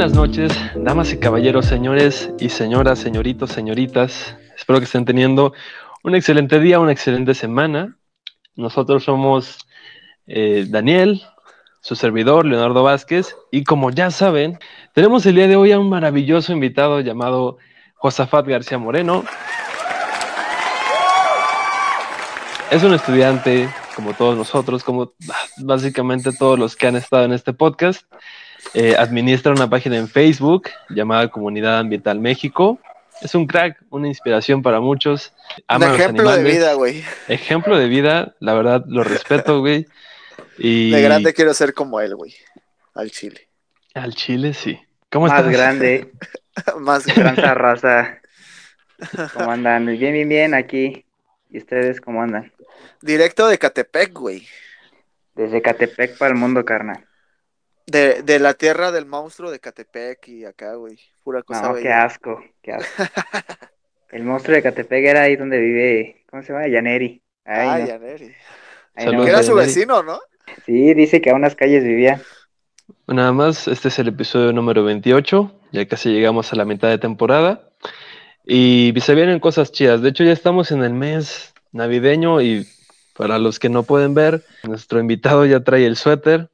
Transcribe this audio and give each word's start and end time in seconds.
buenas 0.00 0.16
noches, 0.16 0.52
damas 0.76 1.12
y 1.12 1.18
caballeros, 1.18 1.66
señores 1.66 2.30
y 2.38 2.48
señoras, 2.48 2.98
señoritos, 3.00 3.50
señoritas. 3.50 4.34
Espero 4.56 4.78
que 4.78 4.86
estén 4.86 5.04
teniendo 5.04 5.52
un 6.02 6.14
excelente 6.14 6.58
día, 6.58 6.80
una 6.80 6.92
excelente 6.92 7.34
semana. 7.34 7.98
Nosotros 8.56 9.04
somos 9.04 9.58
eh, 10.26 10.64
Daniel, 10.66 11.20
su 11.82 11.96
servidor, 11.96 12.46
Leonardo 12.46 12.82
Vázquez, 12.82 13.36
y 13.52 13.62
como 13.62 13.90
ya 13.90 14.10
saben, 14.10 14.58
tenemos 14.94 15.26
el 15.26 15.34
día 15.34 15.48
de 15.48 15.56
hoy 15.56 15.70
a 15.72 15.78
un 15.78 15.90
maravilloso 15.90 16.54
invitado 16.54 17.00
llamado 17.00 17.58
Josafat 17.96 18.46
García 18.46 18.78
Moreno. 18.78 19.22
Es 22.70 22.82
un 22.82 22.94
estudiante, 22.94 23.68
como 23.94 24.14
todos 24.14 24.34
nosotros, 24.34 24.82
como 24.82 25.12
básicamente 25.58 26.32
todos 26.32 26.58
los 26.58 26.74
que 26.74 26.86
han 26.86 26.96
estado 26.96 27.26
en 27.26 27.34
este 27.34 27.52
podcast. 27.52 28.06
Eh, 28.74 28.94
administra 28.96 29.52
una 29.52 29.68
página 29.68 29.96
en 29.96 30.08
Facebook 30.08 30.68
llamada 30.88 31.28
Comunidad 31.28 31.78
Ambiental 31.78 32.20
México. 32.20 32.78
Es 33.20 33.34
un 33.34 33.46
crack, 33.46 33.82
una 33.90 34.08
inspiración 34.08 34.62
para 34.62 34.80
muchos. 34.80 35.32
un 35.68 35.82
ejemplo 35.82 36.30
de 36.30 36.42
vida, 36.42 36.74
güey. 36.74 37.04
Ejemplo 37.28 37.76
de 37.76 37.88
vida, 37.88 38.34
la 38.38 38.54
verdad 38.54 38.84
lo 38.86 39.02
respeto, 39.04 39.60
güey. 39.60 39.86
Y... 40.56 40.90
De 40.90 41.02
grande 41.02 41.34
quiero 41.34 41.52
ser 41.52 41.74
como 41.74 42.00
él, 42.00 42.14
güey. 42.14 42.34
Al 42.94 43.10
Chile. 43.10 43.48
Al 43.94 44.14
Chile, 44.14 44.54
sí. 44.54 44.80
¿Cómo 45.10 45.26
Más 45.26 45.38
estás? 45.38 45.52
grande. 45.52 46.12
Más 46.78 47.04
Tranza 47.04 47.54
raza. 47.54 48.18
¿Cómo 49.34 49.50
andan? 49.50 49.86
Bien, 49.86 50.12
bien, 50.12 50.28
bien, 50.28 50.54
aquí. 50.54 51.04
¿Y 51.50 51.58
ustedes 51.58 52.00
cómo 52.00 52.22
andan? 52.22 52.52
Directo 53.02 53.48
de 53.48 53.58
Catepec, 53.58 54.12
güey. 54.12 54.46
Desde 55.34 55.60
Catepec 55.60 56.16
para 56.18 56.32
el 56.32 56.38
mundo, 56.38 56.64
carnal. 56.64 57.04
De, 57.90 58.22
de 58.22 58.38
la 58.38 58.54
tierra 58.54 58.92
del 58.92 59.06
monstruo 59.06 59.50
de 59.50 59.58
Catepec 59.58 60.28
y 60.28 60.44
acá, 60.44 60.74
güey. 60.74 60.98
Pura 61.24 61.42
cosa, 61.42 61.62
No, 61.62 61.70
güey. 61.70 61.82
qué 61.82 61.92
asco, 61.92 62.42
qué 62.62 62.72
asco. 62.72 63.02
El 64.10 64.24
monstruo 64.24 64.56
de 64.56 64.62
Catepec 64.62 65.04
era 65.04 65.22
ahí 65.22 65.36
donde 65.36 65.58
vive, 65.58 66.24
¿cómo 66.30 66.42
se 66.42 66.52
llama? 66.52 66.68
Yaneri. 66.68 67.22
Ay, 67.44 67.82
no, 67.82 67.88
Yaneri. 67.88 68.32
no. 69.12 69.24
Que 69.24 69.30
era 69.30 69.42
su 69.42 69.54
vecino, 69.54 70.02
¿no? 70.02 70.20
Sí, 70.66 70.94
dice 70.94 71.20
que 71.20 71.30
a 71.30 71.34
unas 71.34 71.54
calles 71.54 71.84
vivía. 71.84 72.20
Nada 73.06 73.32
más, 73.32 73.68
este 73.68 73.88
es 73.88 73.98
el 73.98 74.08
episodio 74.08 74.52
número 74.52 74.84
28, 74.84 75.52
ya 75.72 75.86
casi 75.86 76.10
llegamos 76.10 76.52
a 76.52 76.56
la 76.56 76.64
mitad 76.64 76.88
de 76.88 76.98
temporada. 76.98 77.70
Y 78.44 78.92
se 79.00 79.14
vienen 79.14 79.38
cosas 79.40 79.70
chidas. 79.72 80.02
De 80.02 80.08
hecho, 80.10 80.24
ya 80.24 80.32
estamos 80.32 80.70
en 80.72 80.82
el 80.82 80.92
mes 80.92 81.54
navideño 81.72 82.40
y 82.40 82.66
para 83.14 83.38
los 83.38 83.58
que 83.58 83.68
no 83.68 83.82
pueden 83.82 84.14
ver, 84.14 84.44
nuestro 84.64 84.98
invitado 84.98 85.44
ya 85.46 85.60
trae 85.62 85.86
el 85.86 85.96
suéter. 85.96 86.50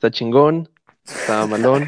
Está 0.00 0.10
chingón, 0.10 0.66
está 1.04 1.44
malón. 1.46 1.86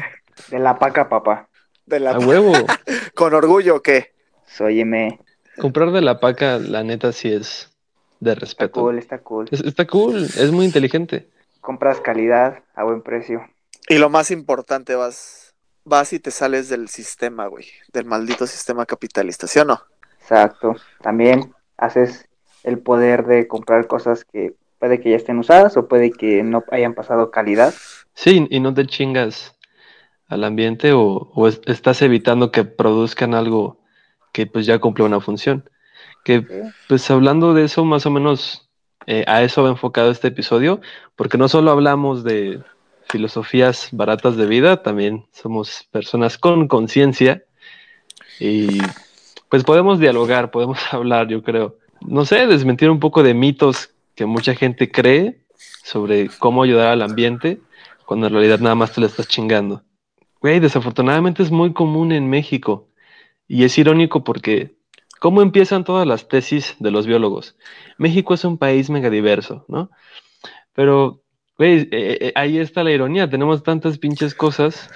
De 0.49 0.59
la 0.59 0.77
paca, 0.77 1.09
papá. 1.09 1.49
De 1.87 1.99
la... 1.99 2.11
A 2.11 2.19
huevo. 2.19 2.53
Con 3.15 3.33
orgullo, 3.33 3.81
¿qué? 3.81 4.13
Óyeme, 4.59 5.19
Comprar 5.57 5.89
de 5.91 6.01
la 6.01 6.19
paca, 6.19 6.59
la 6.59 6.83
neta, 6.83 7.11
sí 7.11 7.33
es 7.33 7.71
de 8.19 8.33
está 8.33 8.39
respeto. 8.39 8.81
cool, 8.81 8.99
está 8.99 9.17
cool. 9.17 9.47
Es- 9.49 9.61
está 9.61 9.87
cool, 9.87 10.17
es 10.25 10.51
muy 10.51 10.65
inteligente. 10.65 11.27
Compras 11.59 12.01
calidad 12.01 12.61
a 12.75 12.83
buen 12.83 13.01
precio. 13.01 13.47
Y 13.89 13.97
lo 13.97 14.11
más 14.11 14.29
importante, 14.29 14.93
vas, 14.93 15.55
vas 15.83 16.13
y 16.13 16.19
te 16.19 16.29
sales 16.29 16.69
del 16.69 16.89
sistema, 16.89 17.47
güey. 17.47 17.65
Del 17.91 18.05
maldito 18.05 18.45
sistema 18.45 18.85
capitalista, 18.85 19.47
¿sí 19.47 19.57
o 19.57 19.65
no? 19.65 19.81
Exacto. 20.21 20.75
También 21.01 21.51
haces 21.77 22.27
el 22.63 22.77
poder 22.77 23.25
de 23.25 23.47
comprar 23.47 23.87
cosas 23.87 24.23
que 24.23 24.53
puede 24.77 24.99
que 25.01 25.09
ya 25.09 25.15
estén 25.15 25.39
usadas 25.39 25.77
o 25.77 25.87
puede 25.87 26.11
que 26.11 26.43
no 26.43 26.63
hayan 26.71 26.93
pasado 26.93 27.31
calidad. 27.31 27.73
Sí, 28.13 28.47
y 28.49 28.59
no 28.59 28.73
te 28.73 28.85
chingas 28.85 29.57
al 30.27 30.43
ambiente 30.43 30.93
o, 30.93 31.31
o 31.33 31.47
es- 31.47 31.61
estás 31.65 32.01
evitando 32.01 32.51
que 32.51 32.63
produzcan 32.65 33.33
algo 33.35 33.79
que 34.33 34.47
pues 34.47 34.65
ya 34.65 34.79
cumple 34.79 35.05
una 35.05 35.21
función. 35.21 35.69
Que 36.23 36.47
pues 36.87 37.09
hablando 37.11 37.53
de 37.53 37.65
eso, 37.65 37.85
más 37.85 38.05
o 38.05 38.11
menos 38.11 38.69
eh, 39.07 39.25
a 39.27 39.43
eso 39.43 39.63
va 39.63 39.69
enfocado 39.69 40.11
este 40.11 40.29
episodio, 40.29 40.81
porque 41.15 41.37
no 41.37 41.49
solo 41.49 41.71
hablamos 41.71 42.23
de 42.23 42.61
filosofías 43.05 43.89
baratas 43.91 44.37
de 44.37 44.45
vida, 44.47 44.81
también 44.83 45.25
somos 45.31 45.87
personas 45.91 46.37
con 46.37 46.67
conciencia 46.67 47.43
y 48.39 48.79
pues 49.49 49.63
podemos 49.63 49.99
dialogar, 49.99 50.51
podemos 50.51 50.79
hablar, 50.93 51.27
yo 51.27 51.43
creo. 51.43 51.77
No 52.01 52.25
sé, 52.25 52.47
desmentir 52.47 52.89
un 52.89 52.99
poco 52.99 53.23
de 53.23 53.33
mitos 53.33 53.91
que 54.15 54.25
mucha 54.25 54.55
gente 54.55 54.91
cree 54.91 55.37
sobre 55.83 56.29
cómo 56.39 56.63
ayudar 56.63 56.87
al 56.89 57.01
ambiente, 57.01 57.61
cuando 58.05 58.27
en 58.27 58.33
realidad 58.33 58.59
nada 58.59 58.75
más 58.75 58.93
te 58.93 59.01
lo 59.01 59.07
estás 59.07 59.27
chingando. 59.27 59.83
Güey, 60.41 60.59
desafortunadamente 60.59 61.43
es 61.43 61.51
muy 61.51 61.73
común 61.73 62.11
en 62.11 62.29
México 62.29 62.89
y 63.47 63.63
es 63.63 63.77
irónico 63.77 64.23
porque 64.23 64.75
¿Cómo 65.23 65.41
empiezan 65.41 65.85
todas 65.85 66.05
las 66.05 66.27
tesis 66.27 66.75
de 66.79 66.91
los 66.91 67.07
biólogos? 67.07 67.55
México 67.97 68.33
es 68.33 68.43
un 68.43 68.57
país 68.57 68.89
megadiverso, 68.89 69.63
¿no? 69.69 69.89
Pero, 70.73 71.21
güey, 71.57 71.87
eh, 71.93 72.17
eh, 72.19 72.31
ahí 72.35 72.59
está 72.59 72.83
la 72.83 72.91
ironía. 72.91 73.29
Tenemos 73.29 73.63
tantas 73.63 73.97
pinches 73.97 74.35
cosas 74.35 74.89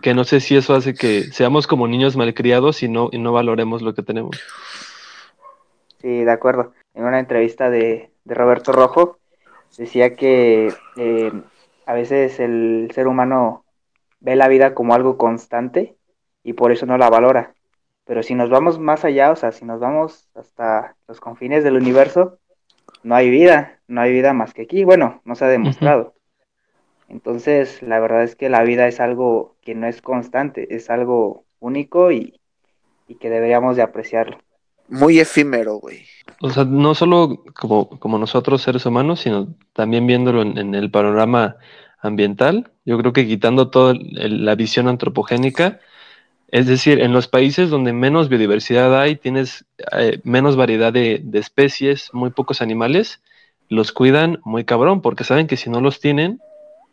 que 0.00 0.14
no 0.14 0.24
sé 0.24 0.40
si 0.40 0.56
eso 0.56 0.74
hace 0.74 0.94
que 0.94 1.24
seamos 1.24 1.66
como 1.66 1.86
niños 1.86 2.16
malcriados 2.16 2.82
y 2.82 2.88
no, 2.88 3.10
y 3.12 3.18
no 3.18 3.32
valoremos 3.32 3.82
lo 3.82 3.92
que 3.92 4.02
tenemos. 4.02 4.42
Sí, 6.00 6.24
de 6.24 6.32
acuerdo. 6.32 6.72
En 6.94 7.04
una 7.04 7.20
entrevista 7.20 7.68
de, 7.68 8.08
de 8.24 8.34
Roberto 8.34 8.72
Rojo 8.72 9.18
decía 9.76 10.16
que 10.16 10.72
eh, 10.96 11.32
a 11.86 11.94
veces 11.94 12.40
el 12.40 12.90
ser 12.94 13.06
humano 13.08 13.64
ve 14.20 14.36
la 14.36 14.48
vida 14.48 14.74
como 14.74 14.94
algo 14.94 15.18
constante 15.18 15.96
y 16.42 16.54
por 16.54 16.72
eso 16.72 16.86
no 16.86 16.98
la 16.98 17.10
valora. 17.10 17.54
Pero 18.04 18.22
si 18.22 18.34
nos 18.34 18.50
vamos 18.50 18.78
más 18.78 19.04
allá, 19.04 19.30
o 19.32 19.36
sea, 19.36 19.52
si 19.52 19.64
nos 19.64 19.80
vamos 19.80 20.28
hasta 20.34 20.96
los 21.08 21.20
confines 21.20 21.64
del 21.64 21.76
universo, 21.76 22.38
no 23.02 23.14
hay 23.14 23.30
vida, 23.30 23.80
no 23.88 24.00
hay 24.02 24.12
vida 24.12 24.32
más 24.32 24.54
que 24.54 24.62
aquí. 24.62 24.84
Bueno, 24.84 25.22
no 25.24 25.34
se 25.34 25.44
ha 25.44 25.48
demostrado. 25.48 26.14
Entonces, 27.08 27.82
la 27.82 28.00
verdad 28.00 28.24
es 28.24 28.36
que 28.36 28.48
la 28.50 28.62
vida 28.62 28.88
es 28.88 29.00
algo 29.00 29.56
que 29.62 29.74
no 29.74 29.86
es 29.86 30.02
constante, 30.02 30.74
es 30.74 30.90
algo 30.90 31.44
único 31.60 32.12
y, 32.12 32.40
y 33.08 33.16
que 33.16 33.30
deberíamos 33.30 33.76
de 33.76 33.82
apreciarlo. 33.82 34.43
Muy 34.88 35.18
efímero, 35.18 35.76
güey. 35.76 36.04
O 36.40 36.50
sea, 36.50 36.64
no 36.64 36.94
solo 36.94 37.42
como, 37.58 37.88
como 37.98 38.18
nosotros 38.18 38.62
seres 38.62 38.86
humanos, 38.86 39.20
sino 39.20 39.48
también 39.72 40.06
viéndolo 40.06 40.42
en, 40.42 40.58
en 40.58 40.74
el 40.74 40.90
panorama 40.90 41.56
ambiental. 42.00 42.70
Yo 42.84 42.98
creo 42.98 43.12
que 43.12 43.26
quitando 43.26 43.70
toda 43.70 43.94
la 43.96 44.54
visión 44.54 44.88
antropogénica, 44.88 45.80
es 46.48 46.66
decir, 46.66 47.00
en 47.00 47.12
los 47.12 47.26
países 47.26 47.70
donde 47.70 47.92
menos 47.92 48.28
biodiversidad 48.28 49.00
hay, 49.00 49.16
tienes 49.16 49.64
eh, 49.98 50.20
menos 50.22 50.56
variedad 50.56 50.92
de, 50.92 51.20
de, 51.22 51.38
especies, 51.38 52.10
muy 52.12 52.30
pocos 52.30 52.60
animales, 52.60 53.22
los 53.68 53.90
cuidan 53.90 54.38
muy 54.44 54.64
cabrón, 54.64 55.00
porque 55.00 55.24
saben 55.24 55.46
que 55.46 55.56
si 55.56 55.70
no 55.70 55.80
los 55.80 55.98
tienen, 55.98 56.40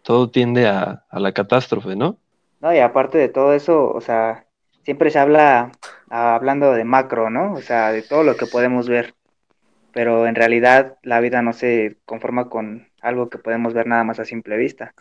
todo 0.01 0.29
tiende 0.29 0.67
a, 0.67 1.03
a 1.09 1.19
la 1.19 1.33
catástrofe, 1.33 1.95
¿no? 1.95 2.17
No, 2.61 2.73
y 2.73 2.79
aparte 2.79 3.17
de 3.17 3.29
todo 3.29 3.53
eso, 3.53 3.91
o 3.91 4.01
sea, 4.01 4.45
siempre 4.83 5.11
se 5.11 5.19
habla 5.19 5.71
hablando 6.11 6.73
de 6.73 6.83
macro, 6.83 7.29
¿no? 7.29 7.53
O 7.53 7.61
sea, 7.61 7.91
de 7.91 8.01
todo 8.01 8.23
lo 8.23 8.35
que 8.35 8.45
podemos 8.45 8.89
ver. 8.89 9.15
Pero 9.93 10.27
en 10.27 10.35
realidad 10.35 10.97
la 11.03 11.19
vida 11.19 11.41
no 11.41 11.53
se 11.53 11.97
conforma 12.05 12.49
con 12.49 12.87
algo 13.01 13.29
que 13.29 13.37
podemos 13.37 13.73
ver 13.73 13.87
nada 13.87 14.03
más 14.03 14.19
a 14.19 14.25
simple 14.25 14.57
vista. 14.57 14.93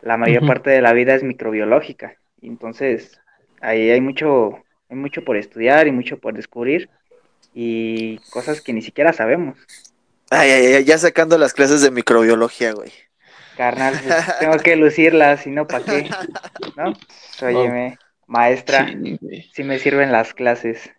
La 0.00 0.16
mayor 0.16 0.42
uh 0.42 0.46
-huh. 0.46 0.48
parte 0.48 0.70
de 0.70 0.82
la 0.82 0.92
vida 0.92 1.14
es 1.14 1.22
microbiológica. 1.22 2.16
Y 2.40 2.48
entonces, 2.48 3.20
ahí 3.60 3.90
hay 3.90 4.00
mucho, 4.00 4.64
hay 4.88 4.96
mucho 4.96 5.24
por 5.24 5.36
estudiar 5.36 5.86
y 5.86 5.92
mucho 5.92 6.18
por 6.18 6.34
descubrir 6.34 6.90
y 7.54 8.18
cosas 8.30 8.60
que 8.60 8.72
ni 8.72 8.82
siquiera 8.82 9.12
sabemos. 9.12 9.58
Ay, 10.30 10.50
ay, 10.50 10.66
ay 10.74 10.84
ya 10.84 10.98
sacando 10.98 11.38
las 11.38 11.52
clases 11.52 11.82
de 11.82 11.90
microbiología, 11.90 12.72
güey. 12.72 12.90
Carnal, 13.56 13.94
pues, 14.02 14.38
tengo 14.38 14.56
que 14.64 14.76
lucirlas, 14.76 15.42
si 15.42 15.50
no, 15.50 15.66
¿para 15.66 15.84
qué? 15.84 16.10
¿No? 16.76 16.94
Óyeme, 17.46 17.98
maestra, 18.32 18.88
sí, 18.88 19.18
sí, 19.52 19.62
me 19.62 19.78
sirven 19.78 20.10
las 20.10 20.32
clases. 20.32 20.90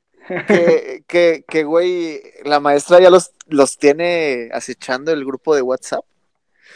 que, 0.48 1.04
que, 1.08 1.44
que, 1.48 1.64
güey, 1.64 2.22
la 2.46 2.60
maestra 2.60 3.00
ya 3.00 3.10
los, 3.10 3.32
los 3.48 3.78
tiene 3.78 4.50
acechando 4.54 5.12
el 5.12 5.26
grupo 5.26 5.56
de 5.56 5.64
WhatsApp. 5.64 6.06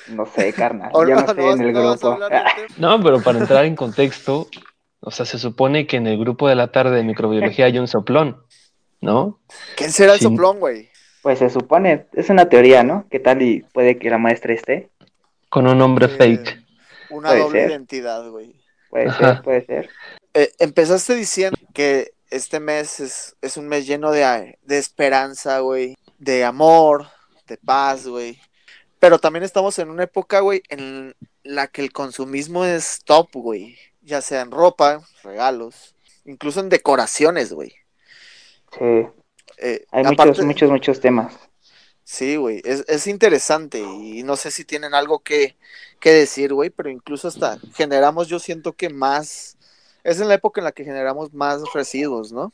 No 0.09 0.25
sé, 0.25 0.51
carnal, 0.54 0.92
yo 0.94 1.01
no, 1.01 1.15
no 1.15 1.19
estoy 1.19 1.36
no, 1.38 1.54
en 1.54 1.62
el 1.62 1.74
no 1.74 1.92
grupo. 1.92 2.19
No, 2.77 3.01
pero 3.01 3.21
para 3.21 3.39
entrar 3.39 3.65
en 3.65 3.75
contexto, 3.75 4.48
o 5.00 5.12
sea, 5.12 5.25
se 5.25 5.38
supone 5.38 5.86
que 5.86 5.98
en 5.98 6.07
el 6.07 6.18
grupo 6.18 6.50
de 6.50 6.56
la 6.56 6.71
tarde 6.71 6.98
de 6.98 7.03
microbiología 7.03 7.65
hay 7.65 7.77
un 7.77 7.88
soplón, 7.88 8.42
¿no? 9.00 9.39
¿Quién 9.75 9.92
será 9.92 10.13
el 10.13 10.19
sí. 10.19 10.25
soplón, 10.25 10.60
güey? 10.60 10.89
Pues 11.21 11.39
se 11.39 11.50
supone, 11.50 12.07
es 12.13 12.30
una 12.30 12.50
teoría, 12.50 12.83
¿no? 12.83 13.06
¿Qué 13.12 13.19
tal 13.19 13.42
y 13.42 13.62
puede 13.74 13.98
que 13.98 14.10
la 14.10 14.18
maestra 14.18 14.53
esté? 14.53 14.89
Con 15.50 15.68
un 15.68 15.77
nombre 15.77 16.06
eh, 16.06 16.10
fake. 16.10 16.63
Una 17.10 17.30
puede 17.30 17.42
doble 17.42 17.60
ser. 17.60 17.69
identidad, 17.69 18.30
güey. 18.30 18.67
Puede 19.04 19.10
Ajá. 19.10 19.34
ser, 19.36 19.44
puede 19.44 19.66
ser. 19.66 19.90
Eh, 20.34 20.52
empezaste 20.60 21.16
diciendo 21.16 21.58
que 21.74 22.14
este 22.30 22.60
mes 22.60 23.00
es, 23.00 23.36
es 23.42 23.58
un 23.58 23.68
mes 23.68 23.86
lleno 23.86 24.12
de, 24.12 24.58
de 24.64 24.78
esperanza, 24.78 25.60
güey, 25.60 25.96
de 26.18 26.44
amor, 26.44 27.08
de 27.48 27.58
paz, 27.58 28.08
güey. 28.08 28.40
Pero 29.00 29.20
también 29.20 29.44
estamos 29.44 29.78
en 29.80 29.90
una 29.92 30.04
época, 30.04 30.40
güey, 30.40 30.64
en 30.70 31.16
la 31.44 31.68
que 31.68 31.82
el 31.82 31.92
consumismo 31.94 32.66
es 32.66 33.02
top, 33.06 33.30
güey. 33.34 33.78
ya 34.02 34.22
sea 34.22 34.42
en 34.42 34.52
ropa, 34.52 35.02
regalos, 35.24 35.96
incluso 36.26 36.60
en 36.62 36.70
decoraciones, 36.70 37.54
güey. 37.54 37.74
Sí. 38.78 39.06
Eh, 39.60 39.86
Hay 39.92 40.04
aparte- 40.06 40.26
muchos, 40.28 40.46
muchos, 40.46 40.70
muchos 40.72 41.00
temas. 41.02 41.34
Sí, 42.09 42.38
güey, 42.38 42.62
es, 42.63 42.86
es 42.88 43.06
interesante 43.06 43.80
y 43.81 44.24
no 44.24 44.38
sé 44.38 44.50
si 44.50 44.63
tienen 44.63 44.94
algo 44.94 45.19
que, 45.19 45.57
que 46.00 46.12
decir, 46.13 46.54
güey, 46.54 46.69
pero 46.69 46.89
incluso 46.89 47.27
hasta 47.27 47.59
generamos, 47.75 48.30
yo 48.30 48.39
siento 48.39 48.71
que 48.71 48.88
más, 48.88 49.57
es 50.06 50.21
en 50.21 50.30
la 50.30 50.36
época 50.36 50.62
en 50.62 50.65
la 50.65 50.71
que 50.71 50.86
generamos 50.86 51.33
más 51.33 51.62
residuos, 51.74 52.31
¿no? 52.31 52.54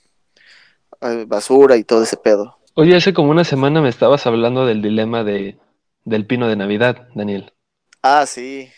Eh, 1.02 1.26
basura 1.28 1.78
y 1.78 1.84
todo 1.84 2.02
ese 2.02 2.18
pedo. 2.18 2.58
Oye, 2.74 2.96
hace 2.96 3.14
como 3.14 3.30
una 3.30 3.44
semana 3.44 3.80
me 3.80 3.90
estabas 3.90 4.26
hablando 4.26 4.66
del 4.66 4.82
dilema 4.82 5.24
de, 5.24 5.60
del 6.04 6.26
pino 6.26 6.48
de 6.48 6.56
Navidad, 6.56 7.08
Daniel. 7.14 7.54
Ah, 8.02 8.26
sí. 8.26 8.72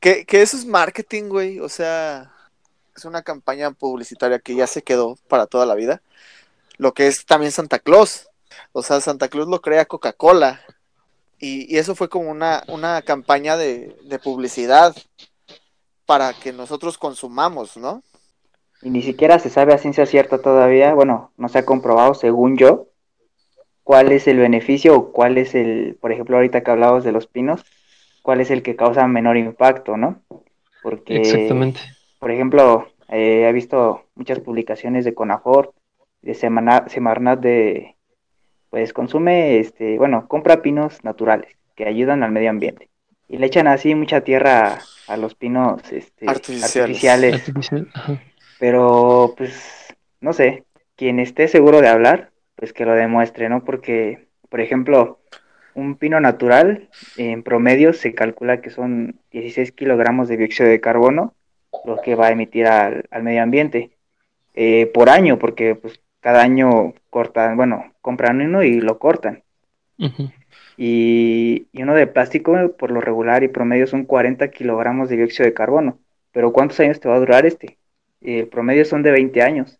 Que, 0.00 0.24
que 0.24 0.40
eso 0.40 0.56
es 0.56 0.64
marketing, 0.64 1.24
güey, 1.24 1.60
o 1.60 1.68
sea, 1.68 2.32
es 2.96 3.04
una 3.04 3.20
campaña 3.20 3.70
publicitaria 3.72 4.38
que 4.38 4.54
ya 4.54 4.66
se 4.66 4.80
quedó 4.80 5.18
para 5.28 5.46
toda 5.46 5.66
la 5.66 5.74
vida. 5.74 6.00
Lo 6.78 6.94
que 6.94 7.06
es 7.06 7.26
también 7.26 7.52
Santa 7.52 7.78
Claus. 7.78 8.29
O 8.72 8.82
sea, 8.82 9.00
Santa 9.00 9.28
Claus 9.28 9.48
lo 9.48 9.60
crea 9.60 9.86
Coca-Cola. 9.86 10.60
Y, 11.38 11.74
y 11.74 11.78
eso 11.78 11.94
fue 11.94 12.08
como 12.08 12.30
una, 12.30 12.62
una 12.68 13.02
campaña 13.02 13.56
de, 13.56 13.96
de 14.04 14.18
publicidad 14.18 14.94
para 16.04 16.32
que 16.34 16.52
nosotros 16.52 16.98
consumamos, 16.98 17.76
¿no? 17.76 18.02
Y 18.82 18.90
ni 18.90 19.02
siquiera 19.02 19.38
se 19.38 19.50
sabe 19.50 19.72
a 19.72 19.78
ciencia 19.78 20.06
cierta 20.06 20.40
todavía, 20.40 20.94
bueno, 20.94 21.32
no 21.36 21.48
se 21.48 21.58
ha 21.58 21.64
comprobado, 21.64 22.14
según 22.14 22.56
yo, 22.56 22.88
cuál 23.84 24.12
es 24.12 24.26
el 24.26 24.38
beneficio 24.38 24.96
o 24.96 25.12
cuál 25.12 25.38
es 25.38 25.54
el, 25.54 25.96
por 26.00 26.12
ejemplo, 26.12 26.36
ahorita 26.36 26.62
que 26.62 26.70
hablabas 26.70 27.04
de 27.04 27.12
los 27.12 27.26
pinos, 27.26 27.64
cuál 28.22 28.40
es 28.40 28.50
el 28.50 28.62
que 28.62 28.76
causa 28.76 29.06
menor 29.06 29.36
impacto, 29.36 29.96
¿no? 29.96 30.22
Porque, 30.82 31.16
Exactamente. 31.16 31.80
por 32.18 32.30
ejemplo, 32.30 32.88
eh, 33.08 33.46
he 33.48 33.52
visto 33.52 34.04
muchas 34.14 34.40
publicaciones 34.40 35.04
de 35.04 35.14
Conafor, 35.14 35.74
de 36.22 36.34
Semana, 36.34 36.86
Semarnat 36.88 37.40
de, 37.40 37.96
pues 38.70 38.92
consume, 38.92 39.58
este, 39.58 39.98
bueno, 39.98 40.26
compra 40.28 40.62
pinos 40.62 41.04
naturales 41.04 41.56
que 41.74 41.86
ayudan 41.86 42.22
al 42.22 42.32
medio 42.32 42.50
ambiente. 42.50 42.88
Y 43.28 43.38
le 43.38 43.46
echan 43.46 43.66
así 43.66 43.94
mucha 43.94 44.22
tierra 44.22 44.78
a 45.06 45.16
los 45.16 45.34
pinos 45.34 45.80
este, 45.92 46.28
Artificiales. 46.28 46.76
artificiales. 46.76 47.34
Artificial, 47.34 47.88
ajá. 47.94 48.22
Pero, 48.58 49.34
pues, 49.36 49.94
no 50.20 50.32
sé, 50.32 50.64
quien 50.96 51.18
esté 51.18 51.48
seguro 51.48 51.80
de 51.80 51.88
hablar, 51.88 52.30
pues 52.56 52.72
que 52.72 52.84
lo 52.84 52.94
demuestre, 52.94 53.48
¿no? 53.48 53.64
Porque, 53.64 54.28
por 54.48 54.60
ejemplo, 54.60 55.20
un 55.74 55.96
pino 55.96 56.20
natural, 56.20 56.88
en 57.16 57.42
promedio 57.42 57.92
se 57.92 58.14
calcula 58.14 58.60
que 58.60 58.70
son 58.70 59.18
16 59.30 59.72
kilogramos 59.72 60.28
de 60.28 60.36
dióxido 60.36 60.68
de 60.68 60.80
carbono, 60.80 61.34
lo 61.84 62.00
que 62.02 62.14
va 62.14 62.26
a 62.26 62.32
emitir 62.32 62.66
al, 62.66 63.04
al 63.10 63.22
medio 63.22 63.42
ambiente 63.42 63.90
eh, 64.54 64.90
por 64.92 65.08
año, 65.08 65.38
porque 65.38 65.74
pues 65.74 66.00
cada 66.20 66.42
año 66.42 66.94
cortan, 67.10 67.56
bueno, 67.56 67.92
compran 68.02 68.40
uno 68.40 68.62
y 68.62 68.80
lo 68.80 68.98
cortan. 68.98 69.42
Y, 70.76 71.66
y 71.72 71.82
uno 71.82 71.94
de 71.94 72.06
plástico, 72.06 72.56
por 72.78 72.90
lo 72.90 73.00
regular 73.00 73.42
y 73.44 73.48
promedio, 73.48 73.86
son 73.86 74.04
40 74.04 74.48
kilogramos 74.50 75.08
de 75.08 75.16
dióxido 75.16 75.46
de 75.46 75.54
carbono. 75.54 75.98
Pero 76.32 76.52
¿cuántos 76.52 76.80
años 76.80 77.00
te 77.00 77.08
va 77.08 77.16
a 77.16 77.20
durar 77.20 77.46
este? 77.46 77.78
El 78.20 78.48
promedio 78.48 78.84
son 78.84 79.02
de 79.02 79.10
20 79.10 79.42
años. 79.42 79.78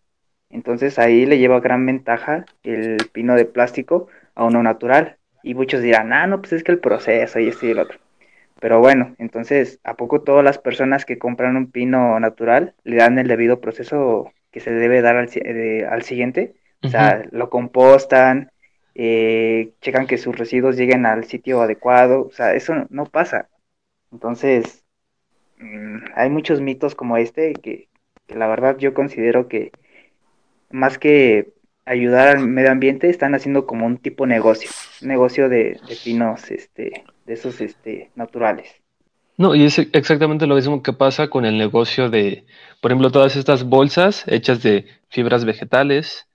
Entonces 0.51 0.99
ahí 0.99 1.27
le 1.27 1.39
lleva 1.39 1.61
gran 1.61 1.87
ventaja 1.87 2.45
el 2.65 2.99
pino 3.13 3.35
de 3.37 3.45
plástico 3.47 4.09
a 4.35 4.45
uno 4.45 4.63
natural. 4.63 5.17
Y 5.43 5.55
muchos 5.55 5.83
dirán, 5.83 6.13
ah, 6.13 6.27
no, 6.27 6.41
pues 6.41 6.53
es 6.53 6.65
que 6.65 6.73
el 6.73 6.81
proceso 6.81 7.41
y 7.41 7.49
esto 7.49 7.67
y 7.67 7.71
el 7.71 7.79
otro. 7.79 7.99
Pero 8.61 8.81
bueno, 8.81 9.15
entonces, 9.19 9.81
¿a 9.85 9.95
poco 9.97 10.23
todas 10.23 10.45
las 10.45 10.59
personas 10.59 11.05
que 11.07 11.19
compran 11.19 11.57
un 11.57 11.71
pino 11.71 12.21
natural 12.21 12.75
le 12.85 12.97
dan 12.97 13.19
el 13.19 13.29
debido 13.29 13.61
proceso 13.61 14.33
que 14.51 14.61
se 14.61 14.71
debe 14.73 15.03
dar 15.03 15.17
al, 15.17 15.29
al 15.89 16.03
siguiente? 16.03 16.55
O 16.83 16.89
sea, 16.89 17.25
lo 17.31 17.51
compostan, 17.51 18.51
eh, 18.95 19.75
checan 19.81 20.07
que 20.07 20.19
sus 20.19 20.37
residuos 20.37 20.77
lleguen 20.77 21.07
al 21.07 21.25
sitio 21.25 21.61
adecuado, 21.63 22.27
o 22.27 22.31
sea, 22.31 22.55
eso 22.55 22.75
no, 22.75 22.87
no 22.91 23.07
pasa. 23.07 23.49
Entonces, 24.13 24.85
mm, 25.59 25.99
hay 26.15 26.31
muchos 26.31 26.61
mitos 26.61 26.95
como 26.95 27.17
este 27.17 27.53
que, 27.55 27.89
que 28.27 28.35
la 28.35 28.49
verdad 28.49 28.79
yo 28.79 28.95
considero 28.95 29.49
que 29.49 29.73
más 30.71 30.99
que 30.99 31.53
ayudar 31.85 32.29
al 32.29 32.47
medio 32.47 32.71
ambiente, 32.71 33.11
están 33.11 33.35
haciendo 33.35 33.67
como 33.67 33.87
un 33.87 33.99
tipo 33.99 34.27
negocio, 34.27 34.71
un 35.03 35.09
negocio 35.09 35.49
de, 35.49 35.81
de 35.89 35.97
pinos, 36.05 36.51
este, 36.51 37.05
de 37.27 37.35
esos, 37.35 37.61
este, 37.61 38.11
naturales. 38.15 38.80
No, 39.41 39.55
y 39.55 39.65
es 39.65 39.79
exactamente 39.79 40.47
lo 40.47 40.57
mismo 40.57 40.83
que 40.83 40.93
pasa 40.93 41.29
con 41.29 41.47
el 41.47 41.57
negocio 41.57 42.11
de, 42.11 42.45
por 42.83 42.91
ejemplo, 42.91 43.11
todas 43.11 43.37
estas 43.37 43.65
bolsas 43.65 44.25
hechas 44.27 44.63
de 44.63 44.87
fibras 45.09 45.47
vegetales, 45.47 46.27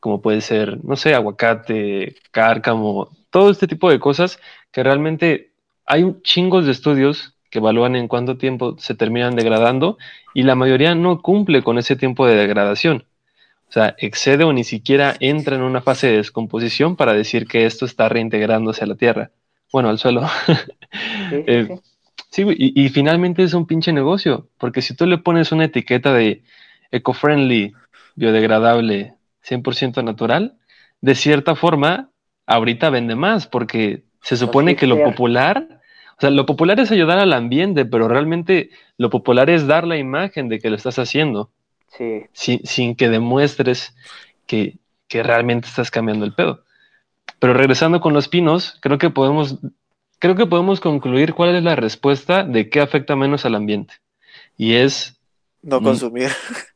como 0.00 0.20
puede 0.20 0.42
ser, 0.42 0.84
no 0.84 0.96
sé, 0.96 1.14
aguacate, 1.14 2.16
cárcamo, 2.30 3.08
todo 3.30 3.50
este 3.50 3.66
tipo 3.66 3.90
de 3.90 4.00
cosas 4.00 4.38
que 4.70 4.82
realmente 4.82 5.52
hay 5.86 6.04
chingos 6.24 6.66
de 6.66 6.72
estudios 6.72 7.34
que 7.50 7.60
evalúan 7.60 7.96
en 7.96 8.06
cuánto 8.06 8.36
tiempo 8.36 8.76
se 8.78 8.94
terminan 8.94 9.34
degradando 9.34 9.96
y 10.34 10.42
la 10.42 10.54
mayoría 10.54 10.94
no 10.94 11.22
cumple 11.22 11.62
con 11.62 11.78
ese 11.78 11.96
tiempo 11.96 12.26
de 12.26 12.36
degradación. 12.36 13.06
O 13.68 13.72
sea, 13.72 13.94
excede 13.98 14.44
o 14.44 14.52
ni 14.52 14.64
siquiera 14.64 15.16
entra 15.20 15.56
en 15.56 15.62
una 15.62 15.80
fase 15.80 16.08
de 16.08 16.18
descomposición 16.18 16.96
para 16.96 17.14
decir 17.14 17.46
que 17.46 17.64
esto 17.64 17.86
está 17.86 18.10
reintegrándose 18.10 18.84
a 18.84 18.86
la 18.88 18.96
tierra. 18.96 19.30
Bueno, 19.72 19.88
al 19.88 19.98
suelo. 19.98 20.28
Sí, 20.46 20.54
sí, 21.30 21.44
Eh, 21.46 21.66
sí. 21.68 21.91
Sí, 22.32 22.44
y, 22.48 22.82
y 22.82 22.88
finalmente 22.88 23.42
es 23.42 23.52
un 23.52 23.66
pinche 23.66 23.92
negocio, 23.92 24.48
porque 24.56 24.80
si 24.80 24.96
tú 24.96 25.04
le 25.04 25.18
pones 25.18 25.52
una 25.52 25.66
etiqueta 25.66 26.14
de 26.14 26.42
eco-friendly, 26.90 27.74
biodegradable, 28.16 29.14
100% 29.42 30.02
natural, 30.02 30.56
de 31.02 31.14
cierta 31.14 31.54
forma, 31.56 32.08
ahorita 32.46 32.88
vende 32.88 33.16
más, 33.16 33.46
porque 33.46 34.04
se 34.22 34.38
supone 34.38 34.76
que 34.76 34.86
lo 34.86 35.02
popular, 35.04 35.82
o 36.16 36.20
sea, 36.22 36.30
lo 36.30 36.46
popular 36.46 36.80
es 36.80 36.90
ayudar 36.90 37.18
al 37.18 37.34
ambiente, 37.34 37.84
pero 37.84 38.08
realmente 38.08 38.70
lo 38.96 39.10
popular 39.10 39.50
es 39.50 39.66
dar 39.66 39.86
la 39.86 39.98
imagen 39.98 40.48
de 40.48 40.58
que 40.58 40.70
lo 40.70 40.76
estás 40.76 40.98
haciendo, 40.98 41.50
Sí, 41.88 42.24
sin, 42.32 42.64
sin 42.64 42.96
que 42.96 43.10
demuestres 43.10 43.94
que, 44.46 44.78
que 45.06 45.22
realmente 45.22 45.68
estás 45.68 45.90
cambiando 45.90 46.24
el 46.24 46.32
pedo. 46.32 46.64
Pero 47.38 47.52
regresando 47.52 48.00
con 48.00 48.14
los 48.14 48.28
pinos, 48.28 48.78
creo 48.80 48.96
que 48.96 49.10
podemos, 49.10 49.58
creo 50.22 50.36
que 50.36 50.46
podemos 50.46 50.80
concluir 50.80 51.34
cuál 51.34 51.56
es 51.56 51.64
la 51.64 51.76
respuesta 51.76 52.44
de 52.44 52.70
qué 52.70 52.80
afecta 52.80 53.16
menos 53.16 53.44
al 53.44 53.56
ambiente. 53.56 53.94
Y 54.56 54.74
es 54.74 55.20
No 55.62 55.80
consumir. 55.82 56.30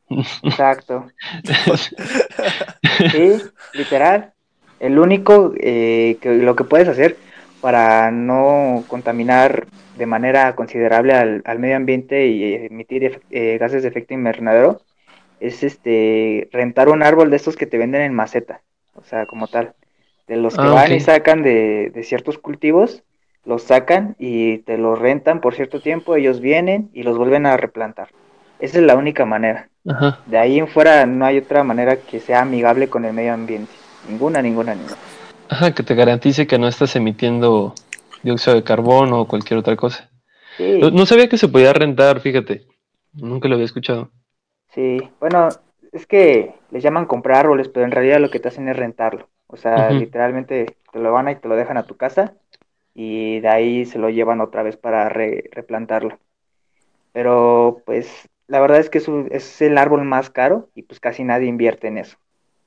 exacto. 0.43 1.13
Sí, 3.11 3.51
literal. 3.73 4.33
El 4.79 4.99
único 4.99 5.53
eh, 5.59 6.19
que 6.21 6.35
lo 6.35 6.55
que 6.55 6.63
puedes 6.63 6.87
hacer 6.87 7.17
para 7.59 8.11
no 8.11 8.85
contaminar 8.87 9.69
de 9.93 10.05
manera 10.05 10.55
considerable 10.55 11.13
al, 11.13 11.41
al 11.45 11.59
medio 11.59 11.75
ambiente 11.77 12.27
y 12.27 12.53
emitir 12.53 13.03
efe- 13.03 13.21
eh, 13.31 13.57
gases 13.57 13.83
de 13.83 13.89
efecto 13.89 14.13
invernadero 14.13 14.81
es 15.39 15.63
este 15.63 16.49
rentar 16.51 16.89
un 16.89 17.03
árbol 17.03 17.31
de 17.31 17.37
estos 17.37 17.57
que 17.57 17.67
te 17.67 17.79
venden 17.79 18.03
en 18.03 18.13
maceta, 18.15 18.63
o 18.93 19.03
sea, 19.03 19.27
como 19.27 19.49
tal. 19.49 19.75
De 20.27 20.37
los 20.37 20.57
que 20.59 20.69
Ah, 20.69 20.71
van 20.71 20.93
y 20.93 20.99
sacan 20.99 21.43
de, 21.43 21.91
de 21.93 22.03
ciertos 22.03 22.37
cultivos, 22.39 23.03
los 23.47 23.63
sacan 23.63 24.15
y 24.19 24.59
te 24.59 24.77
los 24.77 24.99
rentan 24.99 25.39
por 25.41 25.55
cierto 25.55 25.79
tiempo, 25.79 26.15
ellos 26.15 26.41
vienen 26.41 26.89
y 26.93 27.03
los 27.03 27.17
vuelven 27.17 27.45
a 27.45 27.57
replantar. 27.57 28.09
Esa 28.59 28.79
es 28.79 28.83
la 28.83 28.95
única 28.95 29.25
manera. 29.25 29.69
Ajá. 29.87 30.19
De 30.25 30.37
ahí 30.37 30.59
en 30.59 30.67
fuera 30.67 31.05
no 31.05 31.25
hay 31.25 31.37
otra 31.37 31.63
manera 31.63 31.95
que 31.95 32.19
sea 32.19 32.41
amigable 32.41 32.89
con 32.89 33.05
el 33.05 33.13
medio 33.13 33.33
ambiente. 33.33 33.71
Ninguna, 34.09 34.41
ninguna, 34.41 34.75
ninguna. 34.75 34.97
Ajá, 35.49 35.73
que 35.73 35.83
te 35.83 35.95
garantice 35.95 36.45
que 36.45 36.59
no 36.59 36.67
estás 36.67 36.95
emitiendo 36.97 37.73
dióxido 38.21 38.55
de 38.55 38.63
carbono 38.63 39.21
o 39.21 39.27
cualquier 39.27 39.59
otra 39.59 39.77
cosa. 39.77 40.09
Sí, 40.57 40.79
No, 40.81 40.89
no 40.91 41.05
sabía 41.05 41.29
que 41.29 41.37
se 41.37 41.47
podía 41.47 41.71
rentar, 41.71 42.19
fíjate. 42.19 42.67
Nunca 43.13 43.47
lo 43.47 43.55
había 43.55 43.65
escuchado. 43.65 44.11
sí. 44.73 44.99
Bueno, 45.19 45.47
es 45.93 46.05
que 46.05 46.53
les 46.71 46.83
llaman 46.83 47.05
comprar 47.05 47.37
árboles, 47.37 47.69
pero 47.69 47.85
en 47.85 47.91
realidad 47.91 48.19
lo 48.19 48.29
que 48.29 48.39
te 48.39 48.49
hacen 48.49 48.67
es 48.67 48.75
rentarlo. 48.75 49.29
O 49.47 49.55
sea, 49.55 49.89
literalmente 49.91 50.75
te 50.91 50.99
lo 50.99 51.13
van 51.13 51.29
y 51.29 51.35
te 51.35 51.47
lo 51.47 51.55
dejan 51.55 51.77
a 51.77 51.83
tu 51.87 51.95
casa 51.95 52.33
y 52.97 53.41
de 53.41 53.49
ahí 53.49 53.85
se 53.85 53.99
lo 53.99 54.09
llevan 54.11 54.41
otra 54.41 54.63
vez 54.63 54.77
para 54.77 55.09
re- 55.09 55.45
replantarlo. 55.53 56.19
Pero 57.13 57.83
pues 57.85 58.29
la 58.47 58.59
verdad 58.59 58.79
es 58.79 58.89
que 58.89 58.99
es, 58.99 59.07
un- 59.07 59.29
es 59.31 59.61
el 59.61 59.77
árbol 59.77 60.03
más 60.05 60.29
caro 60.29 60.69
y 60.75 60.83
pues 60.83 60.99
casi 60.99 61.23
nadie 61.23 61.47
invierte 61.47 61.87
en 61.87 61.97
eso. 61.97 62.17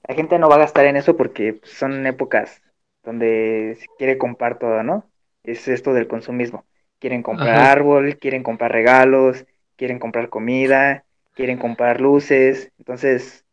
La 0.09 0.15
gente 0.15 0.39
no 0.39 0.49
va 0.49 0.57
a 0.57 0.59
gastar 0.59 0.87
en 0.87 0.97
eso 0.97 1.17
porque 1.17 1.55
pues, 1.55 1.73
son 1.73 2.07
épocas 2.07 2.63
donde 3.05 3.77
se 3.81 3.87
quiere 3.99 4.19
comprar 4.19 4.59
todo, 4.59 4.83
¿no? 4.83 5.11
Es 5.45 5.69
esto 5.69 5.95
del 5.95 6.09
consumismo. 6.09 6.67
Quieren 6.99 7.23
comprar 7.23 7.59
Ajá. 7.59 7.77
árbol, 7.79 8.19
quieren 8.19 8.43
comprar 8.43 8.73
regalos, 8.73 9.47
quieren 9.77 9.99
comprar 9.99 10.29
comida, 10.31 11.05
quieren 11.35 11.59
comprar 11.59 12.01
luces. 12.01 12.73
Entonces, 12.79 13.47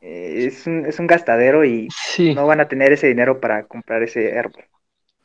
eh, 0.00 0.46
es 0.46 0.66
un, 0.66 0.86
es 0.86 0.98
un 0.98 1.06
gastadero 1.06 1.64
y 1.64 1.94
Sí, 1.96 2.34
no 2.34 2.46
van 2.46 2.60
a 2.60 2.68
tener 2.68 2.92
ese 2.92 3.08
dinero 3.08 3.40
para 3.40 3.66
comprar 3.66 4.02
ese 4.02 4.38
árbol. 4.38 4.64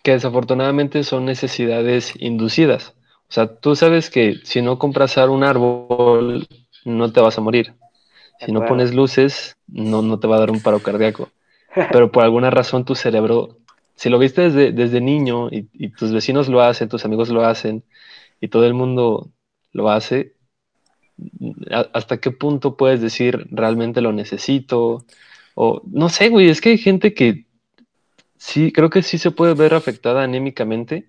Que 0.06 0.12
desafortunadamente 0.12 1.04
son 1.04 1.26
necesidades 1.26 2.14
inducidas. 2.20 2.94
O 3.28 3.34
sea, 3.34 3.48
tú 3.48 3.76
sabes 3.76 4.12
que 4.12 4.36
si 4.44 4.62
no 4.62 4.78
compras 4.78 5.18
un 5.18 5.44
árbol, 5.44 6.48
no 6.86 7.12
te 7.12 7.22
vas 7.22 7.40
a 7.40 7.42
morir. 7.42 7.74
Si 8.40 8.52
no 8.52 8.68
pones 8.68 8.94
luces, 8.94 9.58
no, 9.68 10.04
no 10.04 10.20
te 10.20 10.28
va 10.28 10.36
a 10.36 10.42
dar 10.42 10.52
un 10.52 10.62
paro 10.62 10.80
cardíaco. 10.80 11.30
Pero 11.92 12.12
por 12.12 12.24
alguna 12.24 12.52
razón 12.52 12.86
tu 12.86 12.94
cerebro, 12.94 13.58
si 13.96 14.10
lo 14.10 14.20
viste 14.20 14.44
desde, 14.44 14.72
desde 14.72 15.02
niño 15.02 15.50
y, 15.50 15.70
y, 15.74 15.90
tus 15.90 16.14
vecinos 16.14 16.50
lo 16.50 16.62
hacen, 16.62 16.88
tus 16.88 17.04
amigos 17.04 17.30
lo 17.30 17.44
hacen 17.44 17.84
y 18.40 18.50
todo 18.50 18.68
el 18.68 18.76
mundo 18.76 19.32
lo 19.74 19.90
hace, 19.90 20.36
¿hasta 21.94 22.18
qué 22.18 22.30
punto 22.30 22.78
puedes 22.78 23.02
decir 23.02 23.48
realmente 23.50 24.02
lo 24.02 24.14
necesito? 24.14 25.04
O 25.56 25.82
no 25.88 26.10
sé, 26.10 26.30
güey, 26.30 26.50
es 26.50 26.62
que 26.62 26.70
hay 26.70 26.78
gente 26.78 27.16
que 27.16 27.46
sí, 28.46 28.72
creo 28.72 28.90
que 28.90 29.02
sí 29.02 29.18
se 29.18 29.32
puede 29.32 29.54
ver 29.54 29.74
afectada 29.74 30.24
anímicamente 30.24 31.08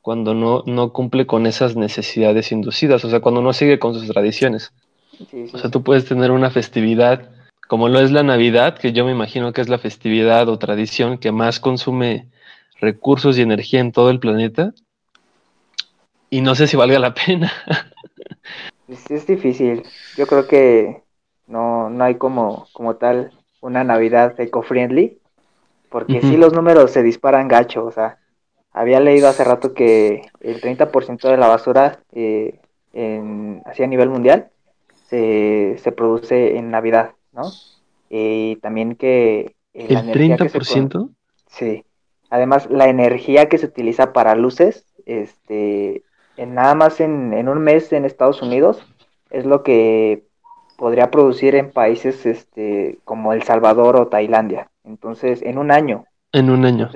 cuando 0.00 0.34
no, 0.34 0.64
no 0.66 0.92
cumple 0.92 1.26
con 1.26 1.46
esas 1.46 1.76
necesidades 1.76 2.50
inducidas, 2.50 3.04
o 3.04 3.10
sea, 3.10 3.20
cuando 3.20 3.40
no 3.40 3.52
sigue 3.52 3.78
con 3.78 3.94
sus 3.94 4.08
tradiciones. 4.08 4.72
Sí, 5.16 5.26
sí, 5.30 5.50
o 5.52 5.58
sea, 5.58 5.70
tú 5.70 5.82
puedes 5.82 6.04
tener 6.06 6.32
una 6.32 6.50
festividad 6.50 7.30
como 7.68 7.88
lo 7.88 8.00
es 8.00 8.10
la 8.10 8.22
Navidad, 8.22 8.76
que 8.76 8.92
yo 8.92 9.04
me 9.04 9.12
imagino 9.12 9.52
que 9.52 9.60
es 9.60 9.68
la 9.68 9.78
festividad 9.78 10.48
o 10.48 10.58
tradición 10.58 11.18
que 11.18 11.32
más 11.32 11.60
consume 11.60 12.28
recursos 12.80 13.38
y 13.38 13.42
energía 13.42 13.80
en 13.80 13.92
todo 13.92 14.10
el 14.10 14.18
planeta, 14.18 14.74
y 16.28 16.40
no 16.40 16.54
sé 16.54 16.66
si 16.66 16.76
valga 16.76 16.98
la 16.98 17.14
pena. 17.14 17.52
Es, 18.88 19.10
es 19.10 19.26
difícil. 19.26 19.84
Yo 20.18 20.26
creo 20.26 20.46
que 20.46 21.02
no, 21.46 21.88
no 21.88 22.04
hay 22.04 22.16
como, 22.16 22.66
como 22.74 22.96
tal 22.96 23.30
una 23.62 23.84
Navidad 23.84 24.38
eco-friendly, 24.38 25.21
porque 25.92 26.22
si 26.22 26.38
los 26.38 26.54
números 26.54 26.90
se 26.90 27.02
disparan 27.02 27.46
gacho, 27.46 27.84
o 27.84 27.92
sea, 27.92 28.18
había 28.72 28.98
leído 28.98 29.28
hace 29.28 29.44
rato 29.44 29.74
que 29.74 30.22
el 30.40 30.60
30% 30.60 31.28
de 31.28 31.36
la 31.36 31.48
basura 31.48 32.00
eh, 32.12 32.58
en, 32.94 33.62
así 33.66 33.82
a 33.82 33.86
nivel 33.86 34.08
mundial 34.08 34.48
se, 35.08 35.76
se 35.78 35.92
produce 35.92 36.56
en 36.56 36.70
Navidad, 36.70 37.12
¿no? 37.32 37.42
Y 38.08 38.56
también 38.56 38.96
que... 38.96 39.54
Eh, 39.74 39.86
¿El 39.90 40.12
30%? 40.12 41.10
sí. 41.46 41.84
Además, 42.30 42.70
la 42.70 42.88
energía 42.88 43.50
que 43.50 43.58
se 43.58 43.66
utiliza 43.66 44.14
para 44.14 44.34
luces, 44.34 44.86
este, 45.04 46.02
en 46.38 46.54
nada 46.54 46.74
más 46.74 47.00
en, 47.00 47.34
en 47.34 47.50
un 47.50 47.58
mes 47.58 47.92
en 47.92 48.06
Estados 48.06 48.40
Unidos, 48.40 48.82
es 49.28 49.44
lo 49.44 49.62
que 49.62 50.24
podría 50.78 51.10
producir 51.10 51.54
en 51.54 51.70
países 51.70 52.24
este, 52.24 52.98
como 53.04 53.34
El 53.34 53.42
Salvador 53.42 53.96
o 53.96 54.08
Tailandia. 54.08 54.71
Entonces, 54.84 55.42
en 55.42 55.58
un 55.58 55.70
año. 55.70 56.04
En 56.32 56.50
un 56.50 56.64
año. 56.64 56.90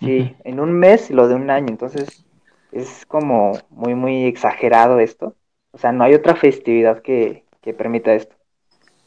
sí, 0.00 0.36
en 0.44 0.60
un 0.60 0.72
mes 0.72 1.10
lo 1.10 1.28
de 1.28 1.34
un 1.34 1.50
año. 1.50 1.68
Entonces, 1.68 2.24
es 2.72 3.06
como 3.06 3.52
muy, 3.70 3.94
muy 3.94 4.26
exagerado 4.26 4.98
esto. 5.00 5.34
O 5.72 5.78
sea, 5.78 5.92
no 5.92 6.04
hay 6.04 6.14
otra 6.14 6.34
festividad 6.34 7.02
que, 7.02 7.44
que 7.60 7.74
permita 7.74 8.14
esto. 8.14 8.34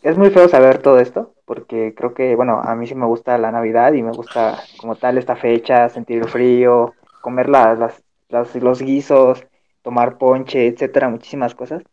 Es 0.02 0.18
muy 0.18 0.30
feo 0.32 0.50
saber 0.50 0.80
todo 0.80 1.00
esto, 1.00 1.34
porque 1.46 1.94
creo 1.96 2.13
que, 2.13 2.36
bueno, 2.36 2.62
a 2.62 2.75
mí 2.75 2.88
sí 2.88 2.96
me 2.96 3.06
gusta 3.06 3.38
la 3.38 3.52
Navidad 3.52 3.94
y 3.94 4.04
me 4.04 4.12
gusta 4.12 4.62
como 4.78 4.96
tal 4.98 5.18
esta 5.18 5.36
fecha, 5.38 5.88
sentir 5.88 6.20
el 6.20 6.28
frío, 6.28 6.94
comer 7.22 7.48
las, 7.48 8.04
las, 8.28 8.56
los 8.56 8.82
guisos, 8.82 9.46
tomar 9.82 10.18
ponche, 10.18 10.68
etcétera, 10.68 11.08
muchísimas 11.08 11.56
cosas. 11.56 11.84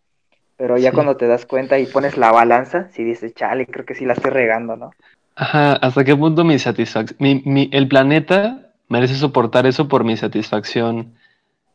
Pero 0.56 0.76
ya 0.76 0.92
cuando 0.92 1.16
te 1.16 1.28
das 1.28 1.46
cuenta 1.46 1.78
y 1.78 1.86
pones 1.86 2.16
la 2.16 2.32
balanza, 2.32 2.88
si 2.90 3.04
dices, 3.04 3.32
chale, 3.34 3.66
creo 3.66 3.86
que 3.86 3.94
sí 3.94 4.04
la 4.04 4.14
estoy 4.14 4.30
regando, 4.30 4.76
¿no? 4.76 4.90
Ajá, 5.40 5.72
¿hasta 5.72 6.04
qué 6.04 6.14
punto 6.14 6.44
mi 6.44 6.58
satisfacción, 6.58 7.16
mi, 7.18 7.70
el 7.72 7.88
planeta 7.88 8.74
merece 8.88 9.14
soportar 9.14 9.66
eso 9.66 9.88
por 9.88 10.04
mi 10.04 10.14
satisfacción 10.18 11.14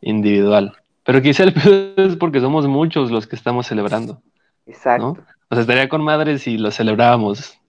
individual? 0.02 0.78
Pero 1.04 1.20
quizá 1.24 1.42
el 1.46 1.54
peor 1.56 1.94
es 1.98 2.16
porque 2.16 2.42
somos 2.42 2.68
muchos 2.68 3.10
los 3.10 3.26
que 3.26 3.36
estamos 3.36 3.66
celebrando. 3.66 4.22
Exacto. 4.68 5.18
O 5.50 5.56
sea, 5.56 5.62
estaría 5.62 5.90
con 5.90 6.04
madres 6.04 6.44
si 6.44 6.60
lo 6.60 6.70
celebrábamos, 6.70 7.60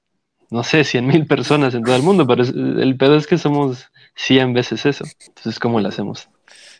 no 0.50 0.64
sé, 0.64 0.84
cien 0.84 1.06
mil 1.06 1.26
personas 1.26 1.72
en 1.72 1.82
todo 1.82 1.96
el 1.96 2.02
mundo, 2.02 2.26
pero 2.26 2.42
el 2.42 2.96
pedo 2.98 3.16
es 3.16 3.26
que 3.26 3.38
somos 3.38 3.90
cien 4.14 4.52
veces 4.52 4.84
eso. 4.84 5.06
Entonces, 5.28 5.58
¿cómo 5.58 5.80
lo 5.80 5.88
hacemos? 5.88 6.28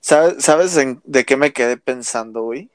¿Sabes, 0.01 0.45
¿sabes 0.45 0.79
de 1.05 1.25
qué 1.25 1.39
me 1.39 1.55
quedé 1.55 1.79
pensando, 1.79 2.43
güey? 2.43 2.69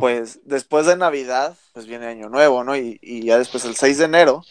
Pues 0.00 0.40
después 0.44 0.86
de 0.86 0.96
Navidad, 0.96 1.54
pues 1.74 1.86
viene 1.86 2.06
Año 2.06 2.30
Nuevo, 2.30 2.64
¿no? 2.64 2.74
Y, 2.74 3.22
ya 3.22 3.36
después 3.36 3.66
el 3.66 3.76
6 3.76 3.98
de 3.98 4.04
enero, 4.06 4.42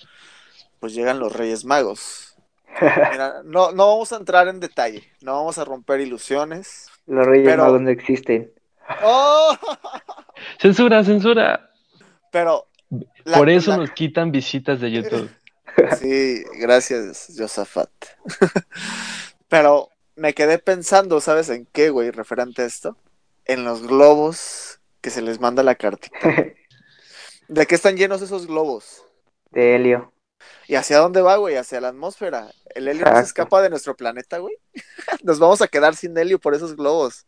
pues 0.83 0.93
llegan 0.93 1.17
los 1.17 1.31
Reyes 1.31 1.63
Magos. 1.63 2.35
Mira, 2.81 3.41
no, 3.45 3.71
no 3.71 3.87
vamos 3.87 4.11
a 4.11 4.17
entrar 4.17 4.49
en 4.49 4.59
detalle, 4.59 5.09
no 5.21 5.31
vamos 5.31 5.57
a 5.57 5.63
romper 5.63 6.01
ilusiones. 6.01 6.89
Los 7.07 7.25
Reyes 7.25 7.57
Magos 7.57 7.79
no 7.79 7.89
existen. 7.89 8.51
¡Oh! 9.01 9.55
Censura, 10.59 11.01
censura. 11.05 11.71
Pero. 12.33 12.67
Por 13.33 13.49
eso 13.49 13.77
nos 13.77 13.91
quitan 13.91 14.29
visitas 14.31 14.81
de 14.81 14.91
YouTube. 14.91 15.29
Sí, 15.99 16.43
gracias, 16.59 17.33
Josafat. 17.37 17.89
Pero 19.47 19.87
me 20.15 20.33
quedé 20.33 20.59
pensando, 20.59 21.21
¿sabes 21.21 21.49
en 21.49 21.65
qué, 21.71 21.91
güey? 21.91 22.11
Referente 22.11 22.61
a 22.61 22.65
esto. 22.65 22.97
En 23.45 23.63
los 23.63 23.87
globos 23.87 24.81
que 24.99 25.09
se 25.09 25.21
les 25.21 25.39
manda 25.39 25.63
la 25.63 25.75
cartita. 25.75 26.19
¿De 27.47 27.65
qué 27.67 27.73
están 27.73 27.95
llenos 27.95 28.21
esos 28.21 28.47
globos? 28.47 29.03
De 29.49 29.75
helio. 29.75 30.12
¿Y 30.67 30.75
hacia 30.75 30.99
dónde 30.99 31.21
va, 31.21 31.37
güey? 31.37 31.55
Hacia 31.55 31.81
la 31.81 31.89
atmósfera. 31.89 32.51
¿El 32.73 32.87
helio 32.87 33.05
no 33.05 33.15
se 33.17 33.23
escapa 33.23 33.61
de 33.61 33.69
nuestro 33.69 33.95
planeta, 33.95 34.37
güey? 34.37 34.55
Nos 35.23 35.39
vamos 35.39 35.61
a 35.61 35.67
quedar 35.67 35.95
sin 35.95 36.17
helio 36.17 36.39
por 36.39 36.53
esos 36.53 36.75
globos. 36.75 37.25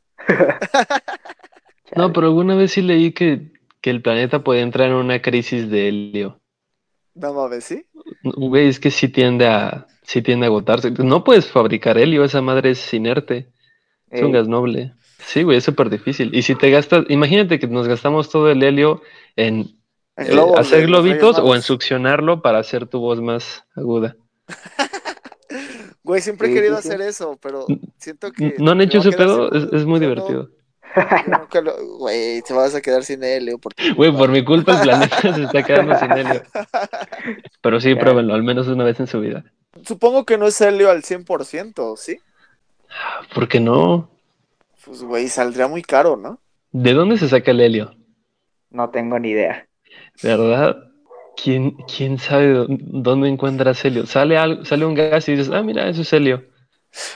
no, 1.95 2.13
pero 2.13 2.27
alguna 2.27 2.55
vez 2.55 2.71
sí 2.71 2.81
leí 2.81 3.11
que, 3.11 3.51
que 3.81 3.89
el 3.89 4.01
planeta 4.01 4.43
puede 4.43 4.61
entrar 4.61 4.89
en 4.89 4.95
una 4.95 5.21
crisis 5.21 5.69
de 5.69 5.89
helio. 5.89 6.39
No 7.13 7.33
mames, 7.33 7.63
¿sí? 7.63 7.85
Güey, 8.23 8.67
es 8.67 8.79
que 8.79 8.91
sí 8.91 9.07
tiende 9.07 9.47
a, 9.47 9.87
sí 10.03 10.21
tiende 10.21 10.45
a 10.45 10.49
agotarse. 10.49 10.91
No 10.91 11.23
puedes 11.23 11.49
fabricar 11.49 11.97
helio, 11.97 12.23
esa 12.23 12.41
madre 12.41 12.71
es 12.71 12.93
inerte. 12.93 13.51
Es 14.09 14.21
un 14.21 14.31
gas 14.31 14.47
noble. 14.47 14.93
Sí, 15.19 15.43
güey, 15.43 15.57
es 15.57 15.63
súper 15.63 15.89
difícil. 15.89 16.33
Y 16.35 16.43
si 16.43 16.55
te 16.55 16.69
gastas, 16.69 17.05
imagínate 17.09 17.59
que 17.59 17.67
nos 17.67 17.87
gastamos 17.87 18.29
todo 18.29 18.49
el 18.51 18.61
helio 18.63 19.01
en 19.35 19.75
eh, 20.17 20.53
hacer 20.57 20.87
globitos 20.87 21.39
o 21.39 21.55
en 21.55 21.61
succionarlo 21.61 22.41
para 22.41 22.59
hacer 22.59 22.87
tu 22.87 22.99
voz 22.99 23.21
más 23.21 23.65
aguda. 23.75 24.15
Güey, 26.05 26.21
siempre 26.21 26.51
he 26.51 26.53
querido 26.53 26.77
hacer 26.77 27.01
eso, 27.01 27.35
pero 27.41 27.65
siento 27.97 28.31
que. 28.31 28.53
¿No 28.59 28.71
han 28.71 28.81
hecho 28.81 28.99
ese 28.99 29.11
pedo? 29.11 29.51
Es, 29.51 29.85
muy 29.85 29.99
divertido. 29.99 30.51
Güey, 31.97 32.43
te 32.43 32.53
vas 32.53 32.75
a 32.75 32.81
quedar 32.81 33.03
sin 33.03 33.23
helio. 33.23 33.59
Güey, 33.95 34.15
por 34.15 34.29
mi 34.29 34.45
culpa 34.45 34.73
el 34.73 34.81
planeta 34.81 35.19
se 35.19 35.43
está 35.43 35.63
quedando 35.63 35.97
sin 35.97 36.11
helio. 36.17 36.43
Pero 37.59 37.79
sí, 37.79 37.95
pruébenlo, 37.95 38.35
al 38.35 38.43
menos 38.43 38.67
una 38.67 38.83
vez 38.83 38.99
en 38.99 39.07
su 39.07 39.19
vida. 39.19 39.43
Supongo 39.83 40.25
que 40.25 40.37
no 40.37 40.45
es 40.45 40.61
helio 40.61 40.91
al 40.91 41.01
100%, 41.01 41.97
¿sí? 41.97 42.19
¿Por 43.33 43.47
qué 43.47 43.59
no? 43.59 44.11
Pues, 44.85 45.01
güey, 45.01 45.27
saldría 45.27 45.67
muy 45.67 45.81
caro, 45.81 46.17
¿no? 46.17 46.39
¿De 46.71 46.93
dónde 46.93 47.17
se 47.17 47.29
saca 47.29 47.49
el 47.49 47.61
helio? 47.61 47.95
No 48.69 48.91
tengo 48.91 49.17
ni 49.17 49.29
idea. 49.29 49.64
¿Verdad? 50.21 50.77
¿Quién, 51.41 51.71
quién 51.71 52.17
sabe 52.17 52.65
dónde 52.69 53.29
encuentras 53.29 53.83
helio? 53.83 54.05
Sale, 54.05 54.37
algo, 54.37 54.65
sale 54.65 54.85
un 54.85 54.95
gas 54.95 55.27
y 55.27 55.33
dices, 55.35 55.51
ah, 55.53 55.61
mira, 55.61 55.89
eso 55.89 56.01
es 56.01 56.13
helio. 56.13 56.43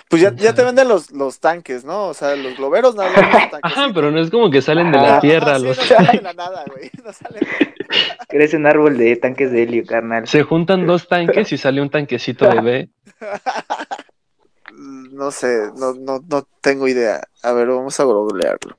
Pues 0.10 0.22
ya, 0.22 0.34
ya 0.36 0.54
te 0.54 0.64
venden 0.64 0.88
los, 0.88 1.12
los 1.12 1.40
tanques, 1.40 1.86
¿no? 1.86 2.08
O 2.08 2.14
sea, 2.14 2.36
los 2.36 2.58
globeros 2.58 2.96
nada 2.96 3.12
más. 3.12 3.50
Ajá, 3.62 3.92
pero 3.94 4.12
no 4.12 4.20
es 4.20 4.30
como 4.30 4.50
que 4.50 4.62
salen 4.62 4.92
de 4.92 4.98
la 4.98 5.20
tierra. 5.22 5.58
los... 5.58 5.78
no 5.78 5.84
salen 5.84 6.18
de 6.18 6.22
la 6.22 6.34
nada, 6.34 6.66
güey. 6.68 6.92
No 7.04 7.14
salen... 7.14 7.42
Crece 8.28 8.58
un 8.58 8.66
árbol 8.66 8.98
de 8.98 9.16
tanques 9.16 9.52
de 9.52 9.64
helio, 9.64 9.86
carnal. 9.86 10.28
Se 10.28 10.44
juntan 10.44 10.86
dos 10.86 11.08
tanques 11.08 11.52
y 11.52 11.58
sale 11.58 11.82
un 11.82 11.90
tanquecito 11.90 12.50
bebé. 12.50 12.90
no 15.12 15.32
sé, 15.32 15.72
no, 15.78 15.94
no, 15.94 16.20
no 16.28 16.48
tengo 16.62 16.88
idea. 16.88 17.22
A 17.42 17.54
ver, 17.54 17.68
vamos 17.68 18.00
a 18.00 18.04
googlearlo. 18.04 18.76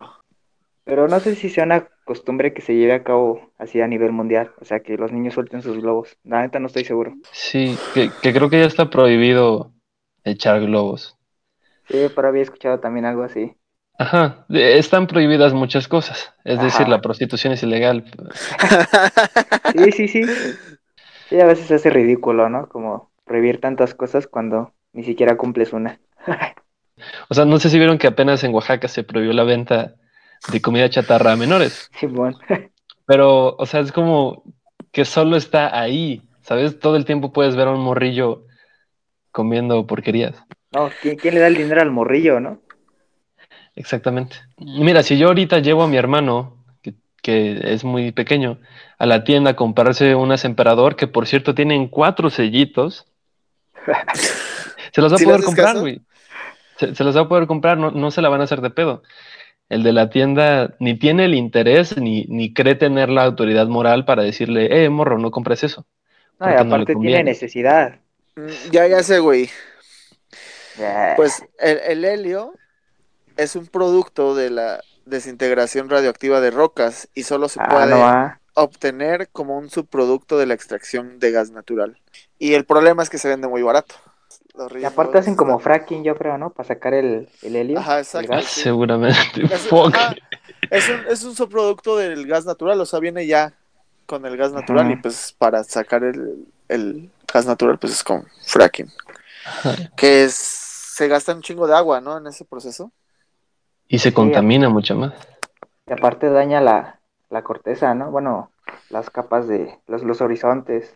Pero 0.85 1.09
no 1.09 1.19
sé 1.21 1.35
si 1.35 1.51
sea 1.51 1.65
una 1.65 1.89
costumbre 2.11 2.53
que 2.53 2.61
se 2.61 2.75
lleve 2.75 2.93
a 2.93 3.05
cabo 3.05 3.53
así 3.57 3.81
a 3.81 3.87
nivel 3.87 4.11
mundial, 4.11 4.51
o 4.61 4.65
sea, 4.65 4.81
que 4.81 4.97
los 4.97 5.13
niños 5.13 5.35
suelten 5.35 5.63
sus 5.63 5.81
globos. 5.81 6.19
La 6.25 6.43
neta 6.43 6.59
no 6.59 6.67
estoy 6.67 6.83
seguro. 6.83 7.15
Sí, 7.31 7.79
que, 7.95 8.11
creo 8.33 8.51
que 8.51 8.59
ya 8.59 8.67
está 8.67 8.91
prohibido 8.91 9.71
echar 10.25 10.61
globos. 10.61 11.17
Sí, 11.89 12.09
pero 12.13 12.27
había 12.27 12.43
escuchado 12.43 12.81
también 12.81 13.05
algo 13.05 13.23
así. 13.23 13.55
Ajá, 13.97 14.45
están 14.49 15.07
prohibidas 15.07 15.55
muchas 15.55 15.87
cosas, 15.87 16.35
es 16.43 16.61
decir, 16.61 16.89
la 16.89 17.01
prostitución 17.01 17.53
es 17.53 17.63
ilegal. 17.63 18.03
sí, 19.77 19.93
sí, 19.93 20.09
sí. 20.09 20.23
Sí, 21.29 21.41
a 21.41 21.47
veces 21.47 21.71
hace 21.71 21.91
ridículo, 21.91 22.49
¿no? 22.49 22.69
Como 22.69 23.13
prohibir 23.25 23.61
tantas 23.61 23.95
cosas 23.95 24.27
cuando 24.27 24.73
ni 24.93 25.05
siquiera 25.05 25.37
cumples 25.37 25.73
una. 25.73 26.01
o 27.29 27.35
sea, 27.35 27.45
no 27.45 27.61
sé 27.61 27.71
si 27.71 27.79
vieron 27.79 27.99
que 27.99 28.09
apenas 28.09 28.43
en 28.43 28.53
Oaxaca 28.53 28.89
se 28.89 29.05
prohibió 29.05 29.33
la 29.33 29.45
venta 29.45 29.95
de 30.49 30.61
comida 30.61 30.91
chatarra 30.91 31.33
a 31.33 31.37
menores. 31.37 31.91
Sí, 31.99 32.07
bueno. 32.07 32.39
Pero, 33.07 33.57
o 33.57 33.67
sea, 33.67 33.81
es 33.81 33.93
como 33.93 34.45
que 34.93 35.05
solo 35.05 35.37
está 35.37 35.79
ahí, 35.79 36.23
¿sabes? 36.43 36.79
Todo 36.79 36.97
el 36.97 37.05
tiempo 37.05 37.33
puedes 37.33 37.57
ver 37.57 37.69
a 37.69 37.73
un 37.73 37.81
morrillo 37.81 38.45
comiendo 39.33 39.87
porquerías. 39.87 40.37
No, 40.73 40.91
¿quién, 41.03 41.35
le 41.35 41.41
da 41.41 41.49
el 41.49 41.57
dinero 41.57 41.81
al 41.81 41.91
morrillo, 41.91 42.41
no? 42.41 42.61
Exactamente. 43.75 44.37
Mira, 44.59 45.03
si 45.03 45.19
yo 45.19 45.29
ahorita 45.29 45.59
llevo 45.59 45.83
a 45.83 45.89
mi 45.89 45.97
hermano, 45.97 46.65
que, 46.83 46.95
que 47.23 47.73
es 47.73 47.85
muy 47.85 48.13
pequeño, 48.13 48.59
a 48.99 49.07
la 49.07 49.25
tienda 49.25 49.53
a 49.53 49.57
comprarse 49.57 50.15
unas 50.15 50.45
emperador, 50.45 50.97
que 50.97 51.07
por 51.07 51.27
cierto 51.27 51.55
tienen 51.55 51.89
cuatro 51.89 52.31
sellitos, 52.31 53.07
se 54.93 55.01
los 55.01 55.13
va 55.13 55.17
a 55.17 55.19
¿Sí 55.19 55.25
le 55.25 55.33
poder 55.33 55.45
comprar, 55.45 55.79
güey. 55.79 56.01
Se, 56.77 56.95
se 56.95 57.05
los 57.05 57.17
va 57.17 57.23
a 57.23 57.29
poder 57.29 57.47
comprar, 57.47 57.79
no, 57.79 57.91
no 57.91 58.11
se 58.11 58.23
la 58.23 58.29
van 58.29 58.41
a 58.41 58.45
hacer 58.45 58.61
de 58.61 58.71
pedo. 58.71 59.03
El 59.71 59.83
de 59.85 59.93
la 59.95 60.11
tienda 60.11 60.77
ni 60.81 60.99
tiene 60.99 61.25
el 61.27 61.35
interés 61.35 61.97
ni, 61.97 62.25
ni 62.27 62.53
cree 62.55 62.75
tener 62.77 63.09
la 63.09 63.25
autoridad 63.25 63.69
moral 63.69 64.05
para 64.05 64.23
decirle, 64.23 64.85
eh, 64.85 64.91
morro, 64.91 65.19
no 65.19 65.31
compres 65.33 65.65
eso. 65.65 65.87
No, 66.39 66.51
y 66.51 66.55
porque 66.55 66.65
no 66.65 66.77
le 66.77 66.87
aparte 66.87 66.97
tiene 66.97 67.23
necesidad. 67.23 68.01
Mm, 68.37 68.71
Ya, 68.73 68.87
ya 68.89 69.03
sé, 69.03 69.19
güey. 69.21 69.51
Ya. 70.75 71.17
Pues 71.17 71.43
el, 71.59 71.79
el 71.79 72.05
helio 72.05 72.61
es 73.37 73.57
un 73.57 73.67
producto 73.69 74.35
de 74.37 74.51
la 74.51 74.85
desintegración 75.07 75.91
radioactiva 75.91 76.41
de 76.41 76.51
rocas 76.51 77.09
y 77.15 77.25
solo 77.25 77.49
se 77.49 77.61
Ah, 77.61 77.67
puede 77.67 77.87
no, 77.87 78.05
ah. 78.05 78.41
obtener 78.55 79.31
como 79.31 79.59
un 79.59 79.71
subproducto 79.71 80.39
de 80.39 80.47
la 80.47 80.55
extracción 80.55 81.19
de 81.21 81.33
gas 81.33 81.51
natural. 81.53 82.01
Y 82.39 82.55
el 82.55 82.67
problema 82.67 83.03
es 83.03 83.11
que 83.11 83.19
se 83.19 83.29
vende 83.29 83.49
muy 83.49 83.63
barato. 83.63 83.97
Los 84.55 84.73
Y 84.75 84.85
aparte 84.85 85.19
hacen 85.19 85.37
como 85.37 85.59
fracking, 85.59 86.05
yo 86.05 86.17
creo, 86.17 86.39
¿no? 86.39 86.51
Para 86.51 86.67
sacar 86.69 86.95
el, 86.95 87.29
el 87.43 87.57
helio. 87.57 87.79
Ajá, 87.79 88.01
el 88.17 88.25
exacto. 88.25 88.29
gas. 88.29 88.47
sí. 88.47 88.61
Seguramente. 88.63 89.49
Es, 89.51 89.69
Fuck. 89.69 89.95
ajá, 89.95 90.15
es 90.71 90.89
un, 90.89 91.07
es 91.09 91.25
un 91.25 91.35
subproducto 91.35 91.97
del 91.97 92.27
gas 92.27 92.47
natural, 92.47 92.81
o 92.81 92.87
sea, 92.87 93.01
viene 93.01 93.27
ya 93.27 93.55
con 94.07 94.27
el 94.27 94.37
gas 94.37 94.53
natural 94.53 94.87
Ajá. 94.87 94.93
y 94.93 94.97
pues 94.97 95.33
para 95.39 95.65
sacar 95.65 96.05
el, 96.05 96.47
el 96.69 97.11
gas 97.33 97.47
natural 97.47 97.79
pues 97.79 97.93
es 97.95 98.05
con 98.05 98.27
fracking. 98.47 98.91
Que 99.97 100.25
es, 100.25 100.35
se 100.35 101.09
gasta 101.09 101.35
un 101.35 101.43
chingo 101.43 101.67
de 101.67 101.75
agua, 101.77 102.01
¿no? 102.01 102.19
En 102.19 102.27
ese 102.27 102.45
proceso. 102.45 102.93
Y 103.89 103.99
se 103.99 104.11
Sí, 104.11 104.13
contamina 104.13 104.71
mucho 104.71 104.95
más. 104.97 105.13
Y 105.87 105.93
aparte 105.93 106.31
daña 106.31 106.61
la, 106.61 107.01
la 107.29 107.43
corteza, 107.43 107.95
¿no? 107.95 108.11
Bueno, 108.11 108.51
las 108.89 109.11
capas 109.11 109.49
de 109.49 109.79
los, 109.87 110.03
los 110.05 110.21
horizontes, 110.21 110.95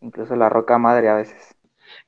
incluso 0.00 0.36
la 0.36 0.48
roca 0.48 0.78
madre 0.78 1.08
a 1.08 1.14
veces. 1.14 1.54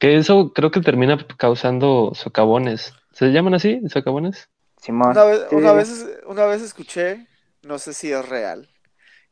Que 0.02 0.16
eso 0.16 0.52
creo 0.52 0.72
que 0.72 0.80
termina 0.80 1.16
causando 1.38 2.10
socavones. 2.14 2.92
¿Se 3.12 3.28
llaman 3.28 3.54
así? 3.54 3.80
¿Socavones? 3.88 4.50
Simón. 4.80 5.12
Una 5.12 5.22
vez, 5.22 5.46
Sí, 5.48 5.54
una, 5.54 5.72
vez, 5.72 6.06
una 6.26 6.44
vez 6.46 6.60
escuché, 6.62 7.28
no 7.62 7.78
sé 7.78 7.94
si 7.94 8.10
es 8.10 8.28
real, 8.28 8.68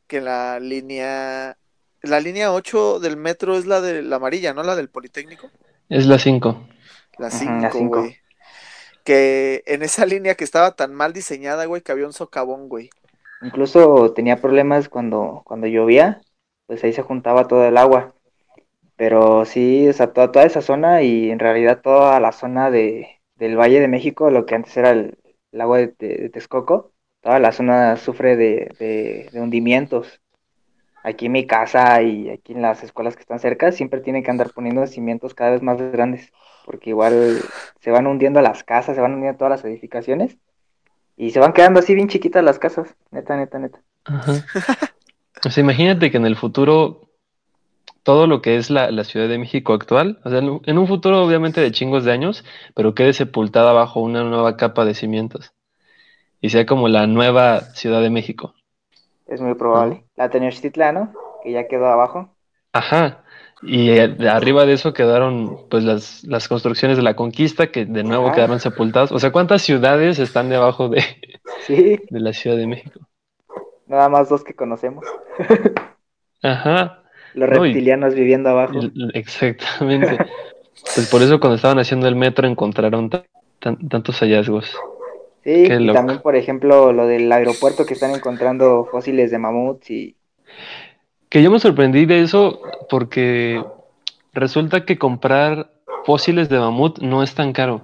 que 0.07 0.21
la 0.21 0.61
línea, 0.61 1.57
la 2.03 2.19
línea 2.21 2.53
8 2.53 3.01
del 3.01 3.17
metro 3.17 3.57
es 3.57 3.65
la 3.65 3.81
de 3.81 4.01
la 4.01 4.15
amarilla, 4.15 4.53
¿no? 4.53 4.63
La 4.63 4.77
del 4.77 4.89
Politécnico. 4.89 5.51
Es 5.89 6.07
la 6.07 6.17
5. 6.17 6.63
La 7.17 7.27
Ujú, 7.27 7.37
5, 7.37 7.61
la 7.61 7.71
cinco. 7.71 7.99
güey. 7.99 8.17
Que 9.03 9.63
en 9.65 9.83
esa 9.83 10.05
línea 10.05 10.35
que 10.35 10.45
estaba 10.45 10.75
tan 10.77 10.93
mal 10.93 11.11
diseñada, 11.11 11.65
güey, 11.65 11.81
que 11.81 11.91
había 11.91 12.07
un 12.07 12.13
socavón, 12.13 12.69
güey. 12.69 12.89
Incluso 13.41 14.13
tenía 14.13 14.39
problemas 14.39 14.87
cuando, 14.87 15.41
cuando 15.43 15.67
llovía, 15.67 16.21
pues 16.67 16.81
ahí 16.83 16.93
se 16.93 17.01
juntaba 17.01 17.47
todo 17.47 17.65
el 17.65 17.77
agua. 17.77 18.13
Pero 19.01 19.45
sí, 19.45 19.87
o 19.89 19.93
sea, 19.93 20.13
toda, 20.13 20.31
toda 20.31 20.45
esa 20.45 20.61
zona 20.61 21.01
y 21.01 21.31
en 21.31 21.39
realidad 21.39 21.81
toda 21.81 22.19
la 22.19 22.31
zona 22.31 22.69
de, 22.69 23.07
del 23.33 23.57
Valle 23.57 23.79
de 23.79 23.87
México, 23.87 24.29
lo 24.29 24.45
que 24.45 24.53
antes 24.53 24.77
era 24.77 24.91
el, 24.91 25.17
el 25.51 25.61
agua 25.61 25.79
de, 25.79 25.95
de- 25.97 26.29
Texcoco, 26.29 26.91
toda 27.19 27.39
la 27.39 27.51
zona 27.51 27.97
sufre 27.97 28.35
de, 28.35 28.69
de- 28.77 29.27
de 29.31 29.41
hundimientos. 29.41 30.21
Aquí 31.03 31.25
en 31.25 31.31
mi 31.31 31.47
casa 31.47 32.03
y 32.03 32.29
aquí 32.29 32.53
en 32.53 32.61
las 32.61 32.83
escuelas 32.83 33.15
que 33.15 33.21
están 33.21 33.39
cerca, 33.39 33.71
siempre 33.71 34.01
tienen 34.01 34.21
que 34.21 34.29
andar 34.29 34.51
poniendo 34.53 34.85
cimientos 34.85 35.33
cada 35.33 35.49
vez 35.49 35.63
más 35.63 35.81
grandes, 35.81 36.31
porque 36.63 36.91
igual 36.91 37.39
se 37.79 37.89
van 37.89 38.05
hundiendo 38.05 38.39
las 38.39 38.63
casas, 38.63 38.93
se 38.93 39.01
van 39.01 39.15
hundiendo 39.15 39.35
todas 39.35 39.49
las 39.49 39.65
edificaciones 39.65 40.37
y 41.17 41.31
se 41.31 41.39
van 41.39 41.53
quedando 41.53 41.79
así 41.79 41.95
bien 41.95 42.07
chiquitas 42.07 42.43
las 42.43 42.59
casas, 42.59 42.95
neta, 43.09 43.35
neta, 43.35 43.57
neta. 43.57 43.81
Ajá. 44.05 44.33
O 45.43 45.49
sea, 45.49 45.63
imagínate 45.63 46.11
que 46.11 46.17
en 46.17 46.27
el 46.27 46.35
futuro 46.35 47.10
todo 48.03 48.27
lo 48.27 48.41
que 48.41 48.57
es 48.57 48.69
la, 48.69 48.91
la 48.91 49.03
Ciudad 49.03 49.27
de 49.27 49.37
México 49.37 49.73
actual, 49.73 50.19
o 50.23 50.29
sea, 50.29 50.39
en 50.39 50.77
un, 50.77 50.87
futuro 50.87 51.23
obviamente 51.23 51.61
de 51.61 51.71
chingos 51.71 52.03
de 52.03 52.11
años, 52.11 52.43
pero 52.75 52.95
quede 52.95 53.13
sepultada 53.13 53.73
bajo 53.73 53.99
una 54.01 54.23
nueva 54.23 54.57
capa 54.57 54.85
de 54.85 54.93
cimientos 54.93 55.53
y 56.39 56.49
sea 56.49 56.65
como 56.65 56.87
la 56.87 57.07
nueva 57.07 57.61
Ciudad 57.75 58.01
de 58.01 58.09
México. 58.09 58.53
Es 59.27 59.39
muy 59.41 59.53
probable. 59.53 60.03
La 60.15 60.29
Tenochtitlan, 60.29 60.95
¿no? 60.95 61.13
Que 61.43 61.51
ya 61.51 61.67
quedó 61.67 61.87
abajo. 61.87 62.35
Ajá. 62.73 63.23
Y 63.61 63.91
eh, 63.91 64.07
de 64.07 64.27
arriba 64.27 64.65
de 64.65 64.73
eso 64.73 64.91
quedaron 64.91 65.67
pues 65.69 65.83
las, 65.83 66.23
las 66.23 66.47
construcciones 66.47 66.97
de 66.97 67.03
la 67.03 67.15
conquista 67.15 67.67
que 67.67 67.85
de 67.85 68.03
nuevo 68.03 68.27
Ajá. 68.27 68.35
quedaron 68.35 68.59
sepultadas. 68.59 69.11
O 69.11 69.19
sea, 69.19 69.31
¿cuántas 69.31 69.61
ciudades 69.61 70.17
están 70.17 70.49
debajo 70.49 70.89
de, 70.89 71.03
Sí, 71.67 71.99
de 72.09 72.19
la 72.19 72.33
Ciudad 72.33 72.57
de 72.57 72.67
México? 72.67 72.99
nada 73.91 74.09
más 74.09 74.29
dos 74.29 74.43
que 74.43 74.55
conocemos. 74.55 75.05
Ajá. 76.41 77.00
Los 77.33 77.49
No, 77.49 77.65
y- 77.65 77.69
reptilianos 77.69 78.13
viviendo 78.15 78.49
abajo. 78.49 78.79
Exactamente. 79.13 80.17
Pues 80.95 81.07
por 81.09 81.21
eso 81.21 81.39
cuando 81.39 81.55
estaban 81.55 81.79
haciendo 81.79 82.07
el 82.07 82.15
metro 82.15 82.47
encontraron 82.47 83.09
ta- 83.09 83.25
tan- 83.59 83.87
tantos 83.87 84.19
hallazgos. 84.19 84.75
Sí, 85.43 85.63
qué 85.67 85.79
y 85.79 85.85
loco. 85.85 85.97
también, 85.97 86.19
por 86.21 86.35
ejemplo, 86.35 86.91
lo 86.93 87.07
del 87.07 87.31
aeropuerto 87.31 87.85
que 87.85 87.93
están 87.93 88.11
encontrando 88.11 88.87
fósiles 88.91 89.31
de 89.31 89.37
mamuts 89.39 89.89
y... 89.89 90.15
Que 91.29 91.41
yo 91.41 91.49
me 91.49 91.59
sorprendí 91.59 92.05
de 92.05 92.21
eso 92.21 92.61
porque 92.89 93.63
resulta 94.33 94.85
que 94.85 94.97
comprar 94.97 95.71
fósiles 96.05 96.49
de 96.49 96.59
mamut 96.59 96.99
no 96.99 97.23
es 97.23 97.33
tan 97.33 97.53
caro. 97.53 97.81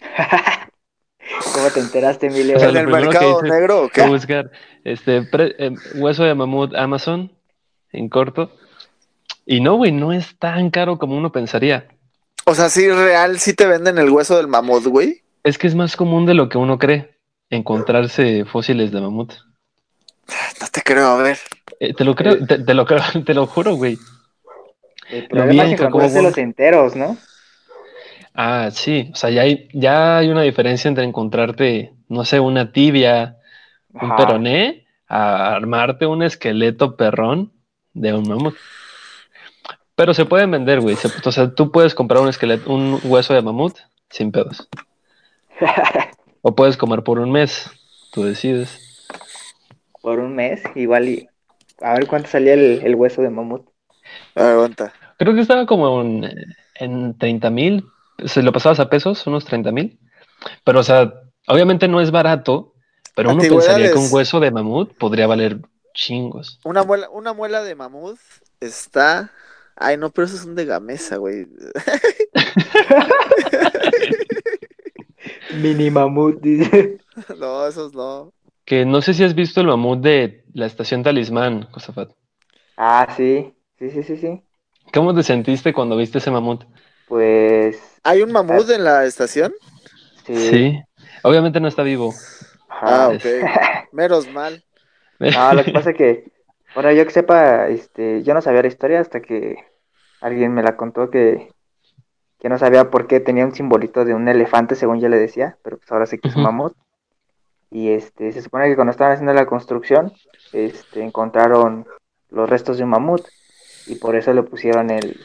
¿Cómo 1.54 1.70
te 1.70 1.80
enteraste, 1.80 2.26
Emilio? 2.26 2.56
O 2.56 2.58
sea, 2.60 2.70
¿En 2.70 2.76
el 2.76 2.86
mercado 2.88 3.42
negro 3.42 3.84
o 3.84 3.88
qué? 3.88 4.02
buscar 4.06 4.50
este 4.84 5.22
pre- 5.22 5.54
eh, 5.58 5.70
hueso 5.94 6.24
de 6.24 6.34
mamut 6.34 6.74
Amazon 6.74 7.30
en 7.92 8.08
corto. 8.08 8.50
Y 9.46 9.60
no, 9.60 9.74
güey, 9.76 9.92
no 9.92 10.12
es 10.12 10.38
tan 10.38 10.70
caro 10.70 10.98
como 10.98 11.16
uno 11.16 11.32
pensaría. 11.32 11.88
O 12.46 12.54
sea, 12.54 12.68
sí, 12.68 12.88
real, 12.90 13.38
sí 13.38 13.54
te 13.54 13.66
venden 13.66 13.98
el 13.98 14.10
hueso 14.10 14.36
del 14.36 14.48
mamut, 14.48 14.84
güey. 14.86 15.22
Es 15.42 15.58
que 15.58 15.66
es 15.66 15.74
más 15.74 15.96
común 15.96 16.26
de 16.26 16.34
lo 16.34 16.48
que 16.48 16.58
uno 16.58 16.78
cree 16.78 17.16
encontrarse 17.50 18.44
fósiles 18.44 18.92
de 18.92 19.00
mamut. 19.00 19.32
No 20.60 20.66
te 20.70 20.82
creo, 20.82 21.08
a 21.08 21.16
ver. 21.22 21.38
Eh, 21.80 21.94
te 21.94 22.04
lo 22.04 22.14
creo, 22.14 22.44
te, 22.46 22.58
te 22.58 22.74
lo 22.74 22.86
creo, 22.86 23.02
te 23.26 23.34
lo 23.34 23.46
juro, 23.46 23.74
güey. 23.74 23.98
El 25.08 25.28
Lo 25.28 25.28
problema 25.28 25.64
vi 25.64 25.64
es 25.64 25.72
en 25.72 25.76
Jacobo 25.76 26.08
encontrárselos 26.08 26.36
Wong. 26.36 26.38
enteros, 26.38 26.96
¿no? 26.96 27.16
Ah, 28.34 28.70
sí, 28.72 29.10
o 29.12 29.16
sea, 29.16 29.30
ya 29.30 29.42
hay, 29.42 29.68
ya 29.72 30.18
hay 30.18 30.28
una 30.28 30.42
diferencia 30.42 30.88
entre 30.88 31.04
encontrarte, 31.04 31.92
no 32.08 32.24
sé, 32.24 32.38
una 32.40 32.72
tibia, 32.72 33.38
un 33.92 34.14
peroné, 34.14 34.86
a 35.08 35.54
armarte 35.54 36.06
un 36.06 36.22
esqueleto 36.22 36.96
perrón 36.96 37.52
de 38.00 38.14
un 38.14 38.28
mamut. 38.28 38.54
Pero 39.94 40.14
se 40.14 40.24
pueden 40.24 40.50
vender, 40.50 40.80
güey. 40.80 40.96
Se- 40.96 41.10
o 41.24 41.32
sea, 41.32 41.54
tú 41.54 41.70
puedes 41.70 41.94
comprar 41.94 42.22
un 42.22 42.28
esqueleto, 42.28 42.72
un 42.72 42.98
hueso 43.04 43.34
de 43.34 43.42
mamut 43.42 43.76
sin 44.08 44.32
pedos. 44.32 44.68
O 46.42 46.54
puedes 46.54 46.78
comer 46.78 47.02
por 47.02 47.18
un 47.18 47.30
mes, 47.30 47.70
tú 48.12 48.24
decides. 48.24 49.06
Por 50.00 50.18
un 50.20 50.34
mes, 50.34 50.62
igual 50.74 51.06
y... 51.06 51.28
A 51.82 51.92
ver 51.92 52.06
cuánto 52.06 52.30
salía 52.30 52.54
el, 52.54 52.80
el 52.82 52.94
hueso 52.94 53.20
de 53.20 53.28
mamut. 53.28 53.68
Aguanta. 54.34 54.90
Creo 55.18 55.34
que 55.34 55.42
estaba 55.42 55.66
como 55.66 56.00
en, 56.00 56.30
en 56.76 57.18
30 57.18 57.50
mil, 57.50 57.84
si 58.24 58.40
lo 58.40 58.52
pasabas 58.52 58.80
a 58.80 58.88
pesos, 58.88 59.26
unos 59.26 59.44
30 59.44 59.70
mil. 59.70 59.98
Pero, 60.64 60.80
o 60.80 60.82
sea, 60.82 61.12
obviamente 61.46 61.88
no 61.88 62.00
es 62.00 62.10
barato, 62.10 62.72
pero 63.14 63.32
uno 63.32 63.42
pensaría 63.42 63.92
que 63.92 63.98
un 63.98 64.08
hueso 64.10 64.40
de 64.40 64.50
mamut 64.50 64.96
podría 64.96 65.26
valer 65.26 65.58
chingos. 66.00 66.58
Una 66.64 66.82
muela, 66.82 67.10
una 67.10 67.34
muela 67.34 67.62
de 67.62 67.74
mamut 67.74 68.18
está. 68.58 69.30
Ay, 69.76 69.96
no, 69.96 70.10
pero 70.10 70.26
esos 70.26 70.40
son 70.40 70.54
de 70.54 70.64
gamesa, 70.64 71.18
güey. 71.18 71.46
Mini 75.62 75.90
mamut, 75.90 76.40
dice. 76.40 76.98
No, 77.38 77.66
esos 77.66 77.94
no. 77.94 78.32
Que 78.64 78.86
no 78.86 79.02
sé 79.02 79.14
si 79.14 79.24
has 79.24 79.34
visto 79.34 79.60
el 79.60 79.66
mamut 79.66 80.00
de 80.00 80.44
la 80.54 80.66
estación 80.66 81.02
Talismán, 81.02 81.68
Josafat. 81.70 82.12
Ah, 82.76 83.12
sí. 83.16 83.52
Sí, 83.78 83.90
sí, 83.90 84.02
sí, 84.02 84.16
sí. 84.16 84.42
¿Cómo 84.92 85.14
te 85.14 85.22
sentiste 85.22 85.72
cuando 85.72 85.96
viste 85.96 86.18
ese 86.18 86.30
mamut? 86.30 86.64
Pues... 87.08 87.78
¿Hay 88.02 88.22
un 88.22 88.32
mamut 88.32 88.68
en 88.70 88.84
la 88.84 89.04
estación? 89.04 89.52
Sí. 90.26 90.36
Sí. 90.36 90.82
Obviamente 91.22 91.60
no 91.60 91.68
está 91.68 91.82
vivo. 91.82 92.14
Ah, 92.68 93.10
ok. 93.14 93.24
Menos 93.92 94.28
mal. 94.28 94.64
No, 95.20 95.52
lo 95.52 95.64
que 95.64 95.70
pasa 95.70 95.90
es 95.90 95.96
que, 95.96 96.32
bueno, 96.74 96.90
yo 96.92 97.04
que 97.04 97.10
sepa, 97.10 97.68
este, 97.68 98.22
yo 98.22 98.32
no 98.34 98.40
sabía 98.40 98.62
la 98.62 98.68
historia 98.68 99.00
hasta 99.00 99.20
que 99.20 99.56
alguien 100.20 100.52
me 100.52 100.62
la 100.62 100.76
contó 100.76 101.10
que, 101.10 101.52
que 102.38 102.48
no 102.48 102.58
sabía 102.58 102.90
por 102.90 103.06
qué 103.06 103.20
tenía 103.20 103.44
un 103.44 103.54
simbolito 103.54 104.04
de 104.04 104.14
un 104.14 104.28
elefante, 104.28 104.74
según 104.74 105.00
yo 105.00 105.08
le 105.08 105.18
decía, 105.18 105.58
pero 105.62 105.76
pues 105.76 105.92
ahora 105.92 106.06
sé 106.06 106.18
que 106.18 106.28
es 106.28 106.36
un 106.36 106.42
mamut. 106.42 106.74
Y 107.70 107.90
este, 107.90 108.32
se 108.32 108.42
supone 108.42 108.68
que 108.68 108.74
cuando 108.74 108.90
estaban 108.90 109.12
haciendo 109.12 109.34
la 109.34 109.46
construcción, 109.46 110.12
este, 110.52 111.02
encontraron 111.02 111.86
los 112.30 112.48
restos 112.48 112.78
de 112.78 112.84
un 112.84 112.90
mamut 112.90 113.26
y 113.86 113.96
por 113.96 114.16
eso 114.16 114.32
le 114.32 114.42
pusieron 114.42 114.90
el, 114.90 115.20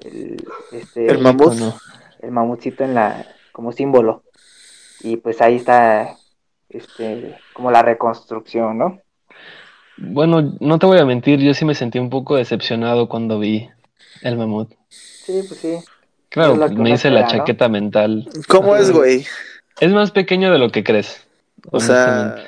el, 0.00 0.44
este, 0.72 1.06
El 1.06 1.20
mamut. 1.20 1.54
Icono. 1.54 1.74
el 2.20 2.30
mamutcito 2.32 2.84
en 2.84 2.94
la, 2.94 3.26
como 3.52 3.72
símbolo. 3.72 4.24
Y 5.00 5.18
pues 5.18 5.40
ahí 5.40 5.56
está, 5.56 6.16
este, 6.68 7.38
como 7.54 7.70
la 7.70 7.82
reconstrucción, 7.82 8.76
¿no? 8.76 9.00
Bueno, 9.98 10.54
no 10.60 10.78
te 10.78 10.86
voy 10.86 10.98
a 10.98 11.04
mentir, 11.06 11.40
yo 11.40 11.54
sí 11.54 11.64
me 11.64 11.74
sentí 11.74 11.98
un 11.98 12.10
poco 12.10 12.36
decepcionado 12.36 13.08
cuando 13.08 13.38
vi 13.38 13.68
el 14.22 14.36
mamut. 14.36 14.72
Sí, 14.90 15.42
pues 15.48 15.60
sí. 15.60 15.76
Claro, 16.28 16.56
me 16.70 16.90
hice 16.90 17.10
la 17.10 17.26
chaqueta 17.26 17.68
mental. 17.68 18.28
¿Cómo 18.48 18.74
Ajá. 18.74 18.82
es, 18.82 18.90
güey? 18.92 19.24
Es 19.80 19.92
más 19.92 20.10
pequeño 20.10 20.52
de 20.52 20.58
lo 20.58 20.70
que 20.70 20.84
crees. 20.84 21.26
O 21.70 21.80
sea, 21.80 22.44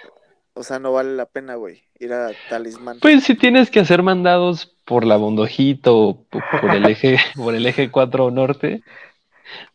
o 0.54 0.62
sea, 0.62 0.78
no 0.78 0.92
vale 0.92 1.14
la 1.16 1.24
pena, 1.26 1.54
güey, 1.54 1.82
ir 1.98 2.12
a 2.12 2.30
Talismán. 2.50 2.98
Pues 3.00 3.24
si 3.24 3.34
tienes 3.34 3.70
que 3.70 3.80
hacer 3.80 4.02
mandados 4.02 4.74
por 4.84 5.04
la 5.04 5.16
Bondojito 5.16 5.96
o 5.98 6.22
po- 6.24 6.40
por 6.61 6.74
el 6.74 6.84
eje, 6.87 7.18
por 7.37 7.54
el 7.54 7.64
eje 7.66 7.90
4 7.90 8.30
norte, 8.30 8.82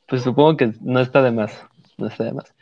pues 0.07 0.21
supongo 0.21 0.57
que 0.57 0.73
no 0.81 0.99
está 0.99 1.21
de 1.23 1.31
más. 1.31 1.51
No 1.97 2.07
está 2.07 2.23
de 2.25 2.33
más. 2.33 2.53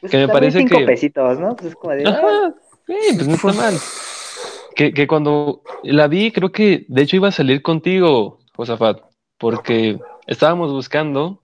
Pues 0.00 0.10
Que 0.10 0.18
me 0.18 0.28
parece 0.28 0.58
cinco 0.58 0.78
que- 0.78 0.86
pesitos, 0.86 1.38
¿no? 1.38 1.54
Pues 1.54 1.68
es 1.70 1.74
como 1.76 1.94
de, 1.94 2.04
ah, 2.06 2.10
Ajá, 2.10 2.54
sí, 2.86 2.94
pues 3.14 3.28
no 3.28 3.34
está 3.34 3.52
mal. 3.52 3.74
Que, 4.80 4.94
que 4.94 5.06
cuando 5.06 5.60
la 5.82 6.08
vi, 6.08 6.32
creo 6.32 6.52
que 6.52 6.86
de 6.88 7.02
hecho 7.02 7.16
iba 7.16 7.28
a 7.28 7.32
salir 7.32 7.60
contigo, 7.60 8.38
Josafat, 8.56 8.98
porque 9.36 9.98
estábamos 10.26 10.72
buscando 10.72 11.42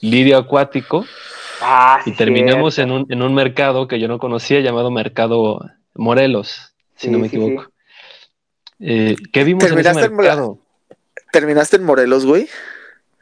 lirio 0.00 0.38
acuático 0.38 1.04
ah, 1.62 1.98
y 2.06 2.12
terminamos 2.12 2.78
en 2.78 2.92
un, 2.92 3.04
en 3.08 3.22
un 3.22 3.34
mercado 3.34 3.88
que 3.88 3.98
yo 3.98 4.06
no 4.06 4.20
conocía 4.20 4.60
llamado 4.60 4.92
Mercado 4.92 5.58
Morelos, 5.96 6.76
si 6.94 7.06
Sí, 7.06 7.10
no 7.10 7.18
me 7.18 7.28
sí, 7.28 7.34
equivoco. 7.34 7.68
Eh, 8.78 9.16
¿Qué 9.32 9.42
vimos 9.42 9.64
en 9.64 9.66
ese 9.66 9.82
¿Terminaste 9.82 10.06
en 10.06 10.14
Mola- 10.14 10.28
mercado? 10.28 10.58
¿Terminaste 11.32 11.76
en 11.78 11.82
Morelos, 11.82 12.24
güey? 12.24 12.48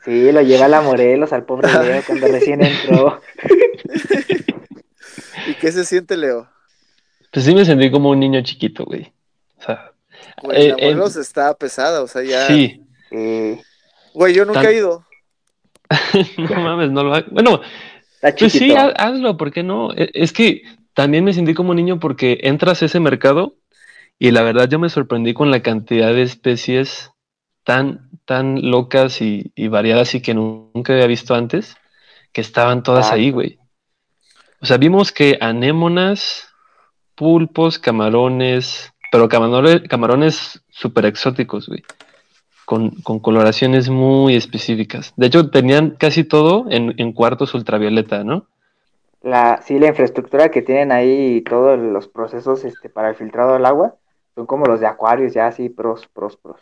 Sí, 0.04 0.30
lo 0.30 0.42
lleva 0.42 0.66
a 0.66 0.68
la 0.68 0.82
Morelos 0.82 1.32
al 1.32 1.46
pobre 1.46 1.72
Leo 1.72 2.02
cuando 2.06 2.26
recién 2.28 2.62
entró. 2.62 3.18
¿Y 5.48 5.54
qué 5.54 5.72
se 5.72 5.86
siente, 5.86 6.18
Leo? 6.18 6.50
Pues 7.32 7.46
sí 7.46 7.54
me 7.54 7.64
sentí 7.64 7.90
como 7.90 8.10
un 8.10 8.20
niño 8.20 8.42
chiquito, 8.42 8.84
güey. 8.84 9.10
Güey, 10.42 10.68
la 10.68 10.74
Eh, 10.74 10.76
eh, 10.78 11.20
está 11.20 11.54
pesada, 11.54 12.02
o 12.02 12.06
sea, 12.06 12.22
ya. 12.22 12.46
sí. 12.46 12.80
Sí, 13.10 13.60
Güey, 14.14 14.34
yo 14.34 14.44
nunca 14.44 14.62
Tan- 14.62 14.70
he 14.72 14.76
ido. 14.76 15.04
no 16.38 16.60
mames, 16.60 16.90
no 16.90 17.04
lo 17.04 17.14
hagas. 17.14 17.30
Bueno, 17.30 17.60
Pues 18.38 18.52
sí, 18.52 18.74
hazlo, 18.96 19.36
¿por 19.36 19.52
qué 19.52 19.62
no? 19.62 19.92
E- 19.92 20.10
Es 20.14 20.32
que 20.32 20.62
también 20.94 21.24
me 21.24 21.32
sentí 21.32 21.52
como 21.54 21.74
niño 21.74 21.98
porque 22.00 22.38
entras 22.42 22.82
a 22.82 22.86
ese 22.86 23.00
mercado 23.00 23.56
y 24.18 24.30
la 24.30 24.42
verdad 24.42 24.68
yo 24.68 24.78
me 24.78 24.88
sorprendí 24.88 25.34
con 25.34 25.50
la 25.50 25.60
cantidad 25.62 26.14
de 26.14 26.22
especies 26.22 27.10
tan, 27.64 28.10
tan 28.24 28.70
locas 28.70 29.20
y, 29.20 29.52
y 29.54 29.68
variadas 29.68 30.14
y 30.14 30.22
que 30.22 30.34
nu- 30.34 30.70
nunca 30.74 30.92
había 30.94 31.06
visto 31.06 31.34
antes, 31.34 31.76
que 32.32 32.40
estaban 32.40 32.82
todas 32.82 33.12
ahí, 33.12 33.30
güey. 33.30 33.58
O 34.60 34.66
sea, 34.66 34.78
vimos 34.78 35.12
que 35.12 35.36
anémonas, 35.40 36.48
pulpos, 37.14 37.78
camarones, 37.78 38.93
pero 39.14 39.28
camarones, 39.28 39.82
camarones 39.88 40.60
súper 40.70 41.06
exóticos, 41.06 41.68
güey. 41.68 41.84
Con, 42.64 42.90
con 43.02 43.20
coloraciones 43.20 43.88
muy 43.88 44.34
específicas. 44.34 45.12
De 45.16 45.26
hecho, 45.26 45.50
tenían 45.50 45.90
casi 45.90 46.24
todo 46.24 46.66
en, 46.68 46.94
en 46.96 47.12
cuartos 47.12 47.54
ultravioleta, 47.54 48.24
¿no? 48.24 48.48
La, 49.22 49.62
sí, 49.62 49.78
la 49.78 49.86
infraestructura 49.86 50.48
que 50.48 50.62
tienen 50.62 50.90
ahí 50.90 51.36
y 51.36 51.42
todos 51.42 51.78
los 51.78 52.08
procesos 52.08 52.64
este, 52.64 52.88
para 52.88 53.10
el 53.10 53.14
filtrado 53.14 53.52
del 53.52 53.66
agua 53.66 53.94
son 54.34 54.46
como 54.46 54.66
los 54.66 54.80
de 54.80 54.88
acuarios, 54.88 55.32
ya 55.32 55.46
así, 55.46 55.68
pros, 55.68 56.08
pros, 56.12 56.36
pros. 56.36 56.60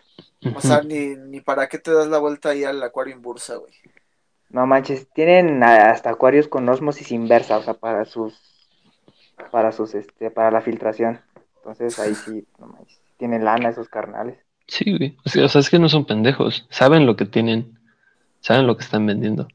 O 0.55 0.61
sea, 0.61 0.83
ni, 0.83 1.17
ni 1.17 1.41
para 1.41 1.71
qué 1.71 1.79
te 1.79 1.91
das 1.91 2.09
la 2.09 2.19
vuelta 2.19 2.51
ahí 2.51 2.65
al 2.65 2.83
acuario 2.83 3.15
en 3.15 3.23
bursa, 3.23 3.57
güey. 3.57 3.73
No 4.51 4.67
manches, 4.67 5.09
tienen 5.15 5.63
hasta 5.63 6.11
acuarios 6.11 6.49
con 6.49 6.69
osmosis 6.69 7.13
inversa, 7.13 7.57
o 7.57 7.63
sea, 7.63 7.73
para 7.73 8.05
sus, 8.05 8.39
para 9.51 9.73
sus, 9.73 9.95
este, 9.95 10.31
para 10.31 10.51
la 10.51 10.61
filtración. 10.61 11.19
Entonces 11.63 11.97
ahí 12.01 12.15
sí, 12.15 12.45
no 12.59 12.77
tienen 13.19 13.45
lana 13.45 13.69
esos 13.69 13.89
carnales. 13.89 14.37
Sí, 14.67 14.97
güey. 14.97 15.17
O 15.25 15.29
sea, 15.29 15.45
o 15.45 15.49
sea, 15.49 15.61
es 15.61 15.71
que 15.71 15.79
no 15.79 15.89
son 15.89 16.05
pendejos. 16.05 16.67
Saben 16.71 17.07
lo 17.07 17.15
que 17.15 17.25
tienen. 17.25 17.79
Saben 18.41 18.67
lo 18.67 18.77
que 18.77 18.83
están 18.83 19.07
vendiendo. 19.07 19.47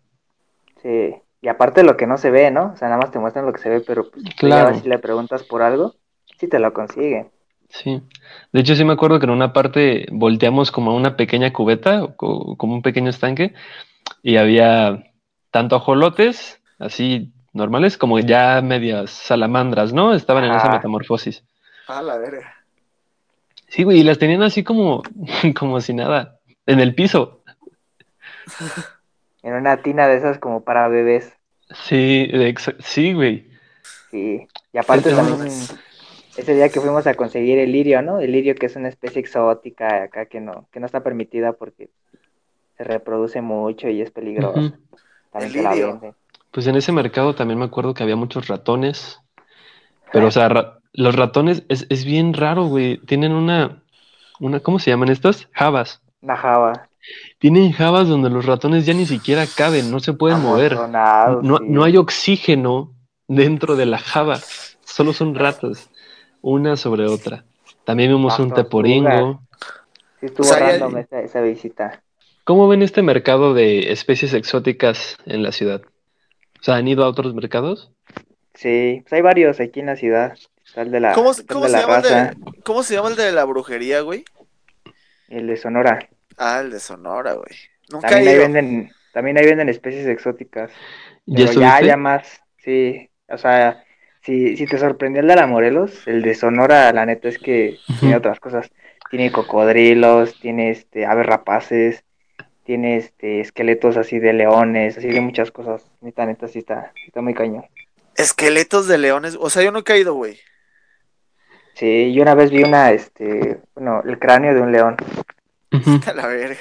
Sí, 0.81 1.15
y 1.41 1.47
aparte 1.49 1.83
lo 1.83 1.97
que 1.97 2.07
no 2.07 2.17
se 2.17 2.31
ve, 2.31 2.49
¿no? 2.49 2.71
O 2.73 2.77
sea, 2.77 2.87
nada 2.87 3.01
más 3.01 3.11
te 3.11 3.19
muestran 3.19 3.45
lo 3.45 3.51
que 3.51 3.59
se 3.59 3.69
ve, 3.69 3.81
pero 3.81 4.09
pues 4.09 4.23
si 4.23 4.31
Claro. 4.35 4.79
y 4.81 4.87
le 4.87 4.99
preguntas 4.99 5.43
por 5.43 5.61
algo, 5.61 5.95
sí 6.37 6.47
te 6.47 6.59
lo 6.59 6.71
consiguen. 6.73 7.29
Sí. 7.69 8.01
De 8.53 8.61
hecho, 8.61 8.75
sí 8.75 8.85
me 8.85 8.93
acuerdo 8.93 9.19
que 9.19 9.25
en 9.25 9.31
una 9.31 9.51
parte 9.51 10.05
volteamos 10.11 10.71
como 10.71 10.91
a 10.91 10.95
una 10.95 11.17
pequeña 11.17 11.51
cubeta, 11.51 12.03
o 12.05 12.15
co- 12.15 12.55
como 12.55 12.73
un 12.73 12.81
pequeño 12.81 13.09
estanque, 13.09 13.53
y 14.23 14.37
había 14.37 15.03
tanto 15.51 15.75
ajolotes, 15.75 16.61
así 16.79 17.33
normales, 17.51 17.97
como 17.97 18.19
ya 18.19 18.61
medias 18.61 19.09
salamandras, 19.09 19.91
¿no? 19.91 20.13
Estaban 20.13 20.45
en 20.45 20.53
esa 20.53 20.69
metamorfosis. 20.69 21.43
Ah, 21.87 22.01
la 22.01 22.17
verga. 22.17 22.53
Sí, 23.69 23.83
güey, 23.83 23.99
y 23.99 24.03
las 24.03 24.17
tenían 24.19 24.43
así 24.43 24.63
como, 24.63 25.03
como 25.59 25.81
si 25.81 25.93
nada, 25.93 26.39
en 26.65 26.79
el 26.79 26.95
piso. 26.95 27.43
En 29.43 29.53
una 29.53 29.81
tina 29.81 30.07
de 30.07 30.17
esas 30.17 30.39
como 30.39 30.63
para 30.63 30.87
bebés. 30.89 31.31
Sí, 31.69 32.29
sí, 32.79 33.13
güey. 33.13 33.49
Sí, 34.11 34.45
y 34.73 34.77
aparte 34.77 35.09
también 35.09 35.67
ese 36.35 36.53
día 36.53 36.69
que 36.69 36.81
fuimos 36.81 37.07
a 37.07 37.13
conseguir 37.13 37.57
el 37.59 37.71
lirio, 37.71 38.01
¿no? 38.01 38.19
El 38.19 38.31
lirio 38.31 38.55
que 38.55 38.65
es 38.65 38.75
una 38.75 38.89
especie 38.89 39.21
exótica 39.21 40.03
acá 40.03 40.25
que 40.25 40.41
no, 40.41 40.67
que 40.71 40.79
no 40.79 40.85
está 40.85 41.01
permitida 41.01 41.53
porque 41.53 41.89
se 42.77 42.83
reproduce 42.83 43.41
mucho 43.41 43.87
y 43.87 44.01
es 44.01 44.11
peligrosa. 44.11 44.59
Ujú. 44.59 44.75
También 45.31 45.55
El 45.55 45.63
la 45.63 45.69
lirio. 45.75 46.15
Pues 46.51 46.67
en 46.67 46.75
ese 46.75 46.91
mercado 46.91 47.35
también 47.35 47.59
me 47.59 47.65
acuerdo 47.65 47.93
que 47.93 48.03
había 48.03 48.15
muchos 48.15 48.47
ratones. 48.47 49.21
Pero, 50.11 50.27
o 50.27 50.31
sea, 50.31 50.49
ra- 50.49 50.79
los 50.97 51.15
ratones 51.15 51.63
es, 51.69 51.85
es 51.89 52.03
bien 52.03 52.33
raro, 52.33 52.65
güey. 52.65 52.97
Tienen 52.97 53.31
una, 53.31 53.83
una, 54.39 54.59
¿cómo 54.59 54.79
se 54.79 54.89
llaman 54.89 55.09
estas? 55.09 55.47
Jabas. 55.53 56.01
Una 56.21 56.35
java. 56.35 56.89
Tienen 57.39 57.71
jabas 57.71 58.07
donde 58.09 58.29
los 58.29 58.45
ratones 58.45 58.85
ya 58.85 58.93
ni 58.93 59.05
siquiera 59.05 59.45
caben, 59.55 59.91
no 59.91 59.99
se 60.01 60.11
pueden 60.13 60.41
mover. 60.41 60.75
No, 60.75 61.57
sí. 61.57 61.63
no 61.67 61.83
hay 61.83 61.95
oxígeno 61.95 62.93
dentro 63.27 63.75
de 63.75 63.85
la 63.85 63.99
java. 63.99 64.39
Solo 64.83 65.13
son 65.13 65.35
ratas, 65.35 65.89
una 66.41 66.75
sobre 66.75 67.05
otra. 67.05 67.45
También 67.85 68.09
vimos 68.09 68.37
un 68.39 68.51
teporingo. 68.53 69.41
Sí 70.19 70.25
estuvo 70.25 70.47
O 70.47 70.49
sea, 70.49 70.59
ya- 70.59 70.79
random 70.79 70.97
esa, 70.97 71.21
esa 71.21 71.41
visita. 71.41 72.01
¿Cómo 72.43 72.67
ven 72.67 72.81
este 72.81 73.03
mercado 73.03 73.53
de 73.53 73.91
especies 73.91 74.33
exóticas 74.33 75.17
en 75.25 75.43
la 75.43 75.51
ciudad? 75.51 75.81
O 76.59 76.63
sea, 76.63 76.75
¿han 76.75 76.87
ido 76.87 77.03
a 77.05 77.07
otros 77.07 77.35
mercados? 77.35 77.91
Sí, 78.55 79.01
pues 79.03 79.13
hay 79.13 79.21
varios 79.21 79.59
aquí 79.59 79.79
en 79.79 79.85
la 79.85 79.95
ciudad. 79.95 80.35
De 80.85 80.99
la, 80.99 81.13
¿Cómo, 81.13 81.33
de 81.33 81.69
se 81.69 81.69
la 81.69 81.79
llama 81.79 81.95
el 81.97 82.03
raza, 82.03 82.31
de, 82.35 82.37
¿Cómo 82.63 82.83
se 82.83 82.93
llama 82.95 83.09
el 83.09 83.15
de 83.15 83.31
la 83.31 83.45
brujería, 83.45 84.01
güey? 84.01 84.25
el 85.27 85.47
de 85.47 85.57
Sonora. 85.57 86.07
Ah, 86.37 86.59
el 86.61 86.71
de 86.71 86.79
Sonora, 86.79 87.33
güey. 87.33 87.55
Nunca 87.89 88.07
También 88.09 88.27
he 88.27 88.29
ahí 88.29 88.35
ido. 88.35 88.41
venden, 88.41 88.91
también 89.11 89.37
ahí 89.37 89.45
venden 89.45 89.69
especies 89.69 90.07
exóticas. 90.07 90.71
¿Ya 91.25 91.47
Pero 91.47 91.53
ya, 91.53 91.81
ya 91.81 91.97
más, 91.97 92.41
sí. 92.57 93.09
O 93.27 93.37
sea, 93.37 93.83
si, 94.21 94.55
si 94.57 94.67
te 94.67 94.77
sorprendió 94.77 95.21
el 95.21 95.27
de 95.27 95.35
la 95.35 95.47
Morelos, 95.47 96.07
el 96.07 96.21
de 96.21 96.35
Sonora, 96.35 96.91
la 96.93 97.05
neta 97.05 97.27
es 97.29 97.39
que 97.39 97.79
tiene 97.99 98.15
otras 98.15 98.39
cosas. 98.39 98.71
Tiene 99.09 99.31
cocodrilos, 99.31 100.39
tiene 100.39 100.69
este 100.71 101.05
aves 101.05 101.25
rapaces, 101.25 102.03
tiene 102.63 102.97
este 102.97 103.39
esqueletos 103.41 103.97
así 103.97 104.19
de 104.19 104.33
leones, 104.33 104.97
así 104.97 105.07
de 105.07 105.21
muchas 105.21 105.51
cosas. 105.51 105.85
Neta, 106.01 106.25
neta, 106.25 106.47
sí 106.47 106.59
está, 106.59 106.91
sí 106.95 107.07
está 107.07 107.21
muy 107.21 107.33
cañón. 107.33 107.65
Esqueletos 108.15 108.87
de 108.87 108.97
leones. 108.97 109.37
O 109.39 109.49
sea, 109.49 109.63
yo 109.63 109.71
nunca 109.71 109.95
he 109.95 109.99
ido, 109.99 110.13
güey. 110.13 110.39
Sí, 111.77 112.11
yo 112.11 112.23
una 112.23 112.33
vez 112.33 112.49
vi 112.49 112.63
una, 112.63 112.91
este, 112.91 113.59
bueno, 113.75 114.01
el 114.03 114.17
cráneo 114.17 114.55
de 114.55 114.61
un 114.61 114.71
león. 114.71 114.97
A 116.07 116.13
la 116.13 116.25
verga. 116.27 116.57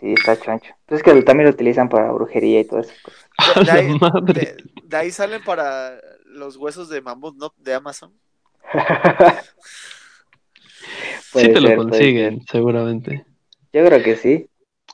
Sí, 0.00 0.14
está 0.14 0.40
choncho. 0.40 0.72
Entonces 0.80 1.02
que 1.02 1.22
también 1.22 1.48
lo 1.48 1.54
utilizan 1.54 1.88
para 1.90 2.10
brujería 2.12 2.60
y 2.60 2.64
todo 2.64 2.80
eso. 2.80 2.92
¡A 3.56 3.60
De, 3.62 3.70
ahí, 3.70 3.98
madre! 3.98 4.32
de- 4.32 4.56
de 4.82 4.96
ahí 4.96 5.10
salen 5.10 5.42
para 5.44 6.00
los 6.24 6.56
huesos 6.56 6.88
de 6.88 7.02
mamut, 7.02 7.36
¿no? 7.36 7.52
De 7.58 7.74
Amazon. 7.74 8.12
Sí 11.34 11.48
te 11.48 11.60
lo 11.60 11.68
ser, 11.68 11.76
puede 11.76 11.90
consiguen, 11.90 12.40
seguramente. 12.50 13.26
Yo 13.72 13.84
creo 13.84 14.02
que 14.02 14.16
sí. 14.16 14.48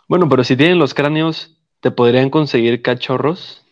Bueno, 0.08 0.26
pero 0.28 0.42
si 0.42 0.56
tienen 0.56 0.78
los 0.78 0.94
cráneos, 0.94 1.60
¿te 1.80 1.90
podrían 1.90 2.30
conseguir 2.30 2.80
cachorros? 2.82 3.62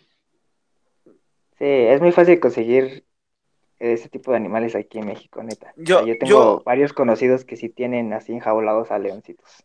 Sí, 1.59 1.65
es 1.65 2.01
muy 2.01 2.13
fácil 2.13 2.39
conseguir 2.41 3.05
ese 3.81 4.09
tipo 4.09 4.31
de 4.33 4.37
animales 4.39 4.75
aquí 4.75 4.99
en 4.99 5.07
México, 5.07 5.43
neta. 5.43 5.73
O 5.77 5.83
Yo- 5.83 5.99
sea, 5.99 6.07
yo 6.07 6.19
tengo 6.19 6.31
yo- 6.31 6.63
varios 6.65 6.93
conocidos 6.93 7.45
que 7.45 7.57
sí 7.57 7.69
tienen 7.69 8.13
así 8.13 8.33
enjaulados 8.33 8.91
a 8.91 8.99
leoncitos. 8.99 9.65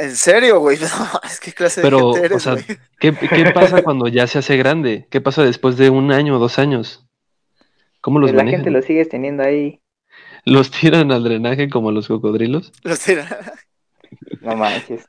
¿En 0.00 0.14
serio, 0.14 0.60
güey? 0.60 0.76
No, 0.80 1.20
es 1.24 1.40
que 1.40 1.52
clase 1.52 1.80
de 1.80 1.86
Pero, 1.86 2.12
gente 2.12 2.34
o 2.34 2.38
sea, 2.38 2.52
güey. 2.52 2.64
¿qué, 2.98 3.12
qué 3.14 3.50
pasa 3.54 3.82
cuando 3.82 4.08
ya 4.08 4.26
se 4.26 4.38
hace 4.38 4.56
grande? 4.56 5.06
¿Qué 5.10 5.20
pasa 5.20 5.42
después 5.42 5.76
de 5.78 5.88
un 5.90 6.12
año 6.12 6.36
o 6.36 6.38
dos 6.38 6.58
años? 6.58 7.06
¿Cómo 8.02 8.18
los 8.18 8.28
Pues 8.30 8.36
la 8.36 8.42
manejan? 8.42 8.60
gente 8.60 8.70
los 8.70 8.84
sigue 8.84 9.04
teniendo 9.06 9.42
ahí. 9.42 9.80
¿Los 10.44 10.70
tiran 10.70 11.12
al 11.12 11.22
drenaje 11.24 11.68
como 11.68 11.92
los 11.92 12.08
cocodrilos? 12.08 12.72
Los 12.82 12.98
tira. 13.00 13.26
No 14.40 14.56
manches. 14.56 15.06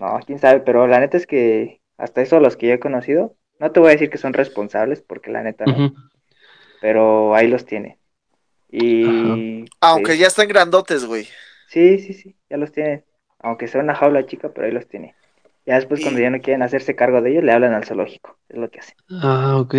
No, 0.00 0.18
quién 0.26 0.38
sabe, 0.38 0.60
pero 0.60 0.86
la 0.86 1.00
neta 1.00 1.16
es 1.16 1.26
que 1.26 1.80
hasta 1.96 2.20
eso 2.22 2.38
los 2.40 2.56
que 2.56 2.68
yo 2.68 2.74
he 2.74 2.78
conocido 2.80 3.34
No 3.58 3.72
te 3.72 3.80
voy 3.80 3.88
a 3.88 3.92
decir 3.92 4.10
que 4.10 4.18
son 4.18 4.32
responsables, 4.32 5.00
porque 5.02 5.30
la 5.32 5.42
neta 5.42 5.64
no. 5.64 5.92
Pero 6.80 7.34
ahí 7.34 7.48
los 7.48 7.64
tiene. 7.64 7.98
Y 8.70 9.64
Aunque 9.80 10.10
pues, 10.10 10.18
ya 10.18 10.26
están 10.26 10.48
grandotes, 10.48 11.04
güey. 11.04 11.26
sí, 11.68 11.98
sí, 11.98 12.12
sí, 12.12 12.36
ya 12.50 12.56
los 12.56 12.72
tiene. 12.72 13.04
Aunque 13.40 13.68
sea 13.68 13.80
una 13.80 13.94
jaula 13.94 14.26
chica, 14.26 14.50
pero 14.52 14.66
ahí 14.66 14.72
los 14.72 14.88
tiene. 14.88 15.14
Ya 15.64 15.74
después, 15.76 16.00
cuando 16.00 16.20
ya 16.20 16.30
no 16.30 16.40
quieren 16.40 16.62
hacerse 16.62 16.96
cargo 16.96 17.20
de 17.20 17.30
ellos, 17.30 17.44
le 17.44 17.52
hablan 17.52 17.74
al 17.74 17.84
zoológico. 17.84 18.38
Es 18.48 18.56
lo 18.58 18.70
que 18.70 18.80
hacen. 18.80 18.96
Ah, 19.10 19.58
ok. 19.58 19.74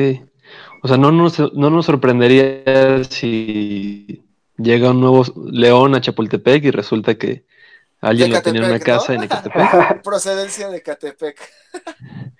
O 0.83 0.87
sea, 0.87 0.97
no 0.97 1.11
nos, 1.11 1.39
no 1.53 1.69
nos 1.69 1.85
sorprendería 1.85 3.03
si 3.03 4.23
llega 4.57 4.91
un 4.91 5.01
nuevo 5.01 5.23
león 5.51 5.95
a 5.95 6.01
Chapultepec 6.01 6.63
y 6.65 6.71
resulta 6.71 7.15
que 7.15 7.45
alguien 8.01 8.31
lo 8.31 8.41
tenía 8.41 8.61
en 8.61 8.67
una 8.67 8.79
Catepec, 8.79 8.87
¿no? 8.87 9.01
casa 9.01 9.13
en 9.13 9.23
Ecatepec. 9.23 9.69
Procedencia 10.03 10.69
de 10.69 10.81
Catepec. 10.81 11.37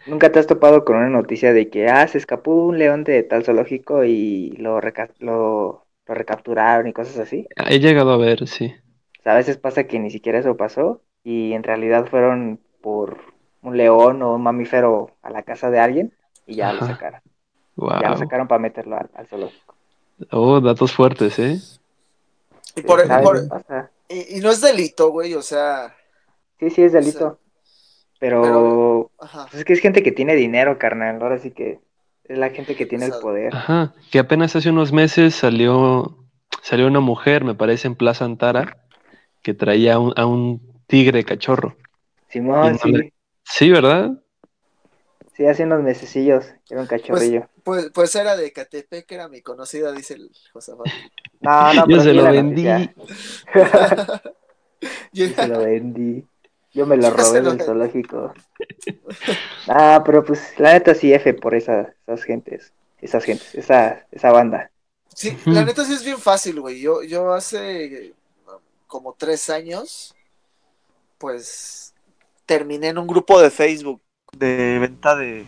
¿Nunca 0.05 0.31
te 0.31 0.39
has 0.39 0.47
topado 0.47 0.85
con 0.85 0.97
una 0.97 1.09
noticia 1.09 1.53
de 1.53 1.69
que, 1.69 1.87
ah, 1.87 2.07
se 2.07 2.17
escapó 2.17 2.53
un 2.65 2.79
león 2.79 3.03
de 3.03 3.23
tal 3.23 3.43
zoológico 3.43 4.03
y 4.03 4.51
lo, 4.57 4.81
reca- 4.81 5.11
lo, 5.19 5.85
lo 6.07 6.13
recapturaron 6.15 6.87
y 6.87 6.93
cosas 6.93 7.19
así? 7.19 7.47
He 7.67 7.79
llegado 7.79 8.11
a 8.11 8.17
ver, 8.17 8.47
sí. 8.47 8.73
O 9.19 9.23
sea, 9.23 9.33
a 9.33 9.37
veces 9.37 9.57
pasa 9.57 9.85
que 9.85 9.99
ni 9.99 10.09
siquiera 10.11 10.39
eso 10.39 10.57
pasó 10.57 11.01
y 11.23 11.53
en 11.53 11.63
realidad 11.63 12.07
fueron 12.07 12.59
por 12.81 13.33
un 13.61 13.77
león 13.77 14.21
o 14.21 14.35
un 14.35 14.43
mamífero 14.43 15.11
a 15.21 15.29
la 15.29 15.43
casa 15.43 15.69
de 15.69 15.79
alguien 15.79 16.13
y 16.45 16.55
ya 16.55 16.73
lo 16.73 16.81
sacaron. 16.81 17.21
Ya 17.99 18.09
lo 18.09 18.17
Wow. 18.17 18.17
sacaron 18.17 18.47
para 18.47 18.59
meterlo 18.59 18.97
al, 18.97 19.09
al 19.13 19.27
zoológico. 19.27 19.75
Oh, 20.31 20.59
datos 20.59 20.91
fuertes, 20.91 21.37
¿eh? 21.39 21.59
Y, 22.75 22.81
por, 22.81 22.99
Sí, 23.01 23.07
y 23.13 23.17
por-. 23.19 23.47
Y- 24.09 24.37
y 24.37 24.39
no 24.41 24.51
es 24.51 24.61
delito, 24.61 25.09
güey, 25.11 25.33
o 25.35 25.41
sea. 25.41 25.95
Sí, 26.59 26.69
sí, 26.69 26.83
es 26.83 26.91
delito. 26.93 27.39
Pero, 28.19 28.41
pero- 28.41 29.11
pues 29.49 29.53
es 29.55 29.65
que 29.65 29.73
es 29.73 29.79
gente 29.79 30.03
que 30.03 30.11
tiene 30.11 30.35
dinero, 30.35 30.77
carnal. 30.77 31.21
Ahora 31.21 31.37
sí 31.39 31.51
que 31.51 31.79
es 32.25 32.37
la 32.37 32.49
gente 32.49 32.75
que 32.75 32.85
tiene 32.85 33.05
el 33.05 33.13
poder. 33.21 33.55
Ajá. 33.55 33.93
Que 34.11 34.19
apenas 34.19 34.55
hace 34.55 34.69
unos 34.69 34.91
meses 34.91 35.35
salió, 35.35 36.17
salió 36.61 36.87
una 36.87 36.99
mujer, 36.99 37.43
me 37.45 37.55
parece, 37.55 37.87
en 37.87 37.95
Plaza 37.95 38.25
Antara, 38.25 38.77
que 39.41 39.53
traía 39.53 39.99
un- 39.99 40.13
a 40.17 40.25
un 40.25 40.61
tigre 40.87 41.23
cachorro. 41.23 41.77
Simón, 42.27 42.73
no 42.73 42.77
sí, 42.77 42.91
le- 42.91 43.13
Sí, 43.43 43.71
¿verdad? 43.71 44.11
Sí, 45.39 45.47
hace 45.47 45.63
unos 45.63 45.81
mesecillos. 45.81 46.45
Era 46.69 46.81
un 46.81 46.87
cachorrillo. 46.87 47.47
Pues, 47.63 47.91
pues 47.93 48.13
era 48.15 48.35
de 48.35 48.51
Catepec, 48.51 49.09
era 49.09 49.29
mi 49.29 49.41
conocida, 49.41 49.93
dice 49.93 50.15
el 50.15 50.29
Josafat. 50.51 50.85
No, 51.39 51.73
no, 51.73 51.87
Yo 51.87 52.01
se 52.01 52.13
lo 52.13 52.23
vendí. 52.25 52.65
Yo- 55.13 55.27
se 55.29 55.47
lo 55.47 55.59
vendí. 55.63 56.27
Yo 56.73 56.85
me 56.85 56.97
lo 56.97 57.09
robé 57.09 57.41
del 57.41 57.61
zoológico. 57.61 58.33
Ah, 59.67 60.03
pero 60.05 60.23
pues 60.25 60.53
la 60.59 60.73
neta 60.73 60.93
sí 60.93 61.13
F 61.13 61.33
por 61.35 61.55
esa- 61.55 61.93
esas 62.05 62.23
gentes. 62.23 62.73
Esas 63.01 63.23
gentes, 63.23 63.55
esa, 63.55 64.05
esa 64.11 64.31
banda. 64.33 64.71
Sí, 65.15 65.37
la 65.45 65.63
neta 65.63 65.85
sí 65.85 65.93
es 65.93 66.03
bien 66.03 66.17
fácil, 66.19 66.59
güey. 66.59 66.81
Yo, 66.81 67.01
yo 67.01 67.31
hace 67.33 68.13
como 68.87 69.13
tres 69.17 69.49
años, 69.49 70.13
pues 71.17 71.93
terminé 72.45 72.89
en 72.89 72.97
un 72.97 73.07
grupo 73.07 73.41
de 73.41 73.49
Facebook 73.49 74.01
de 74.37 74.79
venta 74.79 75.15
de 75.15 75.45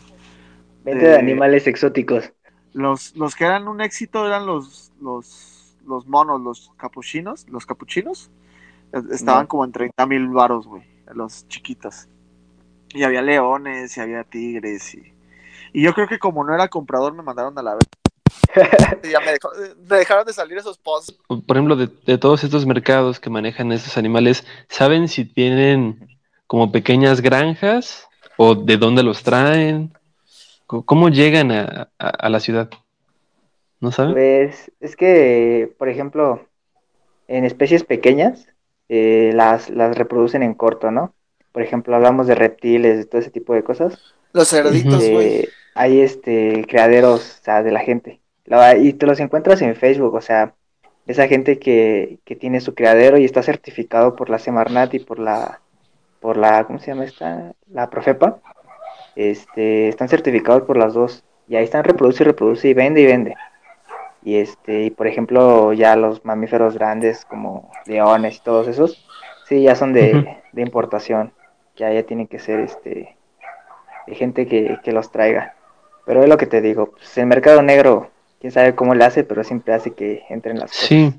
Vente 0.83 1.05
de 1.05 1.11
De- 1.11 1.17
animales 1.19 1.67
exóticos. 1.67 2.31
los, 2.73 3.15
los 3.15 3.35
que 3.35 3.45
eran 3.45 3.67
un 3.67 3.81
éxito 3.81 4.25
eran 4.25 4.45
los, 4.47 4.91
los, 4.99 5.75
los 5.85 6.07
monos, 6.07 6.41
los 6.41 6.71
capuchinos, 6.77 7.47
los 7.49 7.65
capuchinos. 7.65 8.31
Estaban 9.11 9.43
No. 9.43 9.47
como 9.47 9.65
en 9.65 9.71
30 9.71 10.05
mil 10.07 10.27
varos, 10.29 10.67
güey, 10.67 10.83
los 11.13 11.47
chiquitos. 11.47 12.07
Y 12.93 13.03
había 13.03 13.21
leones 13.21 13.95
y 13.95 14.01
había 14.01 14.23
tigres 14.23 14.93
y, 14.95 15.13
y 15.71 15.81
yo 15.83 15.93
creo 15.93 16.07
que 16.07 16.19
como 16.19 16.43
no 16.43 16.53
era 16.53 16.67
comprador 16.67 17.13
me 17.13 17.23
mandaron 17.23 17.57
a 17.57 17.61
la 17.61 17.75
vez. 17.75 17.87
Y 19.03 19.09
ya 19.11 19.19
me, 19.21 19.31
dejó- 19.33 19.51
me 19.89 19.97
dejaron 19.97 20.25
de 20.25 20.33
salir 20.33 20.57
esos 20.57 20.77
posts. 20.77 21.15
Por 21.27 21.55
ejemplo, 21.57 21.75
de, 21.75 21.87
de 22.05 22.17
todos 22.17 22.43
estos 22.43 22.65
mercados 22.65 23.19
que 23.19 23.29
manejan 23.29 23.71
estos 23.71 23.97
animales, 23.97 24.45
¿saben 24.67 25.07
si 25.07 25.25
tienen 25.25 26.17
como 26.47 26.71
pequeñas 26.71 27.21
granjas 27.21 28.07
o 28.43 28.55
de 28.55 28.77
dónde 28.77 29.03
los 29.03 29.21
traen? 29.23 29.93
¿Cómo 30.65 31.09
llegan 31.09 31.51
a, 31.51 31.89
a- 31.99 32.07
a 32.07 32.29
la 32.29 32.39
ciudad? 32.39 32.69
¿No 33.79 33.91
saben? 33.91 34.13
Pues 34.13 34.71
es 34.79 34.95
que, 34.95 35.71
por 35.77 35.89
ejemplo, 35.89 36.47
en 37.27 37.45
especies 37.45 37.83
pequeñas, 37.83 38.47
eh, 38.89 39.31
las, 39.33 39.69
las 39.69 39.95
reproducen 39.97 40.43
en 40.43 40.53
corto, 40.53 40.89
¿no? 40.91 41.13
Por 41.51 41.61
ejemplo, 41.61 41.95
hablamos 41.95 42.27
de 42.27 42.35
reptiles, 42.35 42.97
de 42.97 43.05
todo 43.05 43.21
ese 43.21 43.31
tipo 43.31 43.53
de 43.53 43.63
cosas. 43.63 43.99
Los 44.33 44.49
cerditos, 44.49 45.01
Este, 45.03 45.13
güey. 45.13 45.49
hay 45.75 45.99
este 46.01 46.65
criaderos, 46.67 47.39
o 47.41 47.43
sea, 47.43 47.63
de 47.63 47.71
la 47.71 47.81
gente. 47.81 48.19
La- 48.45 48.77
y 48.77 48.93
te 48.93 49.05
los 49.05 49.19
encuentras 49.19 49.61
en 49.61 49.75
Facebook, 49.75 50.15
o 50.15 50.21
sea, 50.21 50.55
esa 51.05 51.27
gente 51.27 51.59
que, 51.59 52.19
que 52.25 52.35
tiene 52.35 52.61
su 52.61 52.73
criadero 52.73 53.17
y 53.17 53.25
está 53.25 53.43
certificado 53.43 54.15
por 54.15 54.29
la 54.29 54.39
Semarnat 54.39 54.93
y 54.93 54.99
por 54.99 55.19
la, 55.19 55.59
por 56.21 56.37
la, 56.37 56.63
¿cómo 56.65 56.79
se 56.79 56.91
llama 56.91 57.03
esta? 57.03 57.53
La 57.69 57.89
Profepa. 57.89 58.39
Este, 59.15 59.89
están 59.89 60.07
certificados 60.07 60.63
por 60.63 60.77
las 60.77 60.93
dos. 60.93 61.25
Y 61.49 61.57
ahí 61.57 61.65
están 61.65 61.83
reproduce 61.83 62.23
y 62.23 62.25
reproduce 62.25 62.69
y 62.69 62.73
vende 62.73 63.01
y 63.01 63.05
vende. 63.05 63.35
Y 64.23 64.35
este, 64.35 64.83
y 64.83 64.91
por 64.91 65.07
ejemplo, 65.07 65.73
ya 65.73 65.95
los 65.95 66.23
mamíferos 66.23 66.75
grandes 66.75 67.25
como 67.25 67.71
leones 67.87 68.37
y 68.37 68.43
todos 68.43 68.67
esos, 68.67 69.05
sí, 69.49 69.63
ya 69.63 69.75
son 69.75 69.91
de, 69.91 70.37
de 70.53 70.61
importación. 70.61 71.33
Ya, 71.75 71.91
ya 71.91 72.03
tienen 72.03 72.27
que 72.27 72.39
ser 72.39 72.59
este 72.59 73.17
de 74.07 74.15
gente 74.15 74.47
que, 74.47 74.77
que 74.83 74.91
los 74.91 75.11
traiga. 75.11 75.55
Pero 76.05 76.23
es 76.23 76.29
lo 76.29 76.37
que 76.37 76.45
te 76.45 76.61
digo, 76.61 76.91
pues 76.91 77.17
el 77.17 77.25
mercado 77.25 77.61
negro, 77.61 78.11
quién 78.39 78.51
sabe 78.51 78.75
cómo 78.75 78.95
le 78.95 79.05
hace, 79.05 79.23
pero 79.23 79.43
siempre 79.43 79.73
hace 79.73 79.93
que 79.93 80.23
entren 80.29 80.59
las 80.59 80.71
cosas. 80.71 80.87
Sí. 80.87 81.13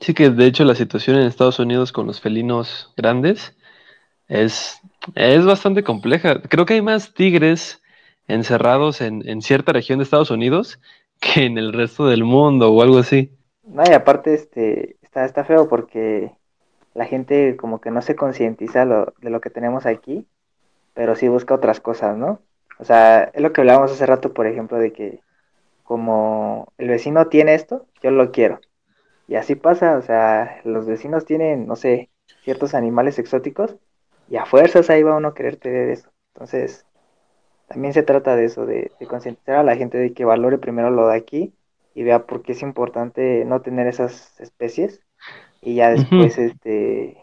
Sí 0.00 0.12
que 0.12 0.28
de 0.28 0.44
hecho 0.44 0.64
la 0.64 0.74
situación 0.74 1.16
en 1.16 1.26
Estados 1.26 1.58
Unidos 1.58 1.90
con 1.90 2.06
los 2.06 2.20
felinos 2.20 2.92
grandes 2.98 3.56
es, 4.28 4.80
es 5.14 5.44
bastante 5.44 5.82
compleja. 5.82 6.40
Creo 6.42 6.66
que 6.66 6.74
hay 6.74 6.82
más 6.82 7.14
tigres 7.14 7.82
encerrados 8.28 9.00
en, 9.00 9.26
en 9.28 9.42
cierta 9.42 9.72
región 9.72 9.98
de 9.98 10.04
Estados 10.04 10.30
Unidos 10.30 10.80
que 11.20 11.44
en 11.44 11.58
el 11.58 11.72
resto 11.72 12.06
del 12.06 12.24
mundo 12.24 12.72
o 12.72 12.82
algo 12.82 12.98
así. 12.98 13.30
No, 13.64 13.82
y 13.88 13.92
aparte 13.92 14.34
este 14.34 14.96
está, 15.02 15.24
está 15.24 15.44
feo 15.44 15.68
porque 15.68 16.32
la 16.94 17.04
gente 17.06 17.56
como 17.56 17.80
que 17.80 17.90
no 17.90 18.00
se 18.02 18.16
concientiza 18.16 18.86
de 18.86 19.30
lo 19.30 19.40
que 19.40 19.50
tenemos 19.50 19.86
aquí, 19.86 20.26
pero 20.94 21.14
sí 21.14 21.28
busca 21.28 21.54
otras 21.54 21.80
cosas, 21.80 22.16
¿no? 22.16 22.40
O 22.78 22.84
sea, 22.84 23.24
es 23.34 23.40
lo 23.42 23.52
que 23.52 23.60
hablábamos 23.60 23.92
hace 23.92 24.06
rato, 24.06 24.32
por 24.32 24.46
ejemplo, 24.46 24.78
de 24.78 24.92
que 24.92 25.20
como 25.84 26.72
el 26.78 26.88
vecino 26.88 27.28
tiene 27.28 27.54
esto, 27.54 27.86
yo 28.02 28.10
lo 28.10 28.32
quiero. 28.32 28.60
Y 29.28 29.36
así 29.36 29.54
pasa, 29.56 29.96
o 29.98 30.02
sea, 30.02 30.60
los 30.64 30.86
vecinos 30.86 31.24
tienen, 31.24 31.66
no 31.66 31.76
sé, 31.76 32.10
ciertos 32.44 32.74
animales 32.74 33.18
exóticos 33.18 33.76
y 34.28 34.36
a 34.36 34.46
fuerzas 34.46 34.90
ahí 34.90 35.02
va 35.02 35.16
uno 35.16 35.28
a 35.28 35.34
querer 35.34 35.56
tener 35.56 35.88
eso. 35.90 36.10
Entonces, 36.34 36.84
también 37.68 37.92
se 37.94 38.02
trata 38.02 38.36
de 38.36 38.44
eso, 38.44 38.66
de, 38.66 38.92
de 38.98 39.06
concientizar 39.06 39.56
a 39.56 39.62
la 39.64 39.76
gente 39.76 39.98
de 39.98 40.12
que 40.12 40.24
valore 40.24 40.58
primero 40.58 40.90
lo 40.90 41.08
de 41.08 41.16
aquí 41.16 41.54
y 41.94 42.02
vea 42.02 42.26
por 42.26 42.42
qué 42.42 42.52
es 42.52 42.62
importante 42.62 43.44
no 43.44 43.60
tener 43.62 43.86
esas 43.86 44.38
especies 44.40 45.00
y 45.62 45.76
ya 45.76 45.90
después, 45.90 46.38
este, 46.38 47.16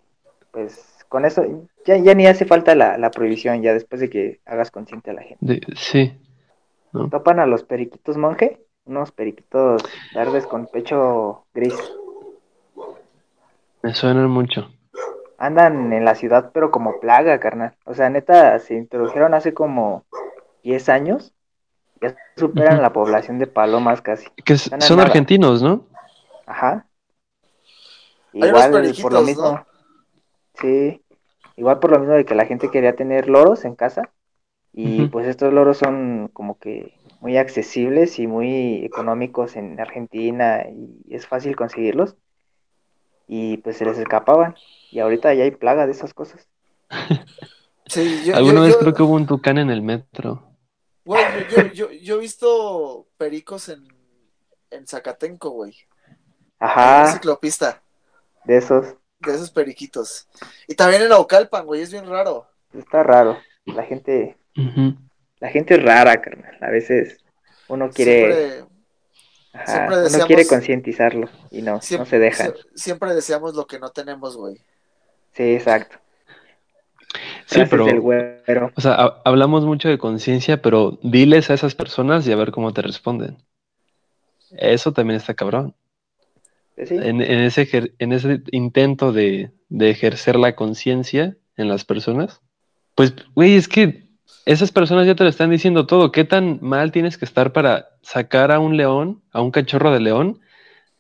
pues 0.52 1.06
con 1.08 1.26
eso, 1.26 1.46
ya, 1.86 1.98
ya 1.98 2.14
ni 2.16 2.28
hace 2.28 2.46
falta 2.46 2.76
la, 2.76 2.98
la 2.98 3.12
prohibición, 3.12 3.62
ya 3.62 3.74
después 3.74 4.02
de 4.02 4.10
que 4.10 4.42
hagas 4.46 4.72
consciente 4.72 5.12
a 5.12 5.14
la 5.14 5.22
gente. 5.22 5.46
De- 5.46 5.62
sí. 5.76 6.14
¿no? 6.92 7.10
Topan 7.10 7.40
a 7.40 7.46
los 7.46 7.64
periquitos 7.64 8.18
monje, 8.18 8.60
unos 8.86 9.12
periquitos 9.12 9.84
verdes 10.14 10.46
con 10.46 10.68
pecho 10.68 11.46
gris. 11.54 11.76
Me 13.82 13.94
suenan 13.94 14.30
mucho. 14.30 14.70
Andan 15.44 15.92
en 15.92 16.06
la 16.06 16.16
ciudad, 16.16 16.52
pero 16.54 16.72
como 16.72 17.02
plaga, 17.02 17.38
carnal. 17.38 17.76
O 17.84 17.94
sea, 17.94 18.10
neta, 18.10 18.58
se 18.60 18.76
introdujeron 18.76 19.34
hace 19.34 19.54
como 19.54 20.06
10 20.64 20.88
años. 20.88 21.34
Ya 22.02 22.16
superan 22.38 22.82
la 22.82 22.94
población 22.94 23.40
de 23.40 23.48
palomas 23.48 24.02
casi. 24.02 24.30
Que 24.46 24.58
son 24.58 24.80
nada. 24.80 25.02
argentinos, 25.02 25.62
¿no? 25.62 25.86
Ajá. 26.46 26.88
Igual 28.32 28.72
por 29.02 29.12
lo 29.12 29.20
¿no? 29.20 29.26
mismo. 29.26 29.66
Sí. 30.62 31.04
Igual 31.58 31.80
por 31.80 31.92
lo 31.92 32.00
mismo 32.00 32.14
de 32.14 32.24
que 32.24 32.36
la 32.36 32.46
gente 32.46 32.72
quería 32.72 32.96
tener 32.96 33.28
loros 33.28 33.66
en 33.66 33.76
casa. 33.76 34.10
Y 34.72 35.08
pues 35.08 35.28
estos 35.28 35.52
loros 35.52 35.78
son 35.78 36.30
como 36.32 36.58
que 36.58 36.94
muy 37.20 37.36
accesibles 37.36 38.18
y 38.18 38.28
muy 38.28 38.86
económicos 38.86 39.58
en 39.58 39.78
Argentina 39.78 40.64
y 40.70 41.14
es 41.14 41.28
fácil 41.28 41.58
conseguirlos. 41.58 42.16
Y 43.28 43.58
pues 43.58 43.76
se 43.76 43.84
les 43.84 43.98
escapaban. 43.98 44.56
Y 44.94 45.00
ahorita 45.00 45.34
ya 45.34 45.44
hay 45.44 45.52
plaga 45.52 45.86
de 45.88 45.92
esas 45.94 46.14
cosas. 46.14 46.48
Sí, 47.86 48.24
yo, 48.26 48.36
Alguna 48.38 48.56
yo- 48.60 48.62
vez 48.64 48.74
yo- 48.74 48.80
creo 48.80 48.94
que 48.94 49.04
hubo 49.04 49.14
un 49.14 49.28
tucán 49.28 49.58
en 49.58 49.70
el 49.70 49.82
metro. 49.82 50.56
Güey, 51.04 51.22
yo, 51.52 51.62
yo, 51.64 51.72
yo, 51.74 51.92
yo 51.92 52.16
he 52.16 52.20
visto 52.20 53.08
pericos 53.18 53.68
en, 53.70 53.86
en 54.72 54.88
Zacatenco, 54.88 55.50
güey. 55.50 55.76
Ajá, 56.60 57.12
ciclopista, 57.12 57.84
de 58.46 58.58
esos. 58.58 58.96
de 59.20 59.36
esos 59.36 59.52
periquitos. 59.52 60.30
Y 60.66 60.76
también 60.76 61.02
en 61.02 61.12
Aucalpan, 61.12 61.66
güey, 61.66 61.82
es 61.82 61.92
bien 61.92 62.08
raro. 62.08 62.48
Está 62.74 63.04
raro. 63.04 63.38
La 63.66 63.84
gente, 63.84 64.38
la 65.40 65.50
gente 65.50 65.76
es 65.76 65.84
rara, 65.84 66.22
carnal. 66.22 66.58
A 66.62 66.70
veces 66.70 67.18
uno 67.68 67.90
quiere, 67.90 68.34
Siempre, 68.34 68.66
ajá, 69.54 69.66
siempre 69.68 70.16
uno 70.18 70.26
quiere 70.26 70.48
concientizarlo 70.48 71.30
y 71.52 71.62
no, 71.62 71.74
no 71.74 72.06
se 72.06 72.18
dejan. 72.20 72.54
sie- 72.54 72.66
siempre 72.76 73.14
deseamos 73.14 73.56
lo 73.56 73.68
que 73.68 73.78
no 73.78 73.90
tenemos, 73.90 74.38
güey. 74.38 74.62
Sí, 75.34 75.44
exacto. 75.56 75.98
Sí, 77.46 77.62
pero, 77.70 77.86
del 77.86 78.00
güero. 78.00 78.72
o 78.76 78.82
sea, 78.82 78.94
ha- 78.94 79.22
hablamos 79.26 79.66
mucho 79.66 79.88
de 79.90 79.98
conciencia, 79.98 80.62
pero 80.62 80.98
diles 81.04 81.50
a 81.50 81.54
esas 81.54 81.76
personas 81.76 82.28
y 82.28 82.32
a 82.32 82.36
ver 82.36 82.52
cómo 82.52 82.74
te 82.74 82.82
responden. 82.82 83.38
Eso 84.52 84.94
también 84.94 85.18
está 85.18 85.34
cabrón. 85.34 85.76
Pues 86.76 86.90
sí, 86.90 86.96
En, 86.96 87.22
en 87.22 87.40
ese, 87.42 87.94
en 88.00 88.14
ese 88.14 88.42
intento 88.52 89.12
de, 89.12 89.52
de 89.70 89.90
ejercer 89.92 90.38
la 90.38 90.56
conciencia 90.56 91.38
en 91.56 91.68
las 91.68 91.86
personas, 91.86 92.42
pues, 92.96 93.14
güey, 93.36 93.56
es 93.56 93.68
que 93.68 94.08
esas 94.46 94.72
personas 94.72 95.06
ya 95.06 95.16
te 95.16 95.24
lo 95.24 95.30
están 95.30 95.50
diciendo 95.52 95.86
todo. 95.86 96.12
¿Qué 96.12 96.24
tan 96.24 96.60
mal 96.62 96.92
tienes 96.92 97.18
que 97.18 97.26
estar 97.26 97.54
para 97.54 97.90
sacar 98.02 98.52
a 98.52 98.60
un 98.60 98.76
león, 98.76 99.22
a 99.32 99.42
un 99.42 99.52
cachorro 99.52 99.92
de 99.92 100.00
león, 100.00 100.40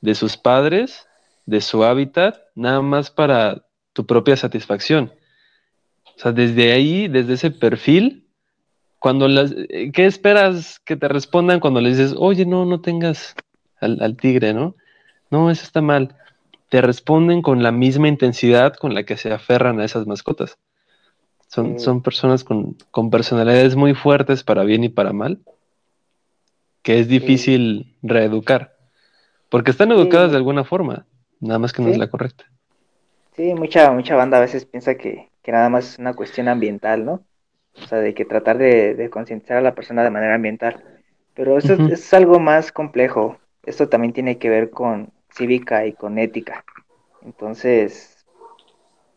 de 0.02 0.16
sus 0.16 0.38
padres, 0.38 1.08
de 1.46 1.60
su 1.62 1.84
hábitat, 1.84 2.38
nada 2.56 2.82
más 2.82 3.10
para 3.12 3.66
tu 3.94 4.06
propia 4.06 4.36
satisfacción? 4.36 5.14
O 6.16 6.20
sea, 6.20 6.32
desde 6.32 6.74
ahí, 6.74 7.08
desde 7.08 7.34
ese 7.34 7.52
perfil, 7.52 8.28
cuando 9.00 9.28
las, 9.28 9.54
eh, 9.70 9.92
¿qué 9.94 10.06
esperas 10.06 10.80
que 10.80 10.96
te 10.96 11.08
respondan 11.08 11.60
cuando 11.60 11.82
les 11.82 11.98
dices, 11.98 12.16
oye, 12.18 12.46
no, 12.46 12.66
no 12.66 12.82
tengas 12.82 13.36
al, 13.80 14.02
al 14.02 14.16
tigre, 14.16 14.54
¿no? 14.54 14.76
No, 15.30 15.50
eso 15.50 15.64
está 15.64 15.82
mal. 15.82 16.16
Te 16.70 16.82
responden 16.82 17.42
con 17.42 17.64
la 17.64 17.72
misma 17.72 18.08
intensidad 18.08 18.74
con 18.76 18.94
la 18.94 19.04
que 19.04 19.18
se 19.18 19.32
aferran 19.34 19.80
a 19.80 19.86
esas 19.86 20.08
mascotas. 20.08 20.58
Son, 21.48 21.78
Sí. 21.78 21.86
son 21.86 22.02
personas 22.02 22.44
con, 22.44 22.78
con 22.92 23.10
personalidades 23.12 23.76
muy 23.76 23.94
fuertes 23.94 24.44
para 24.44 24.64
bien 24.64 24.84
y 24.84 24.90
para 24.90 25.14
mal, 25.14 25.40
que 26.82 27.00
es 27.00 27.08
difícil 27.08 27.96
reeducar. 28.02 28.76
Porque 29.50 29.72
están 29.72 29.92
educadas 29.92 30.32
de 30.32 30.38
alguna 30.38 30.64
forma, 30.64 31.06
nada 31.40 31.60
más 31.60 31.74
que 31.74 31.82
no 31.82 31.90
Sí. 31.90 31.94
es 31.94 31.98
la 32.00 32.08
correcta. 32.10 32.46
Sí, 33.36 33.54
mucha, 33.56 33.92
mucha 33.92 34.16
banda 34.16 34.38
a 34.38 34.42
veces 34.42 34.66
piensa 34.66 34.96
que, 34.96 35.32
que 35.42 35.52
nada 35.52 35.70
más 35.70 35.88
es 35.94 36.00
una 36.00 36.16
cuestión 36.16 36.48
ambiental, 36.48 37.06
¿no? 37.06 37.14
O 37.84 37.88
sea, 37.88 38.00
de 38.00 38.14
que 38.14 38.26
tratar 38.26 38.58
de, 38.58 38.96
de 38.96 39.10
concientizar 39.10 39.58
a 39.58 39.62
la 39.62 39.76
persona 39.76 40.04
de 40.04 40.12
manera 40.12 40.36
ambiental. 40.36 40.84
Pero 41.36 41.58
esto 41.58 41.74
es- 41.74 41.82
Ujú. 41.82 41.88
es 41.88 42.14
algo 42.14 42.40
más 42.40 42.72
complejo. 42.72 43.40
Esto 43.64 43.90
también 43.90 44.14
tiene 44.14 44.40
que 44.40 44.50
ver 44.50 44.72
con 44.72 45.14
cívica 45.32 45.86
y 45.88 45.94
con 45.96 46.20
ética. 46.20 46.66
Entonces, 47.22 48.26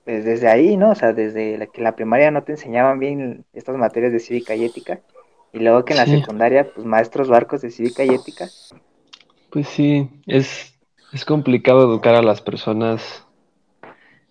pues 0.05 0.25
desde 0.25 0.49
ahí, 0.49 0.77
¿no? 0.77 0.91
O 0.93 0.95
sea, 0.95 1.13
desde 1.13 1.59
la, 1.59 1.67
que 1.67 1.83
la 1.83 1.97
primaria 1.97 2.31
no 2.31 2.45
te 2.45 2.53
enseñaban 2.53 2.99
bien 3.01 3.47
estas 3.53 3.77
materias 3.77 4.13
de 4.13 4.21
cívica 4.21 4.55
y 4.57 4.65
ética. 4.65 5.03
Y 5.53 5.61
luego 5.61 5.85
que 5.85 5.95
en 5.95 5.99
la 5.99 6.07
secundaria, 6.07 6.73
pues 6.73 6.87
maestros 6.87 7.29
barcos 7.29 7.63
de 7.63 7.71
cívica 7.71 8.05
y 8.05 8.15
ética. 8.15 8.53
Pues 9.51 9.69
sí, 9.69 10.09
es, 10.27 10.75
es 11.13 11.25
complicado 11.25 11.83
educar 11.85 12.15
a 12.15 12.23
las 12.23 12.41
personas 12.41 13.26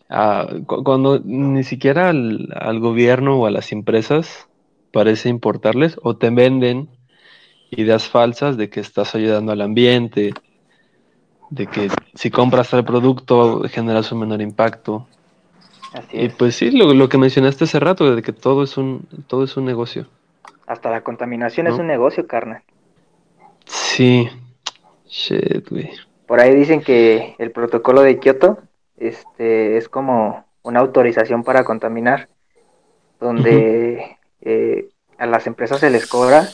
ah, 0.09 0.47
cu- 0.65 0.83
cuando 0.83 1.19
ni 1.23 1.63
siquiera 1.63 2.09
al, 2.09 2.49
al 2.55 2.79
gobierno 2.79 3.37
o 3.39 3.45
a 3.45 3.51
las 3.51 3.71
empresas 3.71 4.47
parece 4.91 5.29
importarles 5.29 5.97
o 6.03 6.17
te 6.17 6.29
venden 6.29 6.89
ideas 7.71 8.07
falsas 8.09 8.57
de 8.57 8.69
que 8.69 8.79
estás 8.79 9.15
ayudando 9.15 9.51
al 9.51 9.61
ambiente, 9.61 10.33
de 11.49 11.67
que 11.67 11.87
si 12.13 12.29
compras 12.31 12.69
tal 12.69 12.85
producto 12.85 13.61
generas 13.69 14.11
un 14.11 14.19
menor 14.19 14.41
impacto. 14.41 15.07
Así 15.93 16.17
Y 16.17 16.27
es. 16.27 16.33
pues 16.33 16.55
sí, 16.55 16.71
lo, 16.71 16.93
lo 16.93 17.09
que 17.09 17.17
mencionaste 17.17 17.65
hace 17.65 17.79
rato, 17.79 18.15
de 18.15 18.21
que 18.21 18.33
todo 18.33 18.63
es 18.63 18.77
un, 18.77 19.07
todo 19.27 19.43
es 19.43 19.55
un 19.57 19.65
negocio. 19.65 20.07
Hasta 20.67 20.91
la 20.91 21.01
contaminación 21.01 21.67
es 21.67 21.79
un 21.79 21.87
negocio, 21.87 22.27
carnal. 22.27 22.63
Sí, 23.65 24.29
shit, 25.07 25.69
güey. 25.69 25.89
Por 26.27 26.39
ahí 26.39 26.55
dicen 26.55 26.81
que 26.81 27.35
el 27.37 27.51
protocolo 27.51 28.01
de 28.01 28.19
Kioto 28.19 28.59
este, 28.97 29.77
es 29.77 29.89
como 29.89 30.45
una 30.63 30.79
autorización 30.79 31.43
para 31.43 31.63
contaminar, 31.63 32.29
donde 33.19 34.17
eh, 34.41 34.89
a 35.17 35.25
las 35.25 35.47
empresas 35.47 35.79
se 35.79 35.89
les 35.89 36.07
cobra 36.07 36.47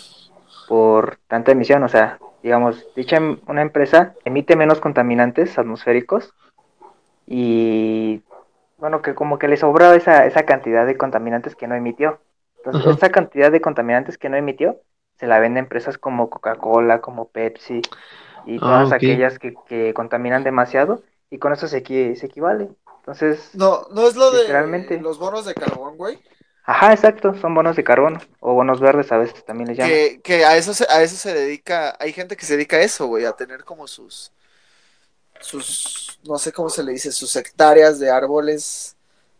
por 0.67 1.17
tanta 1.27 1.51
emisión. 1.51 1.83
O 1.83 1.89
sea, 1.89 2.19
digamos, 2.43 2.85
dicha 2.95 3.17
em- 3.17 3.39
una 3.47 3.61
empresa 3.61 4.13
emite 4.25 4.55
menos 4.55 4.79
contaminantes 4.79 5.57
atmosféricos 5.57 6.33
y, 7.27 8.21
bueno, 8.77 9.01
que 9.01 9.13
como 9.15 9.39
que 9.39 9.47
le 9.47 9.57
sobra 9.57 9.95
esa, 9.95 10.25
esa 10.25 10.43
cantidad 10.43 10.85
de 10.85 10.97
contaminantes 10.97 11.55
que 11.55 11.67
no 11.67 11.75
emitió. 11.75 12.19
Entonces, 12.57 12.97
esa 12.97 13.09
cantidad 13.09 13.51
de 13.51 13.61
contaminantes 13.61 14.17
que 14.17 14.29
no 14.29 14.37
emitió 14.37 14.77
se 15.17 15.27
la 15.27 15.39
vende 15.39 15.59
a 15.59 15.63
empresas 15.63 15.97
como 15.97 16.29
Coca-Cola, 16.29 16.99
como 17.01 17.29
Pepsi 17.29 17.81
y 18.45 18.57
Ah, 18.57 18.59
todas 18.59 18.91
aquellas 18.91 19.39
que, 19.39 19.53
que 19.67 19.93
contaminan 19.93 20.43
demasiado 20.43 21.03
y 21.31 21.39
con 21.39 21.51
eso 21.53 21.67
se, 21.67 21.83
equi- 21.83 22.15
se 22.15 22.27
equivale. 22.27 22.69
Entonces, 22.99 23.49
No, 23.55 23.87
no 23.91 24.07
es 24.07 24.15
lo 24.15 24.29
de 24.29 24.41
Literalmente. 24.41 24.99
los 25.01 25.17
bonos 25.17 25.45
de 25.45 25.55
carbón, 25.55 25.97
güey. 25.97 26.19
ajá, 26.65 26.93
exacto, 26.93 27.33
son 27.33 27.55
bonos 27.55 27.75
de 27.75 27.83
carbono 27.83 28.19
o 28.39 28.53
bonos 28.53 28.79
verdes 28.79 29.11
a 29.11 29.17
veces 29.17 29.43
también 29.43 29.69
les 29.69 29.77
llaman. 29.77 29.91
Que, 29.91 30.21
que 30.23 30.45
a 30.45 30.55
eso 30.57 30.73
se, 30.75 30.85
a 30.87 31.01
eso 31.01 31.15
se 31.15 31.33
dedica, 31.33 31.97
hay 31.99 32.13
gente 32.13 32.37
que 32.37 32.45
se 32.45 32.53
dedica 32.55 32.77
a 32.77 32.81
eso, 32.81 33.07
güey, 33.07 33.25
a 33.25 33.31
tener 33.33 33.63
como 33.63 33.87
sus, 33.87 34.31
sus, 35.39 36.19
no 36.23 36.37
sé 36.37 36.51
cómo 36.51 36.69
se 36.69 36.83
le 36.83 36.91
dice, 36.91 37.11
sus 37.11 37.35
hectáreas 37.35 37.99
de 37.99 38.11
árboles, 38.11 38.95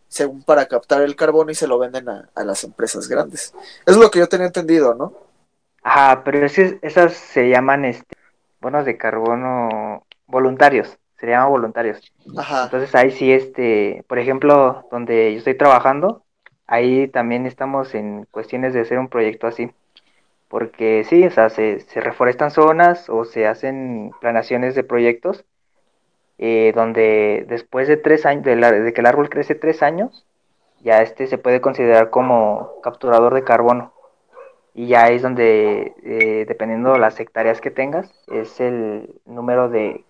según 0.08 0.42
para 0.42 0.66
captar 0.66 1.02
el 1.02 1.16
carbono 1.16 1.50
y 1.50 1.54
se 1.54 1.66
lo 1.68 1.78
venden 1.78 2.08
a, 2.08 2.28
a 2.34 2.44
las 2.44 2.64
empresas 2.64 3.08
grandes. 3.08 3.54
Es 3.86 3.96
lo 3.96 4.10
que 4.10 4.18
yo 4.18 4.28
tenía 4.28 4.46
entendido, 4.48 4.94
¿no? 4.94 5.12
Ajá, 5.82 6.22
pero 6.24 6.44
ese- 6.44 6.78
esas 6.82 7.12
se 7.14 7.48
llaman 7.48 7.84
este, 7.84 8.16
bonos 8.60 8.84
de 8.84 8.96
carbono 8.98 10.04
voluntarios, 10.26 10.98
se 11.26 11.50
voluntarios. 11.50 12.12
Ajá. 12.36 12.64
Entonces 12.64 12.94
ahí 12.94 13.10
sí, 13.10 13.32
este, 13.32 14.04
por 14.08 14.18
ejemplo, 14.18 14.86
donde 14.90 15.32
yo 15.32 15.38
estoy 15.38 15.54
trabajando, 15.56 16.22
ahí 16.66 17.08
también 17.08 17.46
estamos 17.46 17.94
en 17.94 18.26
cuestiones 18.30 18.74
de 18.74 18.80
hacer 18.80 18.98
un 18.98 19.08
proyecto 19.08 19.46
así. 19.46 19.70
Porque 20.48 21.04
sí, 21.04 21.24
o 21.24 21.30
sea, 21.30 21.48
se, 21.48 21.80
se 21.80 22.00
reforestan 22.00 22.50
zonas 22.50 23.08
o 23.08 23.24
se 23.24 23.46
hacen 23.46 24.10
planeaciones 24.20 24.74
de 24.74 24.84
proyectos 24.84 25.44
eh, 26.38 26.72
donde 26.74 27.44
después 27.48 27.88
de 27.88 27.96
tres 27.96 28.26
años, 28.26 28.44
de, 28.44 28.56
la- 28.56 28.72
de 28.72 28.92
que 28.92 29.00
el 29.00 29.06
árbol 29.06 29.28
crece 29.30 29.54
tres 29.54 29.82
años, 29.82 30.26
ya 30.82 31.02
este 31.02 31.26
se 31.26 31.38
puede 31.38 31.60
considerar 31.60 32.10
como 32.10 32.80
capturador 32.82 33.34
de 33.34 33.44
carbono. 33.44 33.92
Y 34.74 34.86
ya 34.88 35.08
es 35.08 35.22
donde, 35.22 35.94
eh, 36.02 36.44
dependiendo 36.48 36.92
de 36.94 36.98
las 36.98 37.20
hectáreas 37.20 37.60
que 37.60 37.70
tengas, 37.70 38.10
es 38.28 38.58
el 38.60 39.20
número 39.26 39.68
de 39.68 40.04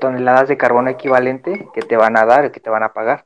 toneladas 0.00 0.48
de 0.48 0.56
carbono 0.56 0.90
equivalente 0.90 1.68
que 1.72 1.82
te 1.82 1.96
van 1.96 2.16
a 2.16 2.24
dar, 2.26 2.50
que 2.50 2.60
te 2.60 2.70
van 2.70 2.82
a 2.82 2.92
pagar. 2.92 3.24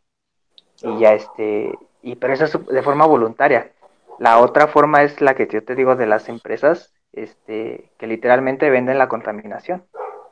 Y 0.82 0.98
ya 0.98 1.14
este, 1.14 1.72
y 2.02 2.16
pero 2.16 2.34
eso 2.34 2.44
es 2.44 2.66
de 2.66 2.82
forma 2.82 3.06
voluntaria. 3.06 3.72
La 4.18 4.38
otra 4.38 4.66
forma 4.68 5.02
es 5.02 5.20
la 5.20 5.34
que 5.34 5.48
yo 5.50 5.64
te 5.64 5.74
digo 5.74 5.96
de 5.96 6.06
las 6.06 6.28
empresas, 6.28 6.92
este, 7.12 7.90
que 7.98 8.06
literalmente 8.06 8.68
venden 8.68 8.98
la 8.98 9.08
contaminación, 9.08 9.84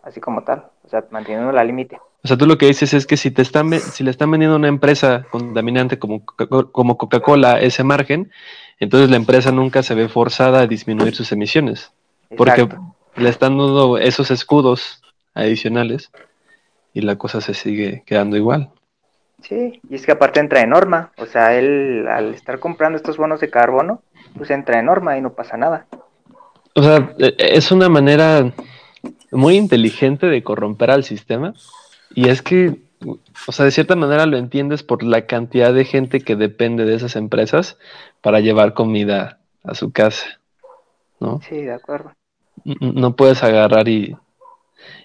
así 0.03 0.21
como 0.21 0.45
tal, 0.45 0.67
o 0.85 0.88
sea, 0.88 1.05
manteniendo 1.11 1.53
la 1.53 1.64
límite. 1.64 1.99
O 2.23 2.29
sea, 2.29 2.37
tú 2.37 2.47
lo 2.47 2.59
que 2.59 2.67
dices 2.67 2.93
es 2.95 3.07
que 3.07 3.17
si 3.17 3.31
te 3.31 3.43
están 3.43 3.73
si 3.73 4.05
le 4.05 4.11
están 4.11 4.31
vendiendo 4.31 4.57
a 4.57 4.59
una 4.59 4.69
empresa 4.69 5.25
contaminante 5.31 5.99
como 5.99 6.25
Coca- 6.25 6.64
como 6.71 6.99
Coca-Cola 6.99 7.61
ese 7.61 7.85
margen, 7.85 8.31
entonces 8.79 9.09
la 9.09 9.17
empresa 9.17 9.53
nunca 9.53 9.83
se 9.83 9.95
ve 9.95 10.09
forzada 10.09 10.61
a 10.61 10.67
disminuir 10.67 11.14
sus 11.14 11.33
emisiones, 11.33 11.93
porque 12.37 12.69
le 13.17 13.29
están 13.29 13.57
dando 13.57 13.99
esos 13.99 14.31
escudos 14.31 15.03
adicionales 15.38 16.11
y 16.92 17.03
la 17.03 17.16
cosa 17.16 17.40
se 17.40 17.55
sigue 17.55 18.03
quedando 18.07 18.37
igual. 18.37 18.70
Sí, 19.42 19.81
y 19.88 19.94
es 19.94 20.05
que 20.05 20.12
aparte 20.12 20.40
entra 20.40 20.62
en 20.62 20.70
norma, 20.70 21.12
o 21.16 21.27
sea, 21.27 21.57
él 21.57 22.07
al 22.09 22.35
estar 22.35 22.59
comprando 22.59 22.96
estos 22.96 23.17
bonos 23.17 23.40
de 23.40 23.50
carbono, 23.50 24.02
pues 24.37 24.50
entra 24.50 24.81
en 24.81 24.87
norma 24.87 25.17
y 25.17 25.21
no 25.21 25.33
pasa 25.33 25.56
nada. 25.56 25.87
O 26.75 26.83
sea, 26.83 27.15
e- 27.19 27.35
es 27.38 27.71
una 27.71 27.88
manera 27.88 28.52
muy 29.31 29.56
inteligente 29.56 30.27
de 30.27 30.42
corromper 30.42 30.90
al 30.90 31.04
sistema. 31.04 31.54
Y 32.15 32.29
es 32.29 32.42
que, 32.42 32.77
o 33.46 33.52
sea, 33.52 33.65
de 33.65 33.71
cierta 33.71 33.94
manera 33.94 34.27
lo 34.27 34.38
entiendes 34.38 34.83
por 34.83 35.02
la 35.02 35.27
cantidad 35.27 35.73
de 35.73 35.85
gente 35.85 36.21
que 36.21 36.37
depende 36.37 36.85
de 36.85 36.94
esas 36.94 37.17
empresas 37.17 37.79
para 38.21 38.40
llevar 38.40 38.75
comida 38.75 39.38
a 39.65 39.75
su 39.75 39.92
casa, 39.92 40.40
¿no? 41.21 41.40
Sí, 41.48 41.56
de 41.56 41.75
acuerdo. 41.75 42.13
No 42.65 43.15
puedes 43.15 43.42
agarrar 43.44 43.88
y, 43.88 44.17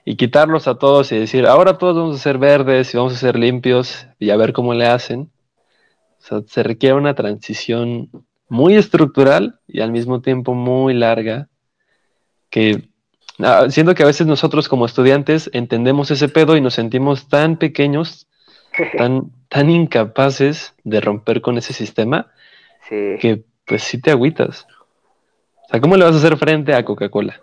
y 0.06 0.16
quitarlos 0.16 0.68
a 0.68 0.76
todos 0.76 1.12
y 1.12 1.18
decir, 1.18 1.46
ahora 1.46 1.78
todos 1.78 1.96
vamos 1.96 2.16
a 2.18 2.24
ser 2.24 2.38
verdes 2.38 2.94
y 2.94 2.98
vamos 2.98 3.14
a 3.14 3.18
ser 3.18 3.38
limpios 3.38 4.08
y 4.20 4.30
a 4.30 4.38
ver 4.38 4.54
cómo 4.54 4.74
le 4.74 4.86
hacen. 4.86 5.32
O 6.20 6.26
sea, 6.26 6.42
se 6.46 6.64
requiere 6.64 6.96
una 6.96 7.16
transición 7.16 8.10
muy 8.50 8.76
estructural 8.76 9.60
y 9.68 9.82
al 9.82 9.92
mismo 9.92 10.22
tiempo 10.22 10.54
muy 10.54 10.94
larga 10.94 11.48
que 12.50 12.90
ah, 13.40 13.66
siento 13.70 13.96
que 13.96 14.04
a 14.04 14.08
veces 14.08 14.28
nosotros 14.28 14.68
como 14.68 14.86
estudiantes 14.86 15.50
entendemos 15.54 16.12
ese 16.12 16.30
pedo 16.30 16.56
y 16.56 16.62
nos 16.62 16.76
sentimos 16.76 17.28
tan 17.30 17.58
pequeños, 17.58 18.28
tan, 18.98 19.32
tan 19.50 19.70
incapaces 19.70 20.76
de 20.84 21.02
romper 21.02 21.42
con 21.42 21.58
ese 21.58 21.74
sistema 21.74 22.28
Sí, 22.90 23.16
que 23.20 23.44
pues 23.66 23.84
sí 23.84 24.00
te 24.00 24.12
agüitas. 24.12 24.68
sea, 25.70 25.80
¿cómo 25.80 25.96
le 25.96 26.04
vas 26.04 26.16
a 26.16 26.18
hacer 26.18 26.38
frente 26.38 26.74
a 26.74 26.84
Coca-Cola? 26.84 27.40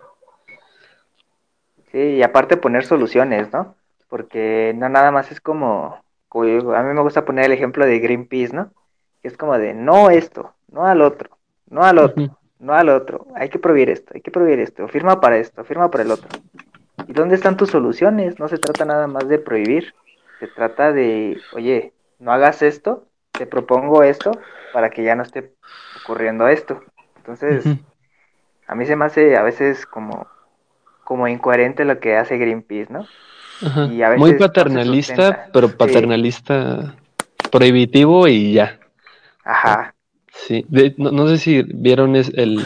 Sí, 1.91 1.97
y 1.97 2.23
aparte 2.23 2.57
poner 2.57 2.85
soluciones, 2.85 3.51
¿no? 3.51 3.75
Porque 4.07 4.73
no 4.75 4.89
nada 4.89 5.11
más 5.11 5.31
es 5.31 5.41
como, 5.41 6.03
a 6.33 6.83
mí 6.83 6.93
me 6.93 7.01
gusta 7.01 7.25
poner 7.25 7.45
el 7.45 7.51
ejemplo 7.51 7.85
de 7.85 7.99
Greenpeace, 7.99 8.55
¿no? 8.55 8.71
Que 9.21 9.27
es 9.27 9.37
como 9.37 9.57
de 9.57 9.73
no 9.73 10.09
esto, 10.09 10.53
no 10.71 10.85
al 10.85 11.01
otro, 11.01 11.37
no 11.69 11.83
al 11.83 11.97
otro, 11.97 12.37
no 12.59 12.73
al 12.73 12.89
otro, 12.89 13.27
hay 13.35 13.49
que 13.49 13.59
prohibir 13.59 13.89
esto, 13.89 14.13
hay 14.15 14.21
que 14.21 14.31
prohibir 14.31 14.59
esto, 14.59 14.87
firma 14.87 15.19
para 15.19 15.37
esto, 15.37 15.63
firma 15.63 15.91
para 15.91 16.03
el 16.03 16.11
otro. 16.11 16.29
¿Y 17.07 17.13
dónde 17.13 17.35
están 17.35 17.57
tus 17.57 17.69
soluciones? 17.69 18.39
No 18.39 18.47
se 18.47 18.57
trata 18.57 18.85
nada 18.85 19.07
más 19.07 19.27
de 19.27 19.39
prohibir, 19.39 19.93
se 20.39 20.47
trata 20.47 20.91
de, 20.93 21.37
oye, 21.53 21.93
no 22.19 22.31
hagas 22.31 22.61
esto, 22.61 23.05
te 23.31 23.45
propongo 23.45 24.03
esto 24.03 24.31
para 24.73 24.89
que 24.89 25.03
ya 25.03 25.15
no 25.15 25.23
esté 25.23 25.51
ocurriendo 26.03 26.47
esto. 26.47 26.81
Entonces, 27.17 27.65
a 28.67 28.75
mí 28.75 28.85
se 28.85 28.95
me 28.95 29.05
hace 29.05 29.35
a 29.35 29.43
veces 29.43 29.85
como, 29.85 30.27
como 31.03 31.27
incoherente 31.27 31.85
lo 31.85 31.99
que 31.99 32.15
hace 32.17 32.37
Greenpeace, 32.37 32.91
¿no? 32.91 33.07
Ajá. 33.65 33.87
Y 33.87 34.01
a 34.01 34.09
veces 34.09 34.19
Muy 34.19 34.33
paternalista, 34.37 35.49
pero 35.53 35.67
Sí. 35.69 35.75
paternalista 35.77 36.95
prohibitivo 37.51 38.27
y 38.27 38.53
ya. 38.53 38.79
Ajá, 39.43 39.93
Sí, 40.33 40.65
De- 40.69 40.95
no, 40.97 41.11
no 41.11 41.27
sé 41.27 41.37
si 41.37 41.61
vieron 41.61 42.15
es 42.15 42.31
el, 42.35 42.65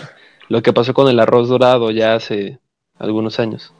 lo 0.49 0.61
que 0.61 0.71
pasó 0.71 0.93
con 0.93 1.07
el 1.09 1.19
arroz 1.19 1.49
dorado 1.49 1.89
ya 1.91 2.13
hace 2.13 2.59
algunos 2.99 3.39
años, 3.39 3.73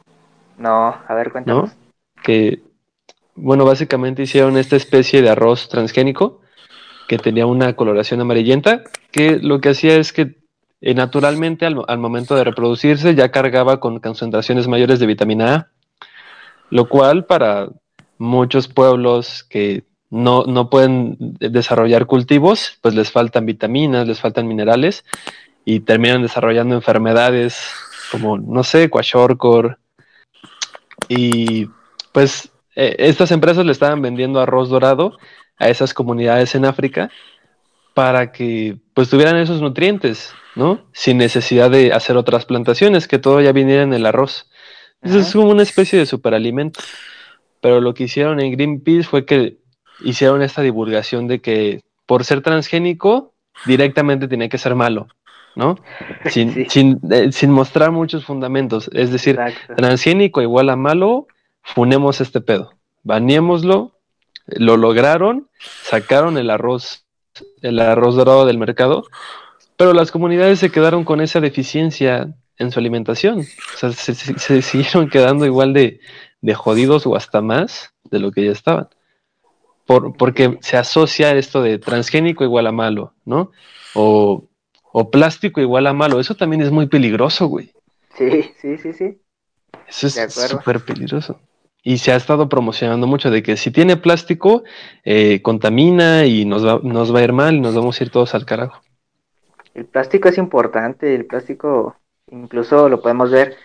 no, 0.58 0.94
a 1.06 1.14
ver, 1.14 1.30
cuéntanos. 1.30 1.70
¿no? 1.70 2.22
Que, 2.22 2.62
bueno, 3.34 3.64
básicamente 3.64 4.22
hicieron 4.22 4.56
esta 4.56 4.76
especie 4.76 5.22
de 5.22 5.30
arroz 5.30 5.68
transgénico 5.68 6.40
que 7.06 7.18
tenía 7.18 7.46
una 7.46 7.74
coloración 7.76 8.20
amarillenta, 8.20 8.82
que 9.12 9.38
lo 9.38 9.60
que 9.60 9.70
hacía 9.70 9.96
es 9.96 10.12
que 10.12 10.34
eh, 10.86 10.94
naturalmente 10.94 11.66
al, 11.66 11.82
al 11.88 11.98
momento 11.98 12.36
de 12.36 12.44
reproducirse 12.44 13.16
ya 13.16 13.32
cargaba 13.32 13.80
con 13.80 13.98
concentraciones 13.98 14.68
mayores 14.68 15.00
de 15.00 15.06
vitamina 15.06 15.54
A, 15.54 15.68
lo 16.70 16.88
cual 16.88 17.24
para 17.24 17.70
muchos 18.18 18.68
pueblos 18.68 19.42
que 19.42 19.82
no, 20.10 20.44
no 20.44 20.70
pueden 20.70 21.16
desarrollar 21.18 22.06
cultivos, 22.06 22.78
pues 22.82 22.94
les 22.94 23.10
faltan 23.10 23.46
vitaminas, 23.46 24.06
les 24.06 24.20
faltan 24.20 24.46
minerales 24.46 25.04
y 25.64 25.80
terminan 25.80 26.22
desarrollando 26.22 26.76
enfermedades 26.76 27.68
como, 28.12 28.38
no 28.38 28.62
sé, 28.62 28.88
kwashiorkor. 28.88 29.80
Y 31.08 31.66
pues 32.12 32.52
eh, 32.76 32.94
estas 33.00 33.32
empresas 33.32 33.66
le 33.66 33.72
estaban 33.72 34.02
vendiendo 34.02 34.38
arroz 34.38 34.68
dorado 34.68 35.18
a 35.58 35.68
esas 35.68 35.92
comunidades 35.92 36.54
en 36.54 36.64
África 36.64 37.10
para 37.92 38.30
que 38.30 38.78
pues 38.94 39.10
tuvieran 39.10 39.36
esos 39.36 39.60
nutrientes, 39.60 40.32
¿no? 40.56 40.80
Sin 40.92 41.18
necesidad 41.18 41.70
de 41.70 41.92
hacer 41.92 42.16
otras 42.16 42.44
plantaciones, 42.46 43.06
que 43.06 43.18
todo 43.18 43.40
ya 43.40 43.52
viniera 43.52 43.82
en 43.82 43.92
el 43.94 44.06
arroz. 44.06 44.50
Eso 45.02 45.18
es 45.18 45.28
Ajá. 45.28 45.38
como 45.38 45.50
una 45.52 45.62
especie 45.62 45.98
de 45.98 46.06
superalimento. 46.06 46.80
Pero 47.60 47.80
lo 47.80 47.94
que 47.94 48.04
hicieron 48.04 48.40
en 48.40 48.52
Greenpeace 48.52 49.04
fue 49.08 49.24
que 49.24 49.58
hicieron 50.00 50.42
esta 50.42 50.62
divulgación 50.62 51.28
de 51.28 51.40
que 51.40 51.82
por 52.06 52.24
ser 52.24 52.40
transgénico 52.42 53.32
directamente 53.66 54.28
tenía 54.28 54.48
que 54.48 54.58
ser 54.58 54.74
malo, 54.74 55.08
¿no? 55.54 55.76
Sin, 56.30 56.52
Sí. 56.52 56.66
sin, 56.68 57.00
eh, 57.10 57.32
sin 57.32 57.50
mostrar 57.50 57.90
muchos 57.92 58.24
fundamentos. 58.24 58.90
Es 58.92 59.10
decir, 59.10 59.38
Exacto. 59.40 59.74
transgénico 59.76 60.42
igual 60.42 60.68
a 60.70 60.76
malo, 60.76 61.26
funemos 61.62 62.20
este 62.20 62.40
pedo. 62.40 62.72
Baneémoslo, 63.02 63.92
lo 64.46 64.76
lograron, 64.76 65.48
sacaron 65.82 66.38
el 66.38 66.50
arroz, 66.50 67.04
el 67.62 67.78
arroz 67.80 68.14
dorado 68.16 68.46
del 68.46 68.58
mercado, 68.58 69.04
pero 69.76 69.92
las 69.92 70.10
comunidades 70.10 70.58
se 70.58 70.70
quedaron 70.70 71.04
con 71.04 71.20
esa 71.20 71.40
deficiencia 71.40 72.34
en 72.58 72.70
su 72.70 72.78
alimentación. 72.78 73.40
O 73.40 73.76
sea, 73.76 73.92
se, 73.92 74.14
se- 74.14 74.38
se 74.38 74.62
siguieron 74.62 75.08
quedando 75.08 75.46
igual 75.46 75.72
de, 75.72 76.00
de 76.40 76.54
jodidos 76.54 77.06
o 77.06 77.16
hasta 77.16 77.40
más 77.42 77.92
de 78.04 78.18
lo 78.18 78.32
que 78.32 78.44
ya 78.44 78.52
estaban. 78.52 78.88
Por, 79.86 80.16
porque 80.16 80.58
se 80.62 80.76
asocia 80.76 81.32
esto 81.36 81.62
de 81.62 81.78
transgénico 81.78 82.42
igual 82.44 82.66
a 82.66 82.72
malo, 82.72 83.14
¿no? 83.24 83.52
O, 83.94 84.48
o 84.92 85.10
plástico 85.10 85.60
igual 85.60 85.86
a 85.86 85.92
malo. 85.92 86.18
Eso 86.18 86.34
también 86.34 86.62
es 86.62 86.70
muy 86.72 86.86
peligroso, 86.86 87.46
güey. 87.46 87.70
Sí, 88.16 88.50
sí, 88.60 88.78
sí, 88.78 88.92
sí. 88.92 89.20
Eso 89.88 90.06
es 90.08 90.14
súper 90.14 90.80
peligroso. 90.80 91.38
Y 91.82 91.98
se 91.98 92.10
ha 92.10 92.16
estado 92.16 92.48
promocionando 92.48 93.06
mucho 93.06 93.30
de 93.30 93.44
que 93.44 93.56
si 93.56 93.70
tiene 93.70 93.96
plástico, 93.96 94.64
eh, 95.04 95.40
contamina 95.42 96.26
y 96.26 96.44
nos 96.44 96.66
va, 96.66 96.80
nos 96.82 97.14
va 97.14 97.20
a 97.20 97.22
ir 97.22 97.32
mal 97.32 97.54
y 97.54 97.60
nos 97.60 97.76
vamos 97.76 98.00
a 98.00 98.04
ir 98.04 98.10
todos 98.10 98.34
al 98.34 98.44
carajo. 98.44 98.82
El 99.76 99.84
plástico 99.84 100.30
es 100.30 100.38
importante, 100.38 101.14
el 101.14 101.26
plástico 101.26 101.96
incluso 102.30 102.88
lo 102.88 103.02
podemos 103.02 103.30
ver 103.30 103.56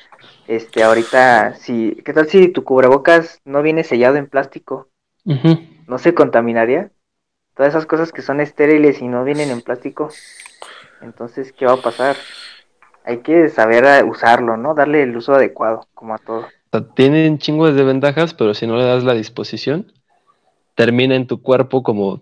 este 0.45 0.84
ahorita 0.84 1.55
si 1.55 1.95
¿qué 2.03 2.12
tal 2.12 2.28
si 2.28 2.49
tu 2.49 2.66
cubrebocas 2.66 3.39
no 3.45 3.62
viene 3.62 3.86
sellado 3.86 4.18
en 4.18 4.28
plástico? 4.28 4.89
¿No 5.88 5.97
se 5.99 6.14
contaminaría? 6.14 6.91
Todas 7.55 7.70
esas 7.70 7.86
cosas 7.86 8.12
que 8.12 8.22
son 8.22 8.41
estériles 8.41 9.01
y 9.01 9.07
no 9.07 9.24
vienen 9.24 9.51
en 9.51 9.62
plástico. 9.62 10.09
Entonces, 11.01 11.53
¿qué 11.53 11.66
va 11.66 11.74
a 11.74 11.82
pasar? 11.82 12.18
Hay 13.05 13.20
que 13.20 13.47
saber 13.47 13.86
eh, 13.86 14.03
usarlo, 14.03 14.57
¿no? 14.57 14.74
Darle 14.74 15.03
el 15.03 15.16
uso 15.16 15.34
adecuado, 15.34 15.88
como 15.93 16.14
a 16.14 16.18
todo. 16.18 16.41
O 16.41 16.70
sea, 16.72 16.89
tiene 16.93 17.30
un 17.30 17.38
chingo 17.38 17.68
de 17.68 17.74
desventajas, 17.74 18.34
pero 18.34 18.53
si 18.53 18.68
no 18.68 18.76
le 18.76 18.84
das 18.84 19.05
la 19.05 19.14
disposición, 19.14 19.93
termina 20.76 21.16
en 21.16 21.28
tu 21.28 21.41
cuerpo 21.41 21.84
como 21.84 22.22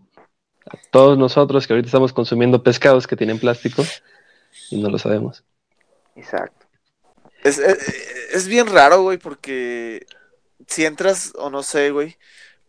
todos 0.91 1.17
nosotros 1.17 1.65
que 1.65 1.73
ahorita 1.73 1.87
estamos 1.87 2.13
consumiendo 2.13 2.63
pescados 2.63 3.07
que 3.07 3.15
tienen 3.15 3.39
plástico 3.39 3.83
y 4.69 4.81
no 4.81 4.89
lo 4.89 4.97
sabemos. 4.97 5.43
Exacto. 6.15 6.67
Es, 7.43 7.57
es, 7.57 7.77
es 8.33 8.47
bien 8.47 8.67
raro, 8.67 9.01
güey, 9.01 9.17
porque 9.17 10.05
si 10.67 10.85
entras, 10.85 11.33
o 11.37 11.49
no 11.49 11.63
sé, 11.63 11.91
güey, 11.91 12.17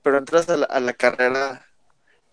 pero 0.02 0.18
entras 0.18 0.48
a 0.48 0.56
la, 0.56 0.66
a 0.66 0.80
la 0.80 0.92
carrera 0.92 1.66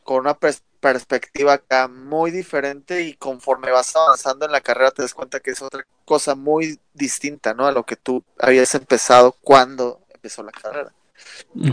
con 0.04 0.22
una 0.22 0.40
pers- 0.40 0.62
perspectiva 0.80 1.54
acá 1.54 1.88
muy 1.88 2.32
diferente 2.32 3.02
y 3.02 3.16
conforme 3.16 3.72
vas 3.72 3.96
avanzando 3.96 4.46
en 4.46 4.52
la 4.52 4.62
carrera 4.62 4.92
te 4.92 5.02
das 5.02 5.14
cuenta 5.14 5.40
que 5.40 5.52
es 5.52 5.62
otra 5.62 5.86
cosa 6.06 6.36
muy 6.36 6.80
distinta, 6.94 7.54
¿no? 7.54 7.66
A 7.66 7.72
lo 7.72 7.84
que 7.84 7.96
tú 7.96 8.24
habías 8.40 8.74
empezado 8.76 9.36
cuando 9.42 10.02
empezó 10.14 10.44
la 10.44 10.52
carrera. 10.52 10.94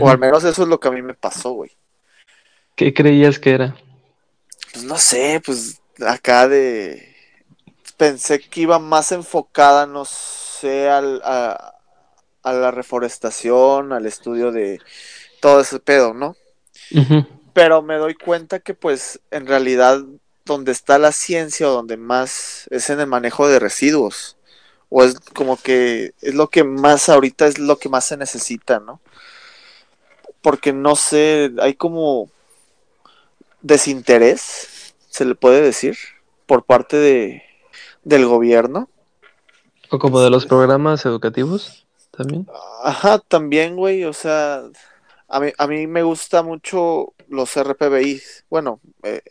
O 0.01 0.09
al 0.09 0.17
menos 0.17 0.43
eso 0.43 0.63
es 0.63 0.67
lo 0.67 0.79
que 0.79 0.87
a 0.87 0.91
mí 0.91 1.01
me 1.01 1.13
pasó, 1.13 1.51
güey. 1.51 1.71
¿Qué 2.75 2.93
creías 2.93 3.39
que 3.39 3.51
era? 3.51 3.75
Pues 4.75 4.83
no 4.83 4.97
sé, 4.97 5.41
pues 5.45 5.81
acá 6.05 6.49
de... 6.49 7.15
Pensé 7.95 8.41
que 8.41 8.59
iba 8.59 8.77
más 8.77 9.13
enfocada, 9.13 9.87
no 9.87 10.03
sé, 10.03 10.89
al, 10.89 11.21
a, 11.23 11.75
a 12.43 12.53
la 12.53 12.71
reforestación, 12.71 13.93
al 13.93 14.05
estudio 14.05 14.51
de 14.51 14.81
todo 15.39 15.61
ese 15.61 15.79
pedo, 15.79 16.13
¿no? 16.13 16.35
Pero 17.53 17.83
me 17.83 17.95
doy 17.95 18.15
cuenta 18.15 18.59
que 18.59 18.73
pues 18.73 19.21
en 19.31 19.47
realidad 19.47 20.03
donde 20.43 20.73
está 20.73 20.97
la 20.97 21.13
ciencia 21.13 21.69
o 21.69 21.73
donde 21.73 21.95
más 21.95 22.67
es 22.69 22.89
en 22.89 22.99
el 22.99 23.07
manejo 23.07 23.47
de 23.47 23.59
residuos. 23.59 24.35
O 24.89 25.05
es 25.05 25.17
como 25.21 25.55
que 25.55 26.13
es 26.21 26.35
lo 26.35 26.49
que 26.49 26.65
más 26.65 27.07
ahorita 27.07 27.47
es 27.47 27.59
lo 27.59 27.77
que 27.77 27.87
más 27.87 28.03
se 28.03 28.17
necesita, 28.17 28.81
¿no? 28.81 28.99
Porque 30.41 30.73
no 30.73 30.97
sé, 30.97 31.53
hay 31.61 31.75
como 31.75 32.29
desinterés, 33.65 34.93
se 35.09 35.25
le 35.25 35.33
puede 35.33 35.61
decir, 35.61 35.97
por 36.45 36.65
parte 36.65 36.97
de, 36.97 37.43
del 38.03 38.27
gobierno. 38.27 38.89
O 39.89 39.97
como 39.97 40.21
de 40.21 40.29
los 40.29 40.45
programas 40.45 41.03
educativos 41.05 41.87
también. 42.15 42.47
Ajá, 42.83 43.17
también, 43.19 43.75
güey, 43.75 44.03
o 44.03 44.13
sea, 44.13 44.61
a 45.27 45.39
mí, 45.39 45.51
a 45.57 45.67
mí 45.67 45.87
me 45.87 46.03
gusta 46.03 46.43
mucho 46.43 47.13
los 47.27 47.55
RPBI. 47.57 48.21
Bueno, 48.51 48.79
eh, 49.01 49.21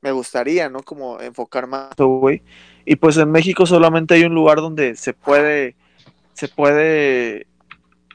me 0.00 0.12
gustaría, 0.12 0.68
¿no? 0.68 0.82
Como 0.84 1.20
enfocar 1.20 1.66
más, 1.66 1.96
güey. 1.96 2.42
Y 2.84 2.94
pues 2.96 3.16
en 3.16 3.30
México 3.30 3.66
solamente 3.66 4.14
hay 4.14 4.22
un 4.22 4.34
lugar 4.34 4.58
donde 4.58 4.94
se 4.94 5.14
puede, 5.14 5.74
se 6.34 6.46
puede, 6.46 7.48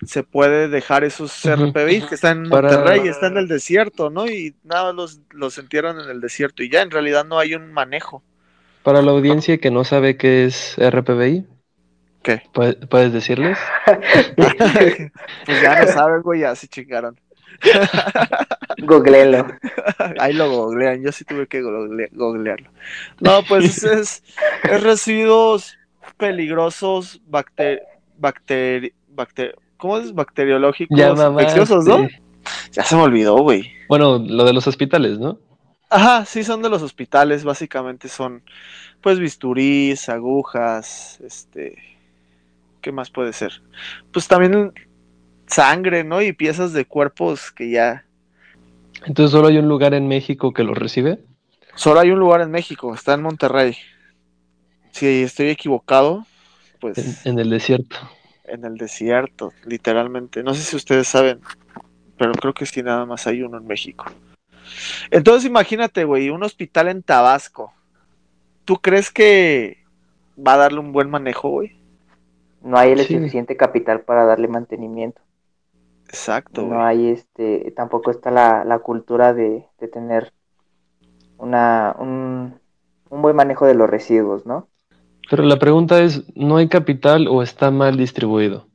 se 0.06 0.24
puede 0.24 0.68
dejar 0.68 1.04
esos. 1.04 1.42
RPBI 1.44 2.02
que 2.08 2.16
están 2.16 2.46
en 2.46 2.50
Para- 2.50 2.70
Monterrey, 2.72 3.08
está 3.08 3.28
en 3.28 3.38
el 3.38 3.48
desierto, 3.48 4.10
¿no? 4.10 4.28
Y 4.28 4.56
nada, 4.64 4.94
los, 4.94 5.22
los 5.32 5.58
entierran 5.58 6.00
en 6.00 6.10
el 6.10 6.22
desierto 6.22 6.64
y 6.64 6.70
ya 6.70 6.82
en 6.82 6.92
realidad 6.92 7.26
no 7.26 7.40
hay 7.40 7.56
un 7.56 7.72
manejo. 7.74 8.24
Para 8.84 9.02
la 9.02 9.12
audiencia 9.12 9.58
que 9.58 9.72
no 9.72 9.84
sabe 9.84 10.16
qué 10.18 10.46
es 10.46 10.76
RPBI, 10.78 11.46
¿Qué? 12.24 12.42
¿puedes, 12.52 13.14
decirles? 13.14 13.58
pues 14.36 15.62
ya 15.62 15.82
no 15.84 15.88
saben, 15.92 16.22
güey, 16.22 16.42
ya 16.42 16.56
se 16.56 16.68
chingaron. 16.68 17.20
Googleenlo. 18.84 19.48
Ahí 20.20 20.34
lo 20.34 20.50
googlean, 20.50 21.04
yo 21.04 21.12
sí 21.12 21.26
tuve 21.26 21.48
que 21.48 21.62
google- 21.62 22.10
googlearlo. 22.12 22.70
No, 23.20 23.44
pues 23.44 23.84
es, 23.84 24.24
es 24.64 24.84
residuos 24.84 25.78
peligrosos, 26.18 27.22
bacter, 27.26 27.82
bacteri, 28.18 28.94
bacter, 29.10 29.56
¿cómo 29.78 29.98
es? 29.98 30.14
Bacteriológicos, 30.14 30.98
Ya 30.98 31.10
infecciosos, 31.10 31.86
¿no? 31.86 32.08
Ya 32.72 32.84
se 32.84 32.96
me 32.96 33.04
olvidó, 33.04 33.38
güey. 33.38 33.72
Bueno, 33.90 34.18
lo 34.18 34.44
de 34.46 34.54
los 34.54 34.68
hospitales, 34.68 35.20
¿no? 35.20 35.40
Ajá, 35.90 36.26
sí 36.26 36.44
son 36.44 36.62
de 36.62 36.70
los 36.70 36.82
hospitales, 36.82 37.44
básicamente 37.44 38.10
son 38.10 38.44
pues 39.02 39.20
bisturís, 39.20 40.10
agujas, 40.10 41.20
este, 41.22 41.78
¿qué 42.82 42.92
más 42.92 43.10
puede 43.10 43.32
ser? 43.32 43.62
Pues 44.12 44.28
también 44.28 44.74
sangre, 45.46 46.04
¿no? 46.04 46.22
Y 46.22 46.34
piezas 46.34 46.74
de 46.74 46.86
cuerpos 46.86 47.52
que 47.52 47.70
ya... 47.72 48.06
Entonces 49.06 49.32
solo 49.32 49.48
hay 49.48 49.58
un 49.60 49.70
lugar 49.70 49.94
en 49.94 50.08
México 50.08 50.52
que 50.52 50.64
lo 50.64 50.74
recibe. 50.74 51.20
Solo 51.76 52.00
hay 52.00 52.12
un 52.12 52.20
lugar 52.20 52.42
en 52.42 52.52
México, 52.52 52.94
está 52.94 53.14
en 53.14 53.22
Monterrey. 53.22 53.78
Si 54.92 55.06
estoy 55.22 55.50
equivocado, 55.50 56.26
pues... 56.82 57.26
En, 57.26 57.34
en 57.34 57.40
el 57.40 57.50
desierto. 57.50 57.98
En 58.48 58.66
el 58.66 58.78
desierto, 58.78 59.54
literalmente. 59.66 60.42
No 60.44 60.54
sé 60.54 60.62
si 60.64 60.76
ustedes 60.76 61.08
saben, 61.08 61.40
pero 62.18 62.32
creo 62.34 62.54
que 62.54 62.66
sí, 62.66 62.82
nada 62.82 63.06
más 63.06 63.28
hay 63.28 63.42
uno 63.44 63.58
en 63.58 63.68
México. 63.68 64.06
Entonces 65.12 65.46
imagínate, 65.50 66.04
güey, 66.06 66.30
un 66.30 66.44
hospital 66.44 66.88
en 66.90 67.04
Tabasco. 67.04 67.74
¿Tú 68.66 68.78
crees 68.78 69.12
que 69.12 69.78
va 70.38 70.54
a 70.54 70.58
darle 70.58 70.80
un 70.80 70.92
buen 70.92 71.10
manejo, 71.10 71.50
güey? 71.50 71.76
No 72.62 72.78
hay 72.78 72.92
el 72.92 73.00
Sí. 73.00 73.16
suficiente 73.16 73.56
capital 73.56 74.02
para 74.02 74.26
darle 74.26 74.48
mantenimiento. 74.48 75.22
Exacto, 76.08 76.64
No 76.64 76.68
güey. 76.68 76.80
hay 76.82 77.10
este, 77.10 77.72
tampoco 77.76 78.12
está 78.12 78.32
la, 78.32 78.64
la 78.66 78.80
cultura 78.80 79.34
de, 79.34 79.66
de 79.80 79.88
tener 79.88 80.34
una, 81.38 81.96
un, 82.00 82.60
un 83.10 83.22
buen 83.22 83.36
manejo 83.36 83.66
de 83.66 83.76
los 83.76 83.90
residuos, 83.90 84.46
¿no? 84.46 84.68
Pero 85.30 85.44
la 85.44 85.58
pregunta 85.58 86.02
es, 86.02 86.24
¿no 86.36 86.58
hay 86.58 86.68
capital 86.70 87.28
o 87.28 87.44
está 87.44 87.70
mal 87.72 87.98
distribuido? 87.98 88.68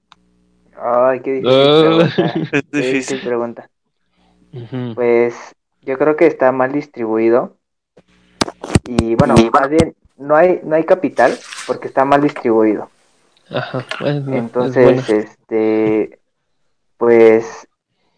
Ay, 0.80 1.20
qué 1.20 1.32
difícil 1.34 1.50
Ah. 1.52 2.10
pregunta. 2.12 2.14
Es 2.52 2.62
Qué 2.70 2.78
difícil 2.78 3.20
pregunta. 3.20 3.70
Pues 4.94 5.34
yo 5.82 5.96
creo 5.98 6.16
que 6.16 6.26
está 6.26 6.52
mal 6.52 6.72
distribuido. 6.72 7.56
Y 8.86 9.14
bueno, 9.14 9.34
más 9.52 9.68
bien, 9.70 9.94
no 10.18 10.36
hay, 10.36 10.60
no 10.64 10.76
hay 10.76 10.84
capital 10.84 11.36
porque 11.66 11.88
está 11.88 12.04
mal 12.04 12.20
distribuido. 12.20 12.90
Ajá. 13.50 13.84
bueno, 14.00 14.32
es. 14.32 14.38
Entonces, 14.38 15.08
este, 15.08 16.18
pues 16.98 17.68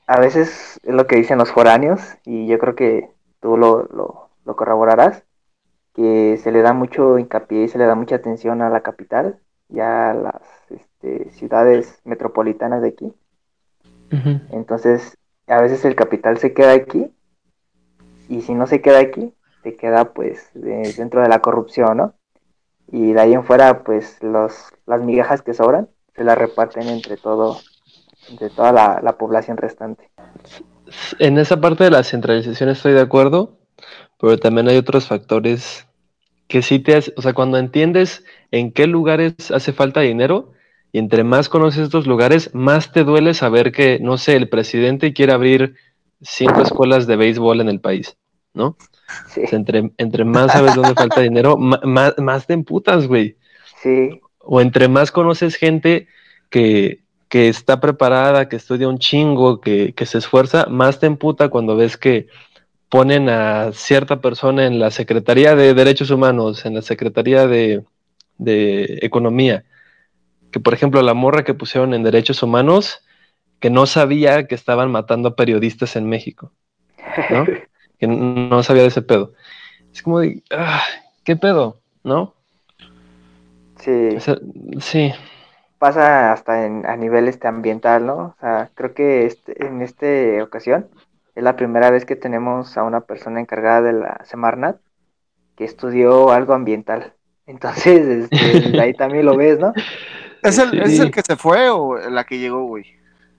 a 0.07 0.20
veces 0.20 0.80
es 0.82 0.95
lo 0.95 1.07
que 1.07 1.16
dicen 1.16 1.39
los 1.39 1.51
foráneos, 1.51 2.01
y 2.24 2.47
yo 2.47 2.59
creo 2.59 2.74
que 2.74 3.09
tú 3.41 3.57
lo, 3.57 3.85
lo, 3.93 4.28
lo 4.45 4.57
corroborarás, 4.57 5.22
que 5.95 6.36
se 6.42 6.51
le 6.53 6.62
da 6.62 6.72
mucho 6.72 7.18
hincapié 7.18 7.64
y 7.64 7.68
se 7.68 7.78
le 7.78 7.86
da 7.86 7.95
mucha 7.95 8.16
atención 8.16 8.62
a 8.62 8.68
la 8.68 8.80
capital, 8.80 9.38
ya 9.68 10.11
a 10.11 10.14
las 10.14 10.42
este, 10.70 11.30
ciudades 11.30 12.01
metropolitanas 12.05 12.82
de 12.82 12.88
aquí. 12.88 13.12
Entonces, 14.51 15.16
a 15.47 15.61
veces 15.61 15.84
el 15.84 15.95
capital 15.95 16.38
se 16.38 16.53
queda 16.53 16.72
aquí, 16.72 17.11
y 18.28 18.42
si 18.42 18.55
no 18.55 18.66
se 18.66 18.80
queda 18.80 19.01
aquí, 19.01 19.34
se 19.62 19.76
queda 19.76 20.12
pues 20.12 20.51
de- 20.55 20.95
dentro 20.97 21.20
de 21.22 21.28
la 21.28 21.40
corrupción, 21.40 21.97
¿no? 21.97 22.14
Y 22.92 23.12
de 23.12 23.20
ahí 23.20 23.32
en 23.34 23.45
fuera, 23.45 23.82
pues 23.82 24.22
los, 24.22 24.70
las 24.86 25.01
migajas 25.03 25.42
que 25.42 25.55
sobran 25.55 25.88
se 26.14 26.22
las 26.22 26.38
reparten 26.38 26.88
entre 26.88 27.16
todo, 27.16 27.59
entre 28.30 28.51
toda 28.51 28.72
la, 28.72 29.01
la 29.03 29.16
población 29.16 29.57
restante. 29.57 30.11
En 31.18 31.38
esa 31.38 31.61
parte 31.61 31.84
de 31.84 31.90
la 31.90 32.05
centralización 32.05 32.68
estoy 32.68 32.92
de 32.92 33.01
acuerdo, 33.01 33.59
pero 34.21 34.39
también 34.39 34.69
hay 34.69 34.77
otros 34.77 35.07
factores 35.07 35.87
que 36.49 36.62
sí 36.62 36.79
te 36.79 36.97
hace, 36.97 37.12
o 37.17 37.23
sea, 37.23 37.33
cuando 37.35 37.59
entiendes 37.59 38.25
en 38.51 38.73
qué 38.73 38.87
lugares 38.87 39.51
hace 39.51 39.73
falta 39.73 40.01
dinero 40.03 40.53
y 40.93 40.99
entre 40.99 41.25
más 41.25 41.49
conoces 41.49 41.85
estos 41.85 42.07
lugares, 42.07 42.55
más 42.55 42.93
te 42.93 43.05
duele 43.05 43.35
saber 43.35 43.73
que, 43.73 43.99
no 44.01 44.19
sé, 44.19 44.37
el 44.37 44.49
presidente 44.49 45.12
quiere 45.12 45.33
abrir 45.33 45.77
cinco 46.23 46.62
escuelas 46.62 47.07
de 47.07 47.17
béisbol 47.17 47.61
en 47.61 47.69
el 47.69 47.81
país, 47.81 48.17
¿no? 48.55 48.79
Sí, 49.27 49.43
O 49.43 49.47
sea, 49.47 49.59
entre, 49.59 49.93
entre 49.99 50.25
más 50.25 50.53
sabes 50.53 50.75
dónde 50.75 50.95
falta 50.97 51.21
dinero, 51.21 51.57
más, 51.59 52.15
más 52.19 52.47
te 52.47 52.55
emputas, 52.55 53.07
güey. 53.09 53.37
sí, 53.83 54.21
O 54.39 54.61
entre 54.61 54.89
más 54.89 55.11
conoces 55.11 55.57
gente 55.57 56.09
que, 56.51 57.05
que 57.29 57.49
está 57.49 57.81
preparada, 57.81 58.49
que 58.49 58.57
estudia 58.57 58.89
un 58.89 58.99
chingo, 58.99 59.61
que, 59.61 59.95
que 59.95 60.07
se 60.07 60.19
esfuerza, 60.19 60.67
más 60.67 61.01
te 61.01 61.07
emputa 61.07 61.49
cuando 61.49 61.77
ves 61.77 61.97
que 61.97 62.29
ponen 62.95 63.28
a 63.28 63.72
cierta 63.72 64.20
persona 64.20 64.66
en 64.66 64.78
la 64.78 64.92
Secretaría 64.92 65.57
de 65.57 65.74
Derechos 65.74 66.12
Humanos, 66.12 66.64
en 66.64 66.74
la 66.74 66.80
Secretaría 66.80 67.49
de, 67.49 67.82
de 68.38 69.01
Economía, 69.03 69.64
que 70.53 70.61
por 70.61 70.74
ejemplo 70.74 71.03
la 71.03 71.12
morra 71.12 71.42
que 71.42 71.55
pusieron 71.55 71.92
en 71.92 72.05
Derechos 72.05 72.40
Humanos, 72.45 73.03
que 73.59 73.68
no 73.68 73.86
sabía 73.86 74.47
que 74.47 74.55
estaban 74.55 74.92
matando 74.92 75.30
a 75.30 75.34
periodistas 75.34 75.97
en 75.97 76.09
México, 76.09 76.53
¿no? 77.30 77.45
que 77.99 78.07
no 78.07 78.62
sabía 78.62 78.82
de 78.82 78.88
ese 78.90 79.03
pedo. 79.03 79.32
Es 79.92 80.01
como 80.01 80.20
de, 80.20 80.45
ah, 80.53 80.84
¿qué 81.24 81.34
pedo? 81.34 81.80
¿No? 82.05 82.32
sí. 83.80 84.11
O 84.16 84.20
sea, 84.20 84.36
sí. 84.78 85.12
Pasa 85.80 86.32
hasta 86.32 86.64
en, 86.64 86.86
a 86.86 86.95
nivel 86.95 87.26
este 87.26 87.49
ambiental, 87.49 88.07
¿no? 88.07 88.16
O 88.16 88.36
sea, 88.40 88.70
creo 88.72 88.95
que 88.95 89.26
este, 89.26 89.66
en 89.66 89.82
esta 89.82 90.07
ocasión 90.45 90.86
es 91.35 91.43
la 91.45 91.57
primera 91.57 91.91
vez 91.91 92.05
que 92.07 92.16
tenemos 92.16 92.76
a 92.76 92.85
una 92.85 93.03
persona 93.03 93.41
encargada 93.41 93.82
de 93.82 93.93
la 93.95 94.20
Semarnat 94.24 94.80
que 95.57 95.64
estudió 95.64 96.32
algo 96.32 96.55
ambiental. 96.55 97.14
Entonces, 97.47 98.07
este, 98.07 98.61
desde 98.61 98.80
ahí 98.80 98.95
también 98.95 99.26
lo 99.26 99.37
ves, 99.37 99.59
¿no? 99.61 99.74
¿Es 100.43 100.59
el, 100.59 100.74
Sí. 100.74 100.80
¿Es 100.80 100.99
el 100.99 101.11
que 101.11 101.22
se 101.22 101.37
fue 101.37 101.70
o 101.70 101.97
la 102.11 102.24
que 102.24 102.39
llegó, 102.39 102.64
güey? 102.64 102.85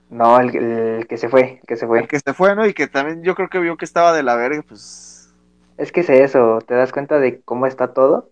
No, 0.10 0.40
el, 0.40 0.56
el 0.56 1.08
que 1.08 1.18
se 1.18 1.30
fue, 1.30 1.60
el 1.62 1.68
que 1.68 1.76
se 1.78 1.86
El 1.94 2.08
fue. 2.08 2.08
que 2.08 2.20
se 2.20 2.34
fue, 2.36 2.56
¿no? 2.56 2.68
Y 2.68 2.74
que 2.76 2.88
también 2.88 3.24
yo 3.24 3.34
creo 3.36 3.50
que 3.50 3.60
vio 3.60 3.76
que 3.78 3.86
estaba 3.86 4.14
de 4.14 4.22
la 4.24 4.36
verga, 4.36 4.62
pues... 4.68 5.34
Es 5.78 5.92
que 5.92 6.02
es 6.02 6.10
eso, 6.10 6.60
te 6.66 6.74
das 6.76 6.92
cuenta 6.94 7.20
de 7.20 7.42
cómo 7.44 7.66
está 7.68 7.94
todo 7.94 8.32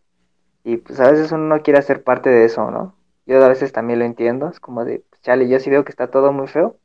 y 0.64 0.78
pues 0.78 1.00
a 1.00 1.12
veces 1.12 1.32
uno 1.32 1.46
no 1.58 1.62
quiere 1.64 1.82
ser 1.82 2.04
parte 2.04 2.30
de 2.30 2.46
eso, 2.46 2.72
¿no? 2.72 2.98
Yo 3.26 3.44
a 3.44 3.48
veces 3.50 3.72
también 3.74 4.00
lo 4.00 4.06
entiendo, 4.06 4.50
es 4.50 4.60
como 4.60 4.86
de, 4.86 5.00
pues, 5.10 5.22
chale, 5.22 5.50
yo 5.50 5.60
sí 5.60 5.70
veo 5.70 5.84
que 5.86 5.92
está 5.92 6.10
todo 6.12 6.32
muy 6.34 6.48
feo, 6.48 6.72
pues 6.82 6.83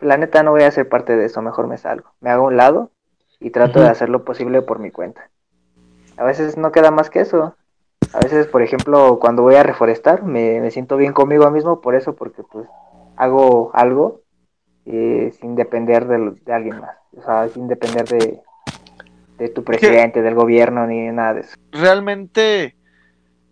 la 0.00 0.16
neta 0.16 0.42
no 0.42 0.50
voy 0.52 0.62
a 0.62 0.70
ser 0.70 0.88
parte 0.88 1.16
de 1.16 1.26
eso, 1.26 1.42
mejor 1.42 1.66
me 1.66 1.78
salgo. 1.78 2.10
Me 2.20 2.30
hago 2.30 2.44
a 2.44 2.48
un 2.48 2.56
lado 2.56 2.90
y 3.40 3.50
trato 3.50 3.80
de 3.80 3.88
hacer 3.88 4.08
lo 4.08 4.24
posible 4.24 4.62
por 4.62 4.78
mi 4.78 4.90
cuenta. 4.90 5.30
A 6.16 6.24
veces 6.24 6.56
no 6.56 6.72
queda 6.72 6.90
más 6.90 7.10
que 7.10 7.20
eso. 7.20 7.56
A 8.12 8.20
veces, 8.20 8.46
por 8.46 8.62
ejemplo, 8.62 9.18
cuando 9.18 9.42
voy 9.42 9.56
a 9.56 9.62
reforestar, 9.62 10.22
me, 10.22 10.60
me 10.60 10.70
siento 10.70 10.96
bien 10.96 11.12
conmigo 11.12 11.50
mismo 11.50 11.80
por 11.80 11.94
eso, 11.94 12.14
porque 12.14 12.42
pues 12.42 12.68
hago 13.16 13.70
algo 13.74 14.20
eh, 14.86 15.32
sin 15.40 15.56
depender 15.56 16.06
de, 16.06 16.32
de 16.44 16.52
alguien 16.52 16.80
más. 16.80 16.96
O 17.16 17.22
sea, 17.22 17.48
sin 17.48 17.68
depender 17.68 18.06
de, 18.06 18.40
de 19.38 19.48
tu 19.48 19.64
presidente, 19.64 20.22
del 20.22 20.34
gobierno, 20.34 20.86
ni 20.86 21.10
nada 21.10 21.34
de 21.34 21.40
eso. 21.40 21.56
realmente 21.72 22.76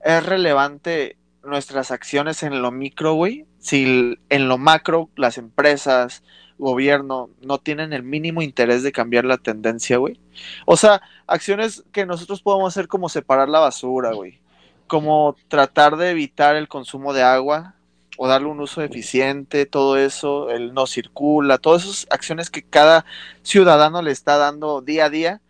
es 0.01 0.27
relevante 0.27 1.17
nuestras 1.43 1.91
acciones 1.91 2.43
en 2.43 2.63
lo 2.63 2.71
micro, 2.71 3.15
güey. 3.15 3.47
Si 3.63 4.19
en 4.29 4.49
lo 4.49 4.59
macro 4.59 5.09
las 5.17 5.39
empresas, 5.39 6.23
gobierno 6.59 7.31
no 7.41 7.59
tienen 7.59 7.95
el 7.95 8.03
mínimo 8.03 8.43
interés 8.43 8.83
de 8.83 8.93
cambiar 8.93 9.25
la 9.25 9.39
tendencia, 9.39 9.97
güey. 9.97 10.21
O 10.67 10.77
sea, 10.77 11.01
acciones 11.27 11.83
que 11.91 12.05
nosotros 12.05 12.43
podemos 12.43 12.69
hacer 12.69 12.89
como 12.89 13.09
separar 13.09 13.49
la 13.49 13.61
basura, 13.61 14.13
güey. 14.13 14.41
Como 14.87 15.37
tratar 15.49 15.97
de 15.97 16.11
evitar 16.11 16.57
el 16.57 16.69
consumo 16.69 17.15
de 17.15 17.23
agua 17.23 17.77
o 18.19 18.29
darle 18.29 18.49
un 18.49 18.61
uso 18.61 18.83
eficiente, 18.83 19.65
todo 19.65 19.97
eso, 19.97 20.51
el 20.51 20.75
no 20.75 20.87
circula, 20.87 21.57
todas 21.57 21.85
esas 21.85 22.07
acciones 22.11 22.51
que 22.51 22.63
cada 22.63 23.07
ciudadano 23.43 24.03
le 24.03 24.11
está 24.11 24.37
dando 24.37 24.83
día 24.83 25.07
a 25.07 25.11
día 25.11 25.41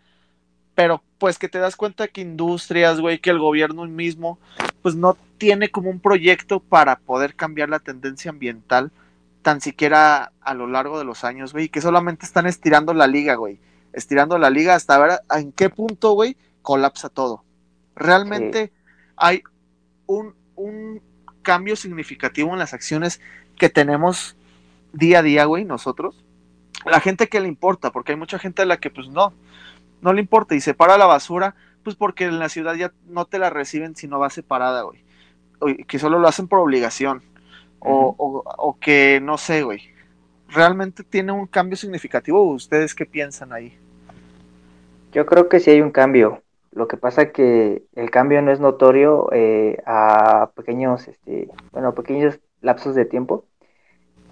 pero 0.75 1.03
pues 1.17 1.37
que 1.37 1.49
te 1.49 1.59
das 1.59 1.75
cuenta 1.75 2.07
que 2.07 2.21
industrias, 2.21 2.99
güey, 2.99 3.19
que 3.19 3.29
el 3.29 3.39
gobierno 3.39 3.85
mismo, 3.85 4.39
pues 4.83 4.95
no 4.95 5.17
tiene 5.39 5.71
como 5.71 5.89
un 5.89 5.99
proyecto 5.99 6.59
para 6.59 6.97
poder 6.97 7.33
cambiar 7.35 7.69
la 7.69 7.79
tendencia 7.79 8.29
ambiental 8.29 8.91
tan 9.41 9.61
siquiera 9.61 10.31
a 10.41 10.53
lo 10.53 10.67
largo 10.67 10.99
de 10.99 11.05
los 11.05 11.23
años, 11.23 11.53
güey, 11.53 11.69
que 11.69 11.81
solamente 11.81 12.25
están 12.25 12.45
estirando 12.45 12.93
la 12.93 13.07
liga, 13.07 13.35
güey, 13.35 13.59
estirando 13.93 14.37
la 14.37 14.49
liga 14.49 14.75
hasta 14.75 14.99
ver 14.99 15.19
en 15.35 15.51
qué 15.51 15.69
punto, 15.69 16.13
güey, 16.13 16.37
colapsa 16.61 17.09
todo. 17.09 17.43
Realmente 17.95 18.71
hay 19.15 19.43
un, 20.05 20.35
un 20.55 21.01
cambio 21.41 21.75
significativo 21.75 22.51
en 22.53 22.59
las 22.59 22.73
acciones 22.73 23.21
que 23.57 23.69
tenemos 23.69 24.35
día 24.91 25.19
a 25.19 25.23
día, 25.23 25.45
güey, 25.45 25.65
nosotros. 25.65 26.23
La 26.85 26.99
gente 26.99 27.27
que 27.27 27.39
le 27.39 27.47
importa, 27.47 27.91
porque 27.91 28.13
hay 28.13 28.17
mucha 28.17 28.39
gente 28.39 28.61
a 28.61 28.65
la 28.65 28.77
que 28.77 28.89
pues 28.89 29.07
no, 29.07 29.33
no 30.01 30.13
le 30.13 30.21
importa 30.21 30.55
y 30.55 30.61
separa 30.61 30.97
la 30.97 31.05
basura, 31.05 31.55
pues 31.83 31.95
porque 31.95 32.25
en 32.25 32.39
la 32.39 32.49
ciudad 32.49 32.75
ya 32.75 32.93
no 33.05 33.25
te 33.25 33.39
la 33.39 33.49
reciben 33.49 33.95
si 33.95 34.07
no 34.07 34.19
va 34.19 34.29
separada, 34.29 34.83
güey. 34.83 35.03
O 35.59 35.67
que 35.87 35.99
solo 35.99 36.19
lo 36.19 36.27
hacen 36.27 36.47
por 36.47 36.59
obligación. 36.59 37.21
O, 37.79 38.15
o, 38.17 38.43
o 38.45 38.79
que 38.79 39.19
no 39.21 39.37
sé, 39.37 39.63
güey. 39.63 39.81
¿Realmente 40.47 41.03
tiene 41.03 41.31
un 41.31 41.47
cambio 41.47 41.75
significativo? 41.75 42.43
¿Ustedes 42.43 42.95
qué 42.95 43.05
piensan 43.05 43.51
ahí? 43.53 43.77
Yo 45.11 45.25
creo 45.25 45.49
que 45.49 45.59
sí 45.59 45.71
hay 45.71 45.81
un 45.81 45.91
cambio. 45.91 46.41
Lo 46.71 46.87
que 46.87 46.97
pasa 46.97 47.31
que 47.31 47.83
el 47.95 48.09
cambio 48.09 48.41
no 48.41 48.51
es 48.51 48.59
notorio 48.59 49.29
eh, 49.31 49.77
a 49.85 50.51
pequeños, 50.55 51.07
este, 51.07 51.49
bueno, 51.71 51.93
pequeños 51.93 52.39
lapsos 52.61 52.95
de 52.95 53.05
tiempo. 53.05 53.45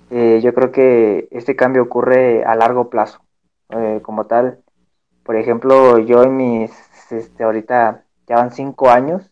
Eh, 0.09 0.41
yo 0.43 0.53
creo 0.53 0.71
que 0.71 1.27
este 1.31 1.55
cambio 1.55 1.83
ocurre 1.83 2.43
a 2.43 2.55
largo 2.55 2.89
plazo. 2.89 3.21
Eh, 3.69 3.99
como 4.01 4.25
tal, 4.25 4.59
por 5.23 5.35
ejemplo, 5.35 5.99
yo 5.99 6.23
en 6.23 6.35
mis, 6.35 6.71
este, 7.11 7.43
ahorita 7.43 8.05
ya 8.27 8.35
van 8.35 8.51
cinco 8.51 8.89
años, 8.89 9.31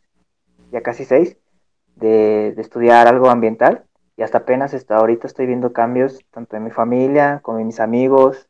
ya 0.72 0.82
casi 0.82 1.06
seis, 1.06 1.38
de, 1.96 2.54
de 2.56 2.62
estudiar 2.62 3.08
algo 3.08 3.30
ambiental 3.30 3.86
y 4.20 4.22
hasta 4.22 4.40
apenas 4.40 4.76
ahorita 4.90 5.28
estoy 5.28 5.46
viendo 5.46 5.72
cambios 5.72 6.20
tanto 6.32 6.58
en 6.58 6.66
mi 6.66 6.72
familia 6.72 7.40
como 7.42 7.60
en 7.60 7.68
mis 7.68 7.80
amigos, 7.80 8.50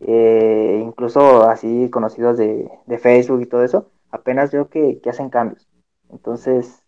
eh, 0.00 0.80
incluso 0.82 1.46
así 1.46 1.90
conocidos 1.90 2.38
de, 2.38 2.70
de, 2.86 2.98
Facebook 2.98 3.42
y 3.42 3.46
todo 3.46 3.62
eso, 3.62 3.90
apenas 4.10 4.50
veo 4.50 4.70
que, 4.70 4.98
que, 5.02 5.10
hacen 5.10 5.28
cambios. 5.28 5.68
Entonces, 6.08 6.82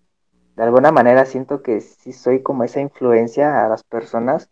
de 0.56 0.62
alguna 0.62 0.92
manera 0.92 1.26
siento 1.26 1.62
que 1.62 1.82
sí 1.82 2.14
soy 2.14 2.42
como 2.42 2.64
esa 2.64 2.80
influencia 2.80 3.66
a 3.66 3.68
las 3.68 3.84
personas 3.84 4.48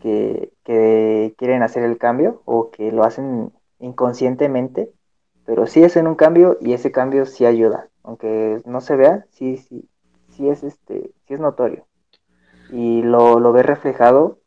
que, 0.00 0.52
que 0.64 1.36
quieren 1.38 1.62
hacer 1.62 1.84
el 1.84 1.98
cambio 1.98 2.42
o 2.46 2.72
que 2.72 2.90
lo 2.90 3.04
hacen 3.04 3.52
inconscientemente, 3.78 4.92
pero 5.48 5.66
sí 5.66 5.82
hacen 5.82 6.06
un 6.06 6.14
cambio 6.14 6.58
y 6.60 6.74
ese 6.74 6.92
cambio 6.92 7.24
sí 7.24 7.46
ayuda, 7.46 7.88
aunque 8.02 8.60
no 8.66 8.82
se 8.82 8.96
vea, 8.96 9.24
sí, 9.30 9.56
sí, 9.56 9.88
sí 10.28 10.46
es 10.46 10.62
este, 10.62 11.10
sí 11.26 11.32
es 11.32 11.40
notorio. 11.40 11.86
Y 12.70 13.00
lo, 13.00 13.40
lo 13.40 13.50
ves 13.54 13.64
reflejado 13.64 14.40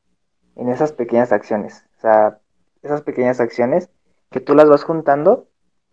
en 0.56 0.70
esas 0.70 0.92
pequeñas 0.92 1.32
acciones. 1.32 1.88
O 1.98 2.02
sea, 2.02 2.38
esas 2.84 3.02
pequeñas 3.02 3.40
acciones 3.40 3.90
que 4.30 4.42
tú 4.42 4.54
las 4.54 4.70
vas 4.70 4.84
juntando 4.84 5.48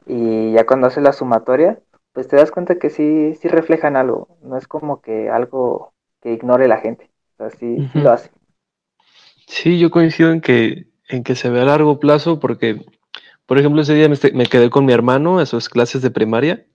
y 0.05 0.53
ya 0.53 0.67
cuando 0.67 0.89
haces 0.89 1.03
la 1.03 1.15
sumatoria, 1.15 1.81
pues 2.13 2.29
te 2.29 2.37
das 2.37 2.51
cuenta 2.51 2.79
que 2.79 2.91
sí, 2.91 3.35
sí 3.37 3.49
reflejan 3.49 3.97
algo. 3.97 4.37
No 4.43 4.59
es 4.59 4.69
como 4.69 5.01
que 5.01 5.31
algo 5.31 5.95
que 6.21 6.35
ignore 6.35 6.69
la 6.69 6.83
gente. 6.83 7.11
O 7.39 7.49
sea, 7.49 7.59
sí, 7.59 7.65
uh 7.65 7.79
-huh. 7.79 7.93
sí 7.93 8.01
lo 8.01 8.11
hace. 8.11 8.31
Sí, 9.47 9.79
yo 9.79 9.91
coincido 9.91 10.33
en 10.33 10.43
que, 10.43 10.89
en 11.09 11.25
que 11.25 11.35
se 11.35 11.49
ve 11.49 11.63
a 11.63 11.65
largo 11.65 11.99
plazo 11.99 12.39
porque, 12.39 12.85
por 13.49 13.59
ejemplo, 13.59 13.81
ese 13.81 13.95
día 13.95 14.11
me, 14.11 14.19
me 14.35 14.45
quedé 14.45 14.69
con 14.69 14.85
mi 14.85 14.93
hermano 14.93 15.39
a 15.39 15.47
sus 15.47 15.71
clases 15.71 16.03
de 16.03 16.11
primaria 16.11 16.67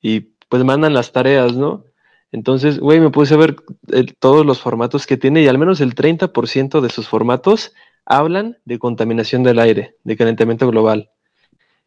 y 0.00 0.20
pues 0.48 0.62
mandan 0.62 0.94
las 0.94 1.10
tareas, 1.10 1.56
¿no? 1.56 1.86
Entonces, 2.30 2.78
güey, 2.78 3.00
me 3.00 3.10
puse 3.10 3.34
a 3.34 3.36
ver 3.36 3.56
el, 3.88 4.14
todos 4.16 4.46
los 4.46 4.60
formatos 4.60 5.08
que 5.08 5.16
tiene 5.16 5.42
y 5.42 5.48
al 5.48 5.58
menos 5.58 5.80
el 5.80 5.96
30% 5.96 6.80
de 6.80 6.88
sus 6.88 7.08
formatos 7.08 7.72
hablan 8.06 8.58
de 8.64 8.78
contaminación 8.78 9.42
del 9.42 9.58
aire, 9.58 9.96
de 10.04 10.16
calentamiento 10.16 10.68
global. 10.68 11.10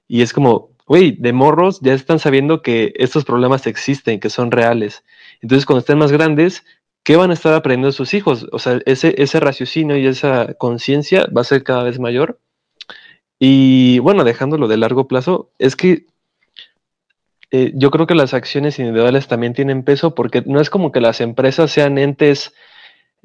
Y 0.10 0.22
es 0.24 0.34
como, 0.34 0.72
güey, 0.86 1.14
de 1.14 1.32
morros 1.32 1.80
ya 1.80 1.94
están 1.94 2.20
sabiendo 2.20 2.62
que 2.62 2.92
estos 2.98 3.24
problemas 3.24 3.66
existen, 3.66 4.20
que 4.20 4.30
son 4.30 4.52
reales. 4.52 5.06
Entonces, 5.42 5.66
cuando 5.66 5.80
estén 5.80 6.00
más 6.00 6.12
grandes, 6.12 6.66
¿qué 7.04 7.16
van 7.16 7.32
a 7.32 7.34
estar 7.34 7.54
aprendiendo 7.54 7.94
sus 7.94 8.14
hijos? 8.14 8.46
O 8.52 8.60
sea, 8.60 8.82
ese, 8.86 9.16
ese 9.22 9.40
raciocinio 9.40 9.96
y 9.96 10.06
esa 10.06 10.54
conciencia 10.56 11.28
va 11.28 11.40
a 11.40 11.46
ser 11.46 11.64
cada 11.64 11.84
vez 11.84 11.98
mayor. 11.98 12.42
Y 13.40 14.00
bueno, 14.00 14.24
dejándolo 14.24 14.68
de 14.68 14.78
largo 14.78 15.08
plazo, 15.08 15.50
es 15.60 15.76
que 15.76 16.06
eh, 17.52 17.72
yo 17.76 17.92
creo 17.92 18.08
que 18.08 18.16
las 18.16 18.34
acciones 18.34 18.78
individuales 18.80 19.28
también 19.28 19.54
tienen 19.54 19.84
peso 19.84 20.16
porque 20.16 20.44
no 20.46 20.60
es 20.60 20.70
como 20.70 20.92
que 20.92 21.00
las 21.00 21.22
empresas 21.22 21.72
sean 21.72 21.98
entes 21.98 22.54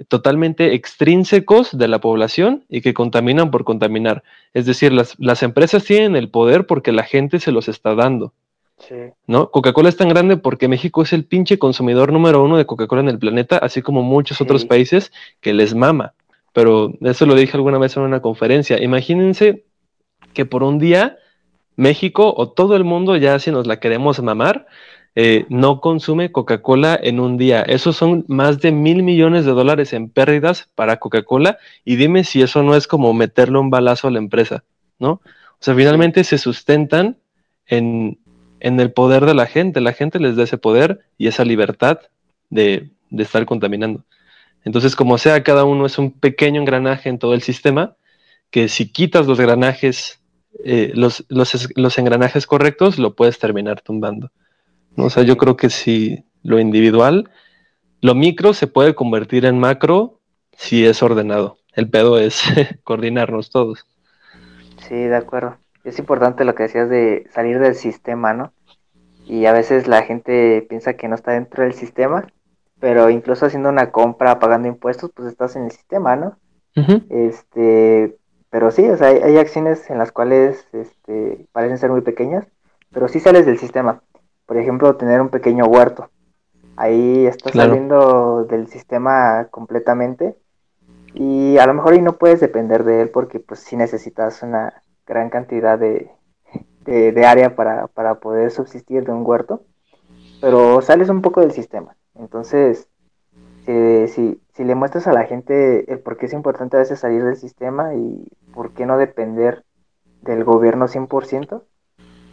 totalmente 0.08 0.74
extrínsecos 0.74 1.76
de 1.76 1.88
la 1.88 2.00
población 2.00 2.64
y 2.68 2.80
que 2.80 2.94
contaminan 2.94 3.50
por 3.50 3.64
contaminar. 3.64 4.22
Es 4.54 4.66
decir, 4.66 4.92
las, 4.92 5.18
las 5.18 5.42
empresas 5.42 5.84
tienen 5.84 6.16
el 6.16 6.28
poder 6.28 6.66
porque 6.66 6.92
la 6.92 7.02
gente 7.02 7.40
se 7.40 7.52
los 7.52 7.68
está 7.68 7.94
dando. 7.94 8.32
Sí. 8.78 8.94
¿no? 9.26 9.50
Coca-Cola 9.50 9.88
es 9.88 9.96
tan 9.96 10.08
grande 10.08 10.36
porque 10.36 10.66
México 10.66 11.02
es 11.02 11.12
el 11.12 11.24
pinche 11.24 11.58
consumidor 11.58 12.12
número 12.12 12.42
uno 12.42 12.56
de 12.56 12.66
Coca-Cola 12.66 13.02
en 13.02 13.08
el 13.08 13.18
planeta, 13.18 13.58
así 13.58 13.80
como 13.82 14.02
muchos 14.02 14.38
Sí. 14.38 14.44
otros 14.44 14.64
países 14.64 15.12
que 15.40 15.52
les 15.52 15.74
mama. 15.74 16.14
Pero 16.52 16.92
eso 17.02 17.26
lo 17.26 17.34
dije 17.34 17.56
alguna 17.56 17.78
vez 17.78 17.96
en 17.96 18.02
una 18.02 18.20
conferencia. 18.20 18.82
Imagínense 18.82 19.64
que 20.33 20.45
por 20.45 20.62
un 20.62 20.78
día 20.78 21.18
México 21.76 22.35
o 22.37 22.51
todo 22.51 22.76
el 22.76 22.85
mundo, 22.85 23.16
ya 23.16 23.39
si 23.39 23.51
nos 23.51 23.66
la 23.66 23.80
queremos 23.80 24.20
mamar, 24.22 24.66
eh, 25.14 25.45
no 25.51 25.80
consume 25.80 26.33
Coca-Cola 26.33 26.99
en 27.03 27.20
un 27.20 27.37
día. 27.37 27.62
Esos 27.62 27.97
son 27.97 28.24
más 28.28 28.61
de 28.61 28.72
mil 28.72 29.03
millones 29.03 29.45
de 29.45 29.53
dólares 29.53 29.93
en 29.93 30.09
pérdidas 30.09 30.70
para 30.74 30.99
Coca-Cola. 30.99 31.59
Y 31.85 31.97
dime 31.97 32.24
si 32.24 32.43
eso 32.43 32.62
no 32.62 32.74
es 32.74 32.87
como 32.87 33.12
meterle 33.12 33.59
un 33.59 33.70
balazo 33.70 34.09
a 34.09 34.11
la 34.11 34.18
empresa, 34.18 34.64
¿no? 34.99 35.12
O 35.12 35.64
sea, 35.64 35.74
finalmente 35.74 36.24
se 36.24 36.39
sustentan 36.39 37.18
en, 37.66 38.18
en 38.61 38.80
el 38.80 38.91
poder 38.93 39.26
de 39.26 39.35
la 39.35 39.47
gente. 39.47 39.80
La 39.80 39.93
gente 39.93 40.18
les 40.18 40.37
da 40.37 40.45
ese 40.45 40.59
poder 40.59 41.01
y 41.18 41.26
esa 41.26 41.45
libertad 41.45 42.01
de, 42.49 42.89
de 43.11 43.22
estar 43.22 43.45
contaminando. 43.45 44.05
Entonces, 44.64 44.97
como 44.97 45.18
sea, 45.18 45.43
cada 45.43 45.64
uno 45.64 45.87
es 45.87 45.99
un 45.99 46.11
pequeño 46.11 46.61
engranaje 46.61 47.09
en 47.09 47.18
todo 47.18 47.35
el 47.35 47.43
sistema, 47.43 47.97
que 48.51 48.68
si 48.68 48.91
quitas 48.91 49.26
los 49.26 49.39
granajes, 49.39 50.22
eh, 50.64 50.92
los, 50.94 51.24
los, 51.28 51.68
los, 51.76 51.98
engranajes 51.98 52.46
correctos, 52.46 52.98
lo 52.98 53.14
puedes 53.14 53.38
terminar 53.38 53.80
tumbando. 53.80 54.30
¿no? 54.96 55.07
O 55.07 55.11
sea, 55.11 55.22
yo 55.22 55.36
creo 55.36 55.57
que 55.57 55.70
si 55.70 56.24
lo 56.42 56.59
individual, 56.59 57.30
lo 58.00 58.14
micro 58.14 58.53
se 58.53 58.66
puede 58.66 58.94
convertir 58.94 59.44
en 59.44 59.59
macro 59.59 60.20
si 60.57 60.84
es 60.84 61.03
ordenado. 61.03 61.59
El 61.74 61.88
pedo 61.88 62.18
es 62.18 62.42
coordinarnos 62.84 63.50
todos. 63.50 63.86
Sí, 64.88 64.94
de 64.94 65.16
acuerdo. 65.16 65.57
Es 65.84 65.98
importante 65.98 66.44
lo 66.44 66.55
que 66.55 66.64
decías 66.64 66.88
de 66.88 67.26
salir 67.32 67.59
del 67.59 67.74
sistema, 67.74 68.34
¿no? 68.34 68.53
Y 69.26 69.46
a 69.46 69.53
veces 69.53 69.86
la 69.86 70.03
gente 70.03 70.66
piensa 70.68 70.94
que 70.94 71.09
no 71.09 71.14
está 71.14 71.32
dentro 71.32 71.62
del 71.62 71.72
sistema, 71.72 72.26
pero 72.80 73.11
incluso 73.11 73.46
haciendo 73.46 73.68
una 73.68 73.90
compra, 73.90 74.38
pagando 74.38 74.68
impuestos, 74.68 75.11
pues 75.14 75.28
estás 75.28 75.57
en 75.57 75.64
el 75.64 75.70
sistema, 75.70 76.16
¿no? 76.16 76.36
Uh 76.76 76.80
-huh. 76.80 77.07
Este, 77.11 78.16
pero 78.53 78.70
sí, 78.70 78.86
o 78.86 78.98
sea, 78.98 79.09
hay, 79.09 79.16
hay, 79.16 79.38
acciones 79.38 79.88
en 79.88 79.96
las 79.96 80.12
cuales 80.12 80.68
este, 80.74 81.46
parecen 81.53 81.78
ser 81.78 81.90
muy 81.90 82.03
pequeñas, 82.03 82.46
pero 82.92 83.09
sí 83.09 83.18
sales 83.18 83.46
del 83.46 83.59
sistema. 83.59 84.03
Por 84.44 84.59
ejemplo, 84.59 84.94
tener 84.96 85.22
un 85.22 85.30
pequeño 85.30 85.64
huerto. 85.64 86.11
Ahí 86.76 87.24
estás 87.24 87.53
claro. 87.53 87.70
saliendo 87.70 88.44
del 88.44 88.68
sistema 88.68 89.46
completamente 89.50 90.36
y 91.14 91.57
a 91.57 91.66
lo 91.66 91.72
mejor 91.72 91.94
ahí 91.94 92.03
no 92.03 92.18
puedes 92.18 92.40
depender 92.40 92.84
de 92.84 93.00
él 93.00 93.09
porque 93.09 93.40
pues 93.40 93.61
sí 93.61 93.74
necesitas 93.74 94.42
una 94.42 94.82
gran 95.07 95.30
cantidad 95.30 95.78
de, 95.78 96.11
de, 96.84 97.12
de 97.12 97.24
área 97.24 97.57
para, 97.57 97.86
para 97.86 98.16
poder 98.16 98.50
subsistir 98.50 99.03
de 99.07 99.12
un 99.12 99.26
huerto, 99.26 99.64
pero 100.42 100.82
sales 100.82 101.09
un 101.09 101.22
poco 101.22 101.40
del 101.40 101.53
sistema. 101.53 101.96
Entonces, 102.16 102.86
si, 103.66 104.40
si, 104.54 104.64
le 104.64 104.74
muestras 104.74 105.06
a 105.06 105.12
la 105.12 105.24
gente 105.24 105.92
el 105.92 106.00
por 106.00 106.16
qué 106.16 106.26
es 106.26 106.32
importante 106.32 106.76
a 106.76 106.80
veces 106.80 107.00
salir 107.00 107.24
del 107.24 107.36
sistema 107.36 107.94
y 107.94 108.26
por 108.52 108.72
qué 108.72 108.86
no 108.86 108.98
depender 108.98 109.64
del 110.22 110.44
gobierno 110.44 110.86
100%, 110.86 111.62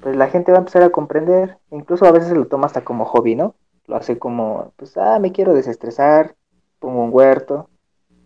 pues 0.02 0.16
la 0.16 0.28
gente 0.28 0.52
va 0.52 0.58
a 0.58 0.62
empezar 0.62 0.84
a 0.84 0.90
comprender, 0.90 1.58
incluso 1.72 2.06
a 2.06 2.12
veces 2.12 2.32
lo 2.34 2.48
toma 2.48 2.68
hasta 2.68 2.84
como 2.84 3.06
hobby, 3.06 3.36
¿no? 3.36 3.56
Lo 3.88 3.96
hace 3.96 4.18
como, 4.18 4.74
pues, 4.76 4.98
ah, 4.98 5.20
me 5.20 5.32
quiero 5.32 5.54
desestresar, 5.54 6.36
pongo 6.80 7.04
un 7.04 7.10
huerto 7.12 7.70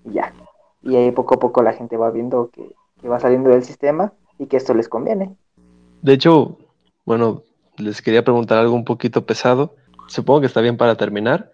y 0.06 0.14
ya. 0.14 0.34
Y 0.82 0.96
ahí 0.96 1.12
poco 1.12 1.36
a 1.36 1.40
poco 1.40 1.64
la 1.64 1.74
gente 1.74 1.98
va 1.98 2.12
viendo 2.12 2.50
que 2.52 3.08
va 3.08 3.20
saliendo 3.20 3.50
del 3.50 3.64
sistema 3.64 4.14
y 4.38 4.48
que 4.48 4.58
esto 4.58 4.74
les 4.74 4.90
conviene. 4.90 5.36
De 6.02 6.14
hecho, 6.14 6.58
bueno, 7.06 7.44
les 7.78 8.02
quería 8.02 8.24
preguntar 8.24 8.60
algo 8.60 8.76
un 8.76 8.86
poquito 8.86 9.26
pesado. 9.26 9.76
Supongo 10.08 10.42
que 10.42 10.48
está 10.48 10.62
bien 10.62 10.78
para 10.78 10.96
terminar 10.96 11.52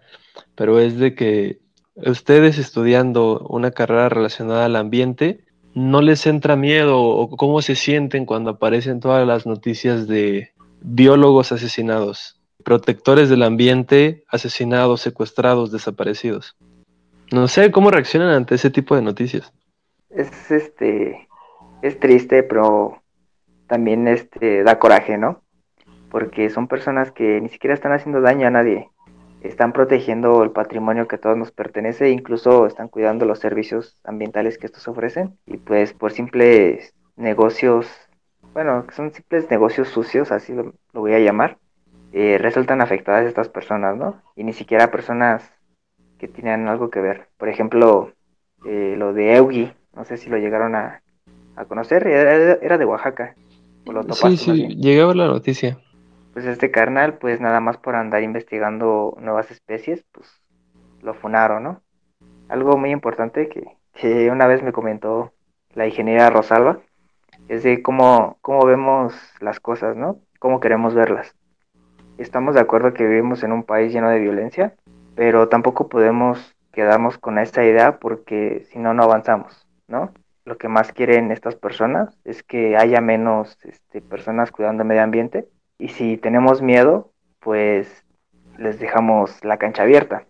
pero 0.56 0.80
es 0.80 0.98
de 0.98 1.16
que 1.16 1.60
ustedes 1.96 2.58
estudiando 2.58 3.40
una 3.50 3.72
carrera 3.72 4.10
relacionada 4.10 4.66
al 4.66 4.76
ambiente, 4.76 5.42
¿no 5.74 6.02
les 6.02 6.26
entra 6.26 6.56
miedo 6.56 7.02
o 7.02 7.30
cómo 7.36 7.62
se 7.62 7.76
sienten 7.76 8.26
cuando 8.26 8.52
aparecen 8.52 9.00
todas 9.00 9.26
las 9.28 9.46
noticias 9.46 10.08
de 10.08 10.52
biólogos 10.82 11.52
asesinados, 11.52 12.40
protectores 12.64 13.30
del 13.30 13.44
ambiente 13.44 14.24
asesinados, 14.30 15.02
secuestrados, 15.02 15.72
desaparecidos? 15.72 16.56
No 17.32 17.48
sé 17.48 17.72
cómo 17.72 17.92
reaccionan 17.92 18.30
ante 18.30 18.56
ese 18.56 18.70
tipo 18.70 18.96
de 18.96 19.02
noticias. 19.02 19.54
Es 20.10 20.50
este 20.50 21.28
es 21.82 22.00
triste, 22.00 22.44
pero 22.44 23.02
también 23.68 24.08
este 24.08 24.64
da 24.64 24.80
coraje, 24.80 25.18
¿no? 25.18 25.42
Porque 26.10 26.50
son 26.50 26.68
personas 26.68 27.12
que 27.12 27.40
ni 27.40 27.50
siquiera 27.50 27.76
están 27.76 27.92
haciendo 27.92 28.20
daño 28.20 28.48
a 28.48 28.52
nadie 28.52 28.90
están 29.42 29.72
protegiendo 29.72 30.44
el 30.44 30.52
patrimonio 30.52 31.08
que 31.08 31.16
a 31.16 31.20
todos 31.20 31.38
nos 31.38 31.52
pertenece 31.52 32.10
incluso 32.10 32.66
están 32.66 32.90
cuidando 32.90 33.26
los 33.26 33.40
servicios 33.40 33.98
ambientales 34.04 34.58
que 34.58 34.66
estos 34.66 34.88
ofrecen 34.88 35.38
y 35.46 35.58
pues 35.58 35.94
por 35.94 36.12
simples 36.12 36.94
negocios, 37.16 37.88
bueno, 38.54 38.86
son 38.94 39.14
simples 39.14 39.50
negocios 39.50 39.90
sucios, 39.90 40.32
así 40.32 40.54
lo, 40.54 40.74
lo 40.94 41.02
voy 41.02 41.14
a 41.14 41.20
llamar, 41.20 41.58
eh, 42.12 42.38
resultan 42.40 42.82
afectadas 42.82 43.26
estas 43.26 43.50
personas, 43.50 43.96
¿no? 43.98 44.22
Y 44.36 44.44
ni 44.44 44.54
siquiera 44.54 44.92
personas 44.92 45.52
que 46.18 46.28
tienen 46.28 46.68
algo 46.68 46.90
que 46.90 47.02
ver. 47.02 47.28
Por 47.38 47.50
ejemplo, 47.50 48.14
eh, 48.66 48.96
lo 48.98 49.14
de 49.14 49.36
Eugi, 49.36 49.72
no 49.96 50.06
sé 50.06 50.18
si 50.18 50.30
lo 50.30 50.38
llegaron 50.38 50.76
a, 50.76 51.02
a 51.56 51.66
conocer, 51.66 52.08
era, 52.08 52.58
era, 52.62 52.78
de 52.78 52.86
Oaxaca. 52.86 53.36
Lo 53.86 54.04
sí, 54.14 54.38
sí, 54.38 54.68
llegué 54.76 55.02
a 55.02 55.08
ver 55.08 55.16
la 55.16 55.28
noticia 55.28 55.80
pues 56.40 56.54
este 56.54 56.72
carnal, 56.72 57.18
pues 57.18 57.42
nada 57.42 57.60
más 57.60 57.76
por 57.76 57.98
andar 57.98 58.24
investigando 58.24 59.18
nuevas 59.20 59.52
especies, 59.52 60.06
pues 60.14 60.42
lo 61.02 61.14
funaron, 61.14 61.64
¿no? 61.64 61.82
Algo 62.48 62.78
muy 62.78 62.92
importante 62.92 63.50
que, 63.50 63.76
que 63.94 64.32
una 64.32 64.48
vez 64.48 64.64
me 64.64 64.72
comentó 64.72 65.34
la 65.74 65.86
ingeniera 65.86 66.30
Rosalba, 66.30 66.80
es 67.50 67.64
de 67.64 67.84
cómo, 67.84 68.38
cómo 68.40 68.66
vemos 68.66 69.14
las 69.42 69.60
cosas, 69.60 69.98
¿no? 69.98 70.22
Cómo 70.40 70.62
queremos 70.62 70.96
verlas. 70.96 71.36
Estamos 72.18 72.56
de 72.56 72.62
acuerdo 72.62 72.94
que 72.94 73.06
vivimos 73.06 73.44
en 73.44 73.52
un 73.52 73.64
país 73.64 73.92
lleno 73.92 74.10
de 74.10 74.20
violencia, 74.20 74.76
pero 75.16 75.50
tampoco 75.50 75.90
podemos 75.90 76.56
quedarnos 76.72 77.18
con 77.18 77.38
esta 77.38 77.66
idea 77.66 78.00
porque 78.00 78.66
si 78.72 78.80
no, 78.80 78.94
no 78.94 79.04
avanzamos, 79.04 79.68
¿no? 79.90 80.14
Lo 80.46 80.58
que 80.58 80.70
más 80.70 80.94
quieren 80.94 81.34
estas 81.34 81.58
personas 81.58 82.18
es 82.24 82.44
que 82.44 82.78
haya 82.78 83.02
menos 83.02 83.58
este, 83.66 84.00
personas 84.00 84.52
cuidando 84.54 84.84
el 84.84 84.88
medio 84.88 85.04
ambiente 85.04 85.50
y 85.80 85.88
si 85.88 86.18
tenemos 86.18 86.62
miedo, 86.62 87.12
pues 87.40 88.06
les 88.58 88.80
dejamos 88.80 89.44
la 89.44 89.58
cancha 89.58 89.84
abierta. 89.84 90.26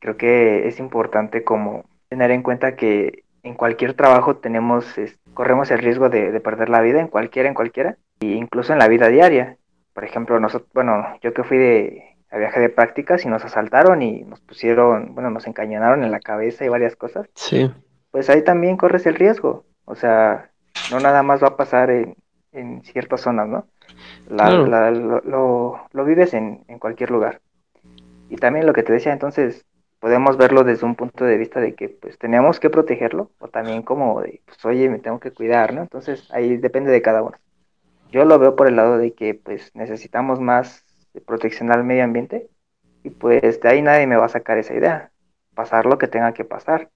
Creo 0.00 0.16
que 0.16 0.66
es 0.66 0.80
importante 0.80 1.44
como 1.44 1.84
tener 2.08 2.30
en 2.30 2.42
cuenta 2.42 2.74
que 2.74 3.24
en 3.42 3.54
cualquier 3.54 3.94
trabajo 3.94 4.36
tenemos, 4.36 4.86
corremos 5.34 5.70
el 5.70 5.78
riesgo 5.78 6.08
de, 6.08 6.40
perder 6.40 6.70
la 6.70 6.80
vida, 6.80 7.00
en 7.00 7.08
cualquiera, 7.08 7.48
en 7.48 7.54
cualquiera, 7.54 7.98
e 8.20 8.26
incluso 8.26 8.72
en 8.72 8.78
la 8.78 8.88
vida 8.88 9.08
diaria. 9.08 9.58
Por 9.92 10.04
ejemplo, 10.04 10.40
nosotros, 10.40 10.70
bueno, 10.72 11.04
yo 11.22 11.34
que 11.34 11.44
fui 11.44 11.58
de 11.58 12.14
a 12.30 12.38
viaje 12.38 12.58
de 12.58 12.68
prácticas 12.68 13.24
y 13.24 13.28
nos 13.28 13.44
asaltaron 13.44 14.02
y 14.02 14.24
nos 14.24 14.40
pusieron, 14.40 15.14
bueno, 15.14 15.30
nos 15.30 15.46
encañonaron 15.46 16.02
en 16.02 16.10
la 16.10 16.18
cabeza 16.18 16.64
y 16.64 16.68
varias 16.68 16.96
cosas. 16.96 17.28
Sí. 17.34 17.70
Pues 18.10 18.28
ahí 18.28 18.42
también 18.42 18.76
corres 18.76 19.06
el 19.06 19.14
riesgo. 19.14 19.64
O 19.84 19.94
sea, 19.94 20.50
no 20.90 20.98
nada 20.98 21.22
más 21.22 21.42
va 21.42 21.48
a 21.48 21.56
pasar 21.56 21.90
en, 21.90 22.16
en 22.54 22.82
ciertas 22.82 23.20
zonas, 23.20 23.48
¿no? 23.48 23.66
lo, 24.28 25.82
lo, 25.92 26.04
vives 26.04 26.34
en, 26.34 26.64
en 26.68 26.78
cualquier 26.78 27.10
lugar. 27.10 27.40
Y 28.30 28.36
también 28.36 28.66
lo 28.66 28.72
que 28.72 28.82
te 28.82 28.92
decía, 28.92 29.12
entonces, 29.12 29.66
podemos 30.04 30.36
verlo 30.36 30.64
desde 30.64 30.84
un 30.84 30.96
punto 30.96 31.24
de 31.24 31.38
vista 31.38 31.60
de 31.60 31.74
que 31.74 31.88
pues 31.88 32.18
tenemos 32.18 32.60
que 32.60 32.68
protegerlo 32.68 33.30
o 33.38 33.48
también 33.48 33.82
como 33.82 34.20
de, 34.20 34.42
pues 34.44 34.62
oye, 34.66 34.90
me 34.90 34.98
tengo 34.98 35.18
que 35.18 35.30
cuidar, 35.30 35.72
¿no? 35.72 35.80
Entonces 35.80 36.28
ahí 36.30 36.58
depende 36.58 36.92
de 36.92 37.00
cada 37.00 37.22
uno. 37.22 37.38
Yo 38.10 38.26
lo 38.26 38.38
veo 38.38 38.54
por 38.54 38.68
el 38.68 38.76
lado 38.76 38.98
de 38.98 39.14
que 39.14 39.34
pues 39.34 39.70
necesitamos 39.74 40.40
más 40.40 40.84
protección 41.26 41.72
al 41.72 41.84
medio 41.84 42.04
ambiente 42.04 42.50
y 43.02 43.08
pues 43.08 43.62
de 43.62 43.68
ahí 43.68 43.80
nadie 43.80 44.06
me 44.06 44.16
va 44.16 44.26
a 44.26 44.28
sacar 44.28 44.58
esa 44.58 44.74
idea, 44.74 45.10
pasar 45.54 45.86
lo 45.86 45.96
que 45.96 46.06
tenga 46.06 46.34
que 46.34 46.44
pasar. 46.44 46.90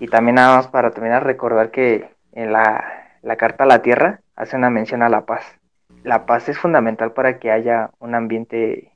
Y 0.00 0.08
también 0.08 0.34
nada 0.34 0.56
más 0.56 0.66
para 0.66 0.90
terminar 0.90 1.24
recordar 1.24 1.70
que 1.70 2.10
en 2.32 2.52
la, 2.52 3.01
la 3.22 3.36
Carta 3.36 3.64
a 3.64 3.66
la 3.66 3.82
Tierra 3.82 4.20
hace 4.36 4.56
una 4.56 4.70
mención 4.70 5.02
a 5.02 5.08
la 5.08 5.26
paz. 5.26 5.44
La 6.04 6.26
paz 6.26 6.48
es 6.48 6.58
fundamental 6.58 7.12
para 7.12 7.38
que 7.38 7.50
haya 7.50 7.90
un 7.98 8.14
ambiente 8.14 8.92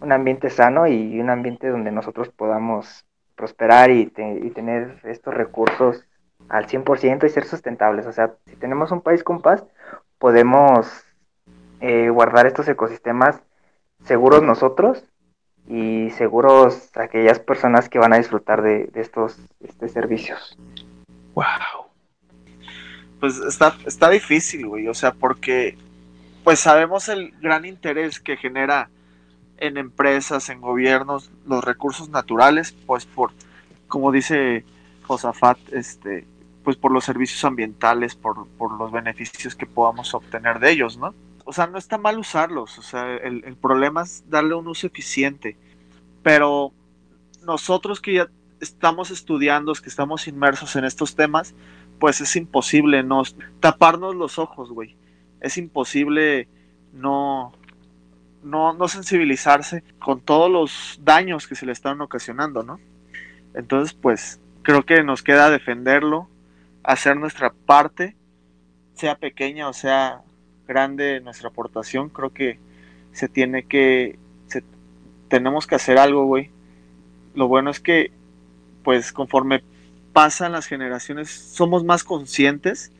un 0.00 0.12
ambiente 0.12 0.50
sano 0.50 0.86
y 0.86 1.18
un 1.20 1.30
ambiente 1.30 1.68
donde 1.68 1.90
nosotros 1.90 2.28
podamos 2.28 3.06
prosperar 3.34 3.90
y, 3.90 4.06
tener 4.06 5.00
estos 5.04 5.34
recursos 5.34 6.04
al 6.48 6.66
100% 6.66 7.24
y 7.24 7.28
ser 7.28 7.44
sustentables. 7.44 8.06
O 8.06 8.12
sea, 8.12 8.34
si 8.46 8.56
tenemos 8.56 8.90
un 8.90 9.02
país 9.02 9.22
con 9.22 9.42
paz, 9.42 9.64
podemos 10.18 11.04
eh, 11.80 12.08
guardar 12.08 12.46
estos 12.46 12.68
ecosistemas 12.68 13.42
seguros 14.04 14.42
nosotros 14.42 15.04
y 15.68 16.10
seguros 16.10 16.90
aquellas 16.96 17.40
personas 17.40 17.88
que 17.88 17.98
van 17.98 18.12
a 18.12 18.18
disfrutar 18.18 18.62
de, 18.62 18.90
estos 18.94 19.38
servicios. 19.92 20.56
Wow. 21.34 21.85
Pues 23.20 23.38
está, 23.38 23.76
está 23.86 24.10
difícil, 24.10 24.66
güey. 24.66 24.88
O 24.88 24.94
sea, 24.94 25.12
porque 25.12 25.76
pues 26.44 26.60
sabemos 26.60 27.08
el 27.08 27.32
gran 27.40 27.64
interés 27.64 28.20
que 28.20 28.36
genera 28.36 28.88
en 29.58 29.76
empresas, 29.78 30.48
en 30.48 30.60
gobiernos, 30.60 31.30
los 31.44 31.64
recursos 31.64 32.08
naturales, 32.08 32.72
pues 32.86 33.06
por, 33.06 33.32
como 33.88 34.12
dice 34.12 34.64
Josafat, 35.02 35.58
este, 35.72 36.24
pues 36.62 36.76
por 36.76 36.92
los 36.92 37.04
servicios 37.04 37.44
ambientales, 37.44 38.14
por, 38.14 38.46
por, 38.58 38.78
los 38.78 38.92
beneficios 38.92 39.56
que 39.56 39.66
podamos 39.66 40.14
obtener 40.14 40.60
de 40.60 40.70
ellos, 40.70 40.98
¿no? 40.98 41.14
O 41.44 41.52
sea, 41.52 41.66
no 41.66 41.78
está 41.78 41.98
mal 41.98 42.18
usarlos, 42.18 42.78
o 42.78 42.82
sea, 42.82 43.16
el, 43.16 43.44
el 43.44 43.56
problema 43.56 44.02
es 44.02 44.22
darle 44.28 44.54
un 44.54 44.68
uso 44.68 44.86
eficiente, 44.86 45.56
pero 46.22 46.72
nosotros 47.44 48.00
que 48.00 48.14
ya 48.14 48.28
estamos 48.60 49.10
estudiando, 49.10 49.72
que 49.74 49.88
estamos 49.88 50.28
inmersos 50.28 50.76
en 50.76 50.84
estos 50.84 51.14
temas, 51.14 51.54
pues 51.98 52.20
es 52.20 52.36
imposible 52.36 53.02
no 53.02 53.22
taparnos 53.60 54.14
los 54.14 54.38
ojos, 54.38 54.70
güey. 54.70 54.96
Es 55.40 55.56
imposible 55.58 56.48
no, 56.92 57.52
no, 58.42 58.88
sensibilizarse 58.88 59.82
con 59.98 60.20
todos 60.20 60.50
los 60.50 61.00
daños 61.02 61.46
que 61.46 61.54
se 61.54 61.66
le 61.66 61.72
están 61.72 62.00
ocasionando, 62.00 62.62
¿no? 62.62 62.80
Entonces, 63.54 63.94
pues 63.94 64.40
creo 64.62 64.84
que 64.84 65.02
nos 65.02 65.22
queda 65.22 65.50
defenderlo, 65.50 66.28
hacer 66.82 67.16
nuestra 67.16 67.52
parte, 67.52 68.16
sea 68.94 69.16
pequeña 69.16 69.68
o 69.68 69.72
sea 69.72 70.22
grande 70.66 71.20
nuestra 71.20 71.48
aportación, 71.48 72.08
creo 72.08 72.32
que 72.32 72.58
se 73.12 73.28
tiene 73.28 73.64
que, 73.64 74.18
tenemos 75.28 75.66
que 75.66 75.74
hacer 75.74 75.98
algo, 75.98 76.26
güey. 76.26 76.50
Lo 77.34 77.48
bueno 77.48 77.70
es 77.70 77.80
que, 77.80 78.12
pues 78.82 79.12
conforme 79.12 79.62
pasan 80.16 80.52
las 80.52 80.64
generaciones, 80.64 81.28
somos 81.28 81.84
más 81.84 82.02
conscientes 82.02 82.90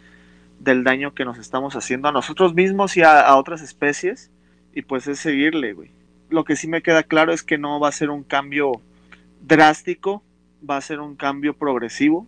del 0.59 0.85
daño 0.85 1.15
que 1.15 1.25
nos 1.25 1.39
estamos 1.39 1.75
haciendo 1.75 2.09
a 2.09 2.13
nosotros 2.13 2.53
mismos 2.53 2.95
y 2.99 3.03
a 3.05 3.35
otras 3.37 3.63
especies 3.63 4.31
y 4.75 4.83
pues 4.83 5.07
es 5.07 5.19
seguirle, 5.19 5.73
güey. 5.73 5.93
Lo 6.29 6.45
que 6.45 6.57
sí 6.57 6.69
me 6.69 6.83
queda 6.83 7.05
claro 7.05 7.33
es 7.33 7.43
que 7.43 7.57
no 7.57 7.81
va 7.81 7.89
a 7.89 7.93
ser 7.93 8.11
un 8.11 8.23
cambio 8.23 8.83
drástico, 9.41 10.23
va 10.69 10.77
a 10.77 10.83
ser 10.83 11.01
un 11.01 11.17
cambio 11.17 11.57
progresivo 11.57 12.27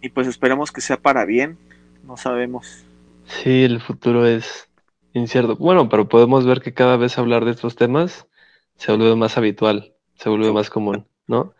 y 0.00 0.10
pues 0.10 0.28
esperemos 0.28 0.70
que 0.70 0.80
sea 0.80 0.98
para 0.98 1.24
bien, 1.24 1.58
no 2.04 2.16
sabemos. 2.16 2.84
Sí, 3.24 3.64
el 3.64 3.80
futuro 3.80 4.26
es 4.26 4.68
incierto. 5.12 5.56
Bueno, 5.56 5.88
pero 5.88 6.08
podemos 6.08 6.46
ver 6.46 6.60
que 6.60 6.72
cada 6.72 6.96
vez 6.96 7.18
hablar 7.18 7.44
de 7.44 7.50
estos 7.50 7.74
temas 7.74 8.28
se 8.76 8.92
vuelve 8.92 9.16
más 9.16 9.36
habitual, 9.36 9.92
se 10.14 10.28
vuelve 10.28 10.52
más 10.52 10.70
común, 10.70 11.08
¿no? 11.26 11.52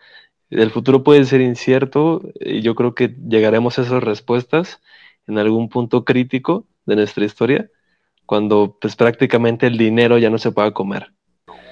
El 0.51 0.71
futuro 0.71 1.05
puede 1.05 1.25
ser 1.25 1.41
incierto 1.41 2.23
y 2.41 2.61
yo 2.61 2.75
creo 2.75 2.95
que 2.95 3.09
llegaremos 3.09 3.79
a 3.79 3.83
esas 3.83 4.03
respuestas 4.03 4.81
en 5.27 5.39
algún 5.39 5.69
punto 5.69 6.05
crítico 6.05 6.67
de 6.87 6.97
nuestra 6.97 7.25
historia 7.25 7.71
cuando 8.27 8.77
pues 8.81 8.97
prácticamente 8.97 9.67
el 9.67 9.77
dinero 9.77 10.19
ya 10.19 10.31
no 10.31 10.39
se 10.39 10.53
pueda 10.53 10.73
comer. 10.73 11.13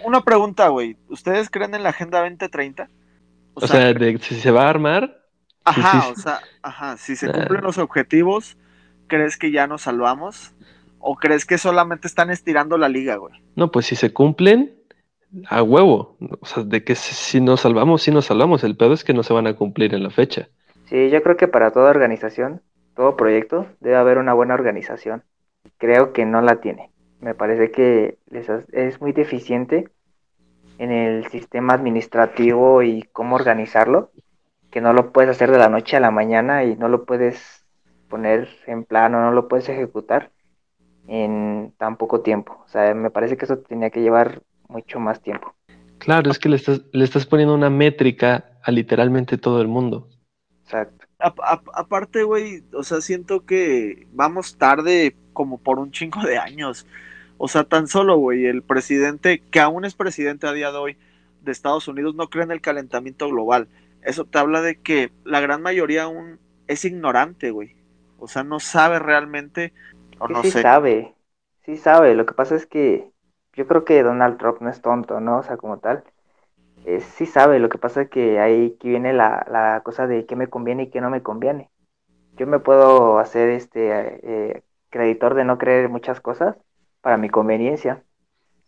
Una 0.05 0.23
pregunta, 0.23 0.69
güey. 0.69 0.97
¿Ustedes 1.09 1.51
creen 1.51 1.75
en 1.75 1.83
la 1.83 1.91
Agenda 1.91 2.21
2030? 2.21 2.89
O, 3.55 3.67
sea, 3.67 3.93
si 4.21 4.35
se 4.35 4.51
va 4.51 4.65
a 4.65 4.71
armar. 4.71 5.25
Ajá, 5.65 6.09
o 6.09 6.17
sea, 6.17 6.41
ajá, 6.63 6.97
si 6.97 7.15
se 7.15 7.31
cumplen 7.31 7.63
los 7.63 7.79
objetivos, 7.79 8.57
¿crees 9.07 9.37
que 9.37 9.51
ya 9.51 9.67
nos 9.67 9.83
salvamos? 9.83 10.53
¿O 10.99 11.17
crees 11.17 11.45
que 11.45 11.59
solamente 11.59 12.09
están 12.09 12.31
estirando 12.31 12.79
la 12.79 12.89
liga, 12.89 13.17
güey? 13.17 13.35
No, 13.55 13.71
pues 13.71 13.87
si 13.87 13.97
se 13.97 14.13
cumplen, 14.13 14.78
a 15.49 15.63
huevo. 15.63 16.17
O 16.41 16.47
sea, 16.47 16.63
de 16.63 16.85
que 16.85 16.95
si 16.95 17.41
nos 17.41 17.61
salvamos, 17.61 18.03
si 18.03 18.11
nos 18.11 18.27
salvamos. 18.27 18.65
El 18.65 18.77
pedo 18.77 18.93
es 18.93 19.05
que 19.05 19.15
no 19.15 19.23
se 19.23 19.33
van 19.33 19.47
a 19.47 19.55
cumplir 19.55 19.95
en 19.95 20.03
la 20.03 20.11
fecha. 20.11 20.49
Sí, 20.87 21.11
yo 21.11 21.23
creo 21.23 21.37
que 21.37 21.49
para 21.49 21.71
toda 21.71 21.91
organización, 21.91 22.63
todo 22.95 23.17
proyecto, 23.17 23.67
debe 23.81 23.97
haber 23.97 24.19
una 24.19 24.35
buena 24.35 24.55
organización 24.55 25.23
creo 25.79 26.13
que 26.13 26.27
no 26.27 26.43
la 26.43 26.61
tiene. 26.61 26.91
Me 27.21 27.35
parece 27.35 27.71
que 27.71 28.19
es 28.73 29.01
muy 29.01 29.13
deficiente 29.13 29.89
en 30.79 30.93
el 30.93 31.27
sistema 31.29 31.75
administrativo 31.75 32.83
y 32.83 33.03
cómo 33.13 33.37
organizarlo, 33.37 34.11
que 34.71 34.81
no 34.81 34.93
lo 34.93 35.13
puedes 35.13 35.31
hacer 35.31 35.51
de 35.51 35.59
la 35.59 35.69
noche 35.69 35.97
a 35.97 36.01
la 36.01 36.11
mañana 36.11 36.65
y 36.65 36.77
no 36.77 36.89
lo 36.89 37.05
puedes 37.05 37.67
poner 38.09 38.49
en 38.67 38.85
plano, 38.85 39.21
no 39.21 39.33
lo 39.33 39.49
puedes 39.49 39.69
ejecutar 39.69 40.31
en 41.09 41.75
tan 41.79 41.97
poco 41.97 42.21
tiempo. 42.21 42.63
O 42.65 42.69
sea, 42.69 42.95
me 42.95 43.11
parece 43.11 43.37
que 43.37 43.47
eso 43.47 43.59
tenía 43.59 43.91
que 43.91 44.03
llevar 44.03 44.43
mucho 44.69 45.01
más 45.01 45.21
tiempo. 45.21 45.55
Claro, 45.99 46.31
es 46.31 46.39
que 46.39 46.49
le 46.49 46.57
estás, 46.57 46.83
le 46.93 47.05
estás 47.05 47.27
poniendo 47.27 47.55
una 47.55 47.71
métrica 47.71 48.53
a 48.63 48.71
literalmente 48.71 49.39
todo 49.39 49.61
el 49.61 49.69
mundo. 49.69 50.09
Exacto. 50.65 51.07
aparte, 51.19 52.23
güey, 52.23 52.63
o 52.73 52.83
sea, 52.83 53.01
siento 53.01 53.45
que 53.45 54.07
vamos 54.13 54.57
tarde 54.57 55.17
como 55.33 55.59
por 55.59 55.79
un 55.79 55.91
chingo 55.91 56.23
de 56.23 56.39
años. 56.39 56.87
O 57.37 57.49
sea, 57.49 57.65
tan 57.65 57.89
solo, 57.89 58.17
güey, 58.19 58.47
el 58.47 58.63
presidente, 58.63 59.43
que 59.51 59.61
aún 59.61 59.85
es 59.85 59.95
presidente 59.95 60.47
a 60.47 60.53
día 60.53 60.71
de 60.71 60.79
hoy 60.79 60.97
de 61.43 61.53
Estados 61.53 61.89
Unidos, 61.89 62.15
no 62.15 62.29
cree 62.29 62.45
en 62.45 62.51
el 62.51 62.61
calentamiento 62.61 63.29
global. 63.29 63.69
Eso 64.03 64.25
te 64.25 64.39
habla 64.39 64.61
de 64.61 64.81
que 64.81 65.11
la 65.25 65.41
gran 65.41 65.63
mayoría 65.63 66.05
aún 66.05 66.39
es 66.67 66.85
ignorante, 66.85 67.51
güey. 67.51 67.77
O 68.19 68.29
sea, 68.29 68.45
no 68.45 68.61
sabe 68.61 68.99
realmente, 68.99 69.73
o 70.19 70.27
sí, 70.27 70.33
no 70.33 70.43
sí 70.43 70.51
sabe, 70.51 71.15
sí 71.65 71.77
sabe. 71.77 72.15
Lo 72.15 72.27
que 72.27 72.35
pasa 72.35 72.57
es 72.57 72.67
que 72.67 73.11
yo 73.59 73.67
creo 73.67 73.85
que 73.85 74.05
Donald 74.05 74.39
Trump 74.39 74.61
no 74.61 74.71
es 74.71 74.81
tonto, 74.81 75.21
¿no? 75.21 75.39
O 75.39 75.43
sea, 75.43 75.57
como 75.57 75.81
tal. 75.81 76.05
Eh, 76.87 77.01
sí 77.01 77.27
sabe, 77.27 77.59
lo 77.59 77.69
que 77.69 77.79
pasa 77.79 78.03
es 78.03 78.11
que 78.11 78.41
ahí 78.41 78.77
que 78.79 78.89
viene 78.89 79.13
la, 79.13 79.45
la 79.51 79.83
cosa 79.85 80.07
de 80.07 80.27
qué 80.27 80.37
me 80.37 80.49
conviene 80.49 80.85
y 80.85 80.91
qué 80.91 81.01
no 81.01 81.11
me 81.11 81.23
conviene. 81.23 81.71
Yo 82.37 82.47
me 82.47 82.61
puedo 82.61 83.19
hacer 83.19 83.51
este 83.51 83.91
eh, 84.23 84.63
creditor 84.91 85.35
de 85.35 85.45
no 85.45 85.59
creer 85.59 85.89
muchas 85.89 86.21
cosas 86.21 86.57
para 87.01 87.17
mi 87.19 87.31
conveniencia. 87.31 88.05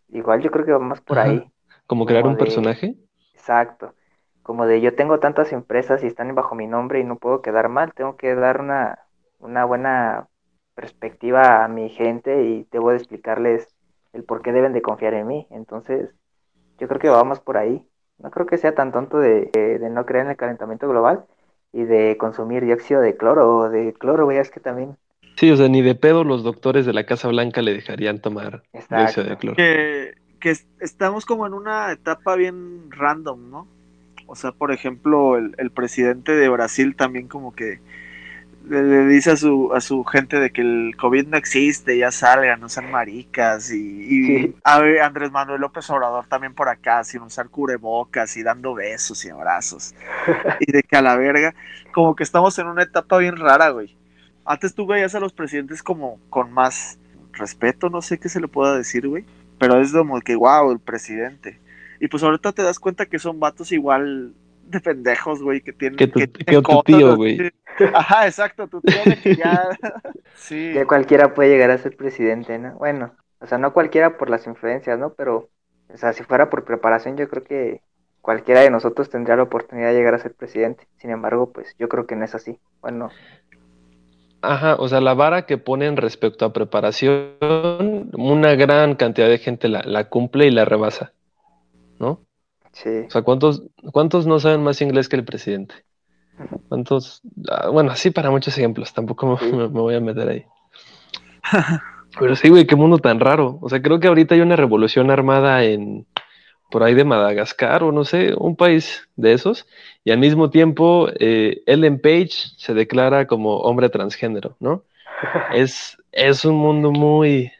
Igual 0.09 0.43
yo 0.43 0.51
creo 0.51 0.67
que 0.67 0.73
vamos 0.73 1.01
por 1.01 1.21
ahí. 1.21 1.51
¿Como 1.87 2.07
crear 2.07 2.27
un 2.27 2.37
personaje? 2.37 2.97
Exacto. 3.35 3.95
Como 4.43 4.67
de 4.67 4.81
yo 4.81 4.97
tengo 4.97 5.21
tantas 5.21 5.53
empresas 5.53 6.03
y 6.03 6.09
están 6.09 6.35
bajo 6.35 6.55
mi 6.57 6.67
nombre 6.67 7.01
y 7.01 7.05
no 7.05 7.17
puedo 7.17 7.43
quedar 7.43 7.69
mal, 7.69 7.95
tengo 7.95 8.17
que 8.17 8.35
dar 8.35 8.61
una, 8.61 8.99
una 9.39 9.65
buena 9.65 10.29
perspectiva 10.75 11.65
a 11.65 11.69
mi 11.69 11.91
gente 11.91 12.43
y 12.45 12.67
debo 12.73 12.91
de 12.91 12.97
explicarles 12.97 13.69
el 14.13 14.25
por 14.25 14.43
qué 14.43 14.53
deben 14.53 14.73
de 14.73 14.83
confiar 14.83 15.15
en 15.15 15.27
mí. 15.27 15.47
Entonces, 15.51 16.11
yo 16.79 16.89
creo 16.89 17.01
que 17.01 17.09
vamos 17.09 17.41
por 17.41 17.57
ahí. 17.57 17.87
No 18.19 18.31
creo 18.31 18.47
que 18.47 18.59
sea 18.59 18.75
tan 18.75 18.93
tonto 18.93 19.19
de, 19.19 19.51
de 19.53 19.91
no 19.91 20.07
creer 20.07 20.27
en 20.27 20.31
el 20.33 20.37
calentamiento 20.37 20.89
global 20.89 21.25
y 21.73 21.85
de 21.85 22.17
consumir 22.19 22.65
dióxido 22.65 23.01
de 23.01 23.17
cloro 23.17 23.57
o 23.57 23.71
de 23.71 23.95
cloro, 23.95 24.25
güey, 24.25 24.39
es 24.39 24.51
que 24.51 24.61
también 24.61 24.97
Sí, 25.37 25.51
o 25.51 25.57
sea, 25.57 25.69
ni 25.69 25.81
de 25.81 25.95
pedo 25.95 26.23
los 26.23 26.43
doctores 26.43 26.85
de 26.85 26.93
la 26.93 27.07
Casa 27.07 27.29
Blanca 27.29 27.63
le 27.63 27.73
dejarían 27.73 28.21
tomar 28.21 28.63
dióxido 28.91 29.27
de 29.27 29.37
cloro. 29.39 29.57
Que, 29.57 30.15
que 30.39 30.55
estamos 30.81 31.25
como 31.25 31.47
en 31.47 31.55
una 31.55 31.93
etapa 31.93 32.35
bien 32.37 32.91
random, 32.91 33.51
¿no? 33.51 33.69
O 34.27 34.37
sea, 34.37 34.53
por 34.53 34.71
ejemplo, 34.71 35.39
el, 35.39 35.55
el 35.59 35.71
presidente 35.71 36.33
de 36.33 36.49
Brasil 36.49 36.95
también 36.95 37.27
como 37.27 37.55
que 37.55 37.81
le, 38.69 38.83
le, 38.83 39.07
dice 39.07 39.33
a 39.33 39.37
su, 39.37 39.73
a 39.75 39.81
su 39.81 40.05
gente 40.05 40.39
de 40.39 40.51
que 40.51 40.61
el 40.63 40.97
COVID 40.97 41.27
no 41.29 41.37
existe, 41.37 41.97
ya 41.99 42.11
salgan, 42.11 42.61
no 42.61 42.69
sean 42.69 42.91
maricas. 42.91 43.71
Y, 43.73 43.77
y 43.79 44.23
Sí. 44.27 44.57
a 44.65 44.81
ver, 44.81 45.01
Andrés 45.03 45.31
Manuel 45.31 45.61
López 45.61 45.89
Obrador 45.91 46.27
también 46.29 46.55
por 46.55 46.69
acá, 46.69 47.03
sin 47.05 47.23
usar 47.23 47.49
cubrebocas 47.49 48.37
y 48.37 48.43
dando 48.43 48.75
besos 48.75 49.25
y 49.25 49.31
abrazos. 49.31 49.95
y 50.61 50.73
de 50.73 50.83
que 50.83 50.97
a 50.97 51.03
la 51.03 51.17
verga, 51.17 51.55
como 51.93 52.15
que 52.15 52.23
estamos 52.23 52.59
en 52.59 52.67
una 52.69 52.83
etapa 52.83 53.19
bien 53.19 53.37
rara, 53.37 53.71
güey. 53.71 53.97
Antes 54.45 54.75
tú 54.75 54.87
veías 54.87 55.15
a 55.15 55.21
los 55.21 55.33
presidentes 55.33 55.83
como 55.83 56.21
con 56.31 56.53
más 56.53 56.99
respeto, 57.33 57.89
no 57.91 58.03
sé 58.03 58.19
qué 58.19 58.29
se 58.29 58.41
le 58.41 58.49
pueda 58.49 58.77
decir, 58.77 59.07
güey. 59.09 59.25
Pero 59.59 59.81
es 59.81 59.93
como 59.93 60.21
que, 60.21 60.37
wow, 60.37 60.71
el 60.73 60.81
presidente. 60.81 61.61
Y 62.01 62.09
pues 62.09 62.23
ahorita 62.23 62.53
te 62.53 62.63
das 62.63 62.79
cuenta 62.79 63.07
que 63.07 63.19
son 63.19 63.41
vatos 63.41 63.73
igual 63.73 64.35
de 64.71 64.81
pendejos, 64.81 65.43
güey, 65.43 65.61
que 65.61 65.73
tienen 65.73 65.97
Que 65.97 66.07
tu- 66.07 66.21
que 66.21 66.63
tu 66.63 66.83
tío, 66.85 67.17
güey. 67.17 67.51
Ajá, 67.95 68.27
exacto, 68.27 68.69
tu 68.69 68.81
tío 68.81 69.05
de 69.07 69.17
que 69.19 69.37
ya. 69.37 69.69
sí. 70.35 70.73
ya 70.75 70.87
cualquiera 70.87 71.35
puede 71.35 71.51
llegar 71.51 71.71
a 71.71 71.79
ser 71.79 71.97
presidente, 71.97 72.59
¿no? 72.59 72.75
Bueno, 72.75 73.15
o 73.41 73.47
sea, 73.47 73.59
no 73.59 73.73
cualquiera 73.73 74.17
por 74.19 74.31
las 74.31 74.47
influencias, 74.47 74.99
¿no? 74.99 75.15
Pero, 75.15 75.49
o 75.93 75.97
sea, 75.97 76.13
si 76.13 76.23
fuera 76.25 76.51
por 76.51 76.65
preparación, 76.65 77.17
yo 77.17 77.29
creo 77.29 77.45
que 77.45 77.83
cualquiera 78.21 78.61
de 78.61 78.71
nosotros 78.71 79.09
tendría 79.11 79.37
la 79.37 79.45
oportunidad 79.45 79.89
de 79.89 79.95
llegar 79.95 80.15
a 80.15 80.19
ser 80.19 80.35
presidente. 80.35 80.87
Sin 80.99 81.11
embargo, 81.11 81.53
pues 81.53 81.75
yo 81.79 81.89
creo 81.89 82.07
que 82.07 82.17
no 82.17 82.25
es 82.25 82.35
así. 82.35 82.59
Bueno, 82.81 83.11
Ajá, 84.43 84.77
o 84.77 84.89
sea, 84.89 85.01
la 85.03 85.13
vara 85.15 85.45
que 85.45 85.59
ponen 85.59 85.97
respecto 85.99 86.47
a 86.47 86.53
preparación, 86.53 87.37
una 88.15 88.55
gran 88.55 88.95
cantidad 88.95 89.29
de 89.29 89.39
gente 89.39 89.69
la, 89.69 89.83
la 89.85 90.09
cumple 90.09 90.47
y 90.47 90.51
la 90.51 90.65
rebasa, 90.65 91.13
¿no? 91.99 92.21
Sí. 92.73 92.89
O 93.07 93.11
sea, 93.11 93.23
¿cuántos, 93.23 93.63
¿cuántos 93.93 94.27
no 94.27 94.39
saben 94.41 94.63
más 94.63 94.81
inglés 94.83 95.09
que 95.09 95.17
el 95.17 95.25
presidente? 95.25 95.75
¿Cuántos? 96.69 97.21
Ah, 97.51 97.69
bueno, 97.69 97.95
sí, 97.97 98.11
para 98.11 98.31
muchos 98.31 98.57
ejemplos, 98.57 98.93
tampoco 98.95 99.27
me, 99.27 99.39
Sí. 99.39 99.57
me- 99.57 99.69
me 99.69 99.81
voy 99.81 99.95
a 99.95 100.01
meter 100.01 100.29
ahí. 100.29 100.45
Pero 102.19 102.37
sí, 102.37 102.49
güey, 102.49 102.67
qué 102.67 102.77
mundo 102.77 102.99
tan 102.99 103.21
raro. 103.21 103.59
O 103.61 103.69
sea, 103.69 103.81
creo 103.81 104.01
que 104.01 104.09
ahorita 104.09 104.35
hay 104.35 104.41
una 104.41 104.57
revolución 104.57 105.11
armada 105.11 105.65
en 105.65 106.07
por 106.71 106.85
ahí 106.85 106.95
de 106.95 107.03
Madagascar 107.05 107.83
o 107.83 107.91
no 107.91 108.05
sé, 108.05 108.33
un 108.37 108.55
país 108.55 109.09
de 109.17 109.33
esos, 109.33 109.67
y 110.05 110.13
al 110.13 110.19
mismo 110.19 110.51
tiempo 110.51 111.09
eh, 111.19 111.63
Ellen 111.67 112.01
Page 112.01 112.31
se 112.57 112.75
declara 112.75 113.27
como 113.27 113.57
hombre 113.59 113.89
transgénero, 113.89 114.57
¿no? 114.61 114.85
Es, 115.53 115.99
es 116.13 116.45
un 116.45 116.55
mundo 116.57 116.93
muy, 116.93 117.51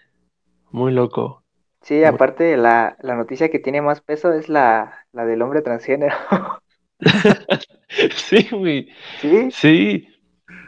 muy 0.71 0.93
loco. 0.93 1.43
Sí, 1.83 2.05
aparte 2.05 2.57
la, 2.57 2.97
la 3.01 3.15
noticia 3.17 3.51
que 3.51 3.59
tiene 3.59 3.83
más 3.83 4.01
peso 4.03 4.33
es 4.33 4.49
la, 4.49 5.07
la 5.13 5.25
del 5.27 5.43
hombre 5.43 5.63
transgénero. 5.63 6.15
Sí, 8.17 8.49
güey. 8.53 8.89
¿Sí? 9.17 9.53
Sí, 9.53 10.09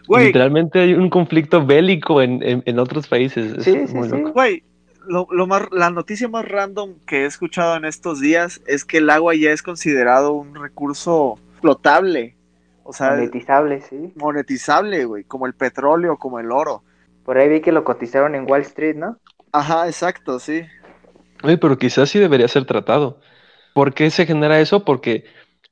Güey, 0.06 0.34
literalmente 0.34 0.80
hay 0.80 0.94
un 0.94 1.10
conflicto 1.10 1.64
bélico 1.66 2.22
en, 2.22 2.42
en, 2.42 2.62
en 2.66 2.78
otros 2.78 3.08
países. 3.08 3.52
Es 3.54 3.68
Sí, 3.68 3.86
sí, 3.86 4.02
muy 4.02 4.08
sí. 4.10 4.10
loco. 4.10 4.32
güey, 4.32 4.64
lo, 5.06 5.26
lo 5.30 5.46
más, 5.46 5.62
la 5.72 5.90
noticia 5.90 6.28
más 6.28 6.44
random 6.46 6.98
que 7.06 7.22
he 7.22 7.26
escuchado 7.26 7.76
en 7.76 7.84
estos 7.84 8.20
días 8.20 8.60
es 8.66 8.84
que 8.84 8.98
el 8.98 9.10
agua 9.10 9.34
ya 9.34 9.52
es 9.52 9.62
considerado 9.62 10.32
un 10.32 10.54
recurso 10.54 11.40
flotable. 11.60 12.36
O 12.82 12.92
sea, 12.92 13.10
Monetizable, 13.10 13.80
sí. 13.82 14.12
monetizable, 14.14 15.04
güey, 15.06 15.24
como 15.24 15.46
el 15.46 15.54
petróleo, 15.54 16.18
como 16.18 16.40
el 16.40 16.52
oro. 16.52 16.84
Por 17.24 17.38
ahí 17.38 17.48
vi 17.48 17.60
que 17.60 17.72
lo 17.72 17.84
cotizaron 17.84 18.34
en 18.34 18.46
Wall 18.50 18.62
Street, 18.62 18.96
¿no? 18.96 19.18
Ajá, 19.52 19.86
exacto, 19.86 20.38
sí. 20.38 20.62
Oye, 21.42 21.58
pero 21.58 21.78
quizás 21.78 22.10
sí 22.10 22.18
debería 22.18 22.48
ser 22.48 22.64
tratado. 22.64 23.20
¿Por 23.74 23.94
qué 23.94 24.10
se 24.10 24.26
genera 24.26 24.60
eso? 24.60 24.84
Porque 24.84 25.24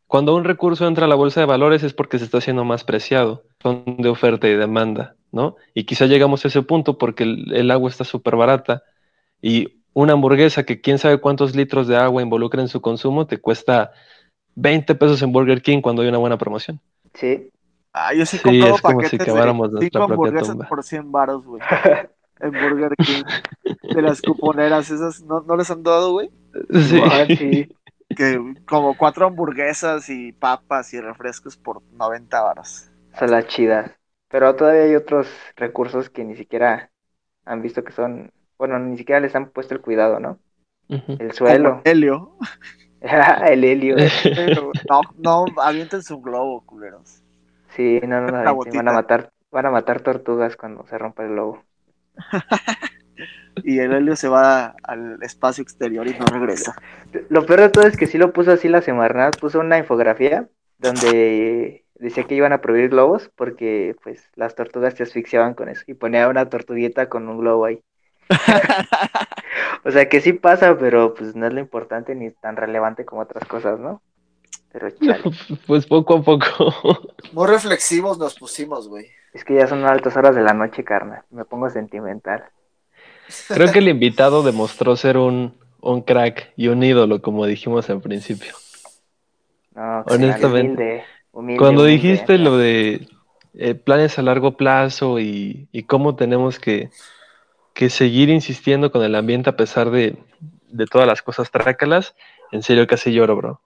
cuando 0.06 0.34
un 0.34 0.44
recurso 0.44 0.86
entra 0.86 1.04
a 1.06 1.08
la 1.08 1.14
bolsa 1.14 1.40
de 1.40 1.46
valores 1.46 1.82
es 1.82 1.92
porque 1.92 2.18
se 2.18 2.24
está 2.24 2.38
haciendo 2.38 2.64
más 2.64 2.84
preciado. 2.84 3.44
Son 3.62 3.84
de 3.98 4.08
oferta 4.08 4.48
y 4.48 4.56
demanda, 4.56 5.14
¿no? 5.32 5.56
Y 5.74 5.84
quizá 5.84 6.06
llegamos 6.06 6.44
a 6.44 6.48
ese 6.48 6.62
punto 6.62 6.98
porque 6.98 7.24
el, 7.24 7.52
el 7.54 7.70
agua 7.70 7.90
está 7.90 8.04
súper 8.04 8.36
barata 8.36 8.82
y 9.40 9.80
una 9.92 10.14
hamburguesa 10.14 10.64
que 10.64 10.80
quién 10.80 10.98
sabe 10.98 11.18
cuántos 11.18 11.54
litros 11.54 11.88
de 11.88 11.96
agua 11.96 12.22
involucra 12.22 12.60
en 12.60 12.68
su 12.68 12.80
consumo 12.80 13.26
te 13.26 13.38
cuesta 13.38 13.92
20 14.54 14.94
pesos 14.94 15.22
en 15.22 15.32
Burger 15.32 15.62
King 15.62 15.80
cuando 15.80 16.02
hay 16.02 16.08
una 16.08 16.18
buena 16.18 16.38
promoción. 16.38 16.80
Sí. 17.14 17.50
Ah, 17.92 18.14
yo 18.14 18.24
sí 18.24 18.38
Sí, 18.38 18.60
es 18.60 18.80
como 18.80 19.02
si 19.02 19.18
de 19.18 19.26
nuestra 19.26 19.80
5 19.80 19.90
propia 19.90 20.04
hamburguesas 20.04 20.48
tumba. 20.48 20.68
por 20.68 20.82
100 20.82 21.10
baros, 21.10 21.44
güey. 21.44 21.62
En 22.40 22.56
Burger 22.58 22.96
King. 22.98 23.24
De 23.90 24.02
las 24.02 24.22
cuponeras, 24.22 24.90
esas, 24.90 25.22
¿no, 25.22 25.40
no 25.42 25.56
les 25.56 25.70
han 25.70 25.82
dado, 25.82 26.12
güey? 26.12 26.30
Sí. 26.72 27.00
Sí. 27.36 27.68
Que 28.14 28.38
como 28.66 28.96
cuatro 28.96 29.26
hamburguesas 29.26 30.08
y 30.08 30.32
papas 30.32 30.92
y 30.94 31.00
refrescos 31.00 31.56
por 31.56 31.82
90 31.92 32.42
baros. 32.42 32.90
Son 33.18 33.30
las 33.30 33.46
chidas. 33.46 33.92
Pero 34.28 34.54
todavía 34.56 34.82
hay 34.84 34.94
otros 34.96 35.28
recursos 35.56 36.10
que 36.10 36.24
ni 36.24 36.36
siquiera 36.36 36.90
han 37.44 37.62
visto 37.62 37.84
que 37.84 37.92
son, 37.92 38.32
bueno, 38.58 38.78
ni 38.78 38.96
siquiera 38.96 39.20
les 39.20 39.34
han 39.34 39.50
puesto 39.50 39.74
el 39.74 39.80
cuidado, 39.80 40.20
¿no? 40.20 40.38
El 41.18 41.32
Como 41.32 41.32
suelo, 41.32 41.82
helio. 41.84 42.36
el 43.00 43.64
helio. 43.64 43.96
No, 44.88 45.00
no, 45.16 45.44
avienten 45.62 46.02
su 46.02 46.20
globo, 46.20 46.64
culeros. 46.66 47.22
Sí, 47.68 48.00
no, 48.06 48.20
no, 48.20 48.42
no, 48.44 48.56
van 48.74 48.88
a 48.88 48.92
matar, 48.92 49.32
van 49.50 49.66
a 49.66 49.70
matar 49.70 50.02
tortugas 50.02 50.56
cuando 50.56 50.86
se 50.86 50.98
rompa 50.98 51.24
el 51.24 51.36
lobo. 51.36 51.64
Y 53.64 53.78
el 53.80 53.92
helio 53.92 54.16
se 54.16 54.28
va 54.28 54.74
al 54.84 55.22
espacio 55.22 55.62
exterior 55.62 56.06
y 56.06 56.16
no 56.18 56.24
regresa. 56.26 56.74
Lo 57.28 57.44
peor 57.44 57.60
de 57.60 57.68
todo 57.68 57.86
es 57.86 57.96
que 57.96 58.06
sí 58.06 58.16
lo 58.16 58.32
puso 58.32 58.52
así 58.52 58.68
la 58.68 58.80
Semarnat, 58.80 59.38
puso 59.38 59.60
una 59.60 59.76
infografía 59.76 60.48
donde 60.78 61.84
decía 61.94 62.24
que 62.24 62.36
iban 62.36 62.52
a 62.52 62.60
prohibir 62.60 62.90
globos 62.90 63.30
porque 63.36 63.96
pues 64.02 64.30
las 64.34 64.54
tortugas 64.54 64.94
se 64.94 65.02
asfixiaban 65.02 65.54
con 65.54 65.68
eso 65.68 65.82
y 65.86 65.94
ponía 65.94 66.28
una 66.28 66.48
tortuguita 66.48 67.08
con 67.08 67.28
un 67.28 67.38
globo 67.38 67.66
ahí. 67.66 67.82
O 69.84 69.90
sea 69.90 70.08
que 70.08 70.20
sí 70.20 70.32
pasa, 70.34 70.76
pero 70.78 71.14
pues 71.14 71.34
no 71.34 71.46
es 71.46 71.52
lo 71.52 71.60
importante 71.60 72.14
ni 72.14 72.30
tan 72.30 72.56
relevante 72.56 73.04
como 73.04 73.22
otras 73.22 73.46
cosas, 73.46 73.80
¿no? 73.80 74.02
Pero 74.72 74.90
chale, 75.00 75.22
Pues 75.66 75.86
poco 75.86 76.16
a 76.16 76.22
poco. 76.22 77.14
Muy 77.32 77.46
reflexivos 77.46 78.18
nos 78.18 78.38
pusimos, 78.38 78.88
güey. 78.88 79.06
Es 79.32 79.44
que 79.44 79.54
ya 79.54 79.66
son 79.66 79.84
altas 79.84 80.16
horas 80.16 80.34
de 80.34 80.42
la 80.42 80.54
noche, 80.54 80.84
carnal. 80.84 81.24
Me 81.30 81.44
pongo 81.44 81.70
sentimental. 81.70 82.44
Creo 83.52 83.70
que 83.70 83.78
el 83.78 83.88
invitado 83.88 84.42
demostró 84.42 84.96
ser 84.96 85.16
un, 85.16 85.54
un 85.80 86.02
crack 86.02 86.52
y 86.56 86.68
un 86.68 86.82
ídolo, 86.82 87.22
como 87.22 87.46
dijimos 87.46 87.88
al 87.90 88.00
principio. 88.00 88.54
No, 89.74 90.04
Honestamente. 90.04 90.72
humilde, 90.72 91.04
humilde, 91.32 91.58
Cuando 91.58 91.82
humilde, 91.84 91.92
dijiste 91.92 92.38
¿no? 92.38 92.44
lo 92.44 92.56
de 92.58 93.08
eh, 93.54 93.74
planes 93.74 94.18
a 94.18 94.22
largo 94.22 94.56
plazo 94.56 95.20
y, 95.20 95.68
y 95.72 95.84
cómo 95.84 96.16
tenemos 96.16 96.58
que, 96.58 96.90
que 97.74 97.90
seguir 97.90 98.30
insistiendo 98.30 98.92
con 98.92 99.02
el 99.04 99.14
ambiente 99.14 99.50
a 99.50 99.56
pesar 99.56 99.90
de, 99.90 100.16
de 100.68 100.86
todas 100.86 101.06
las 101.06 101.22
cosas 101.22 101.50
trácalas, 101.50 102.14
en 102.52 102.62
serio 102.62 102.86
casi 102.86 103.12
lloro, 103.12 103.36
bro. 103.36 103.60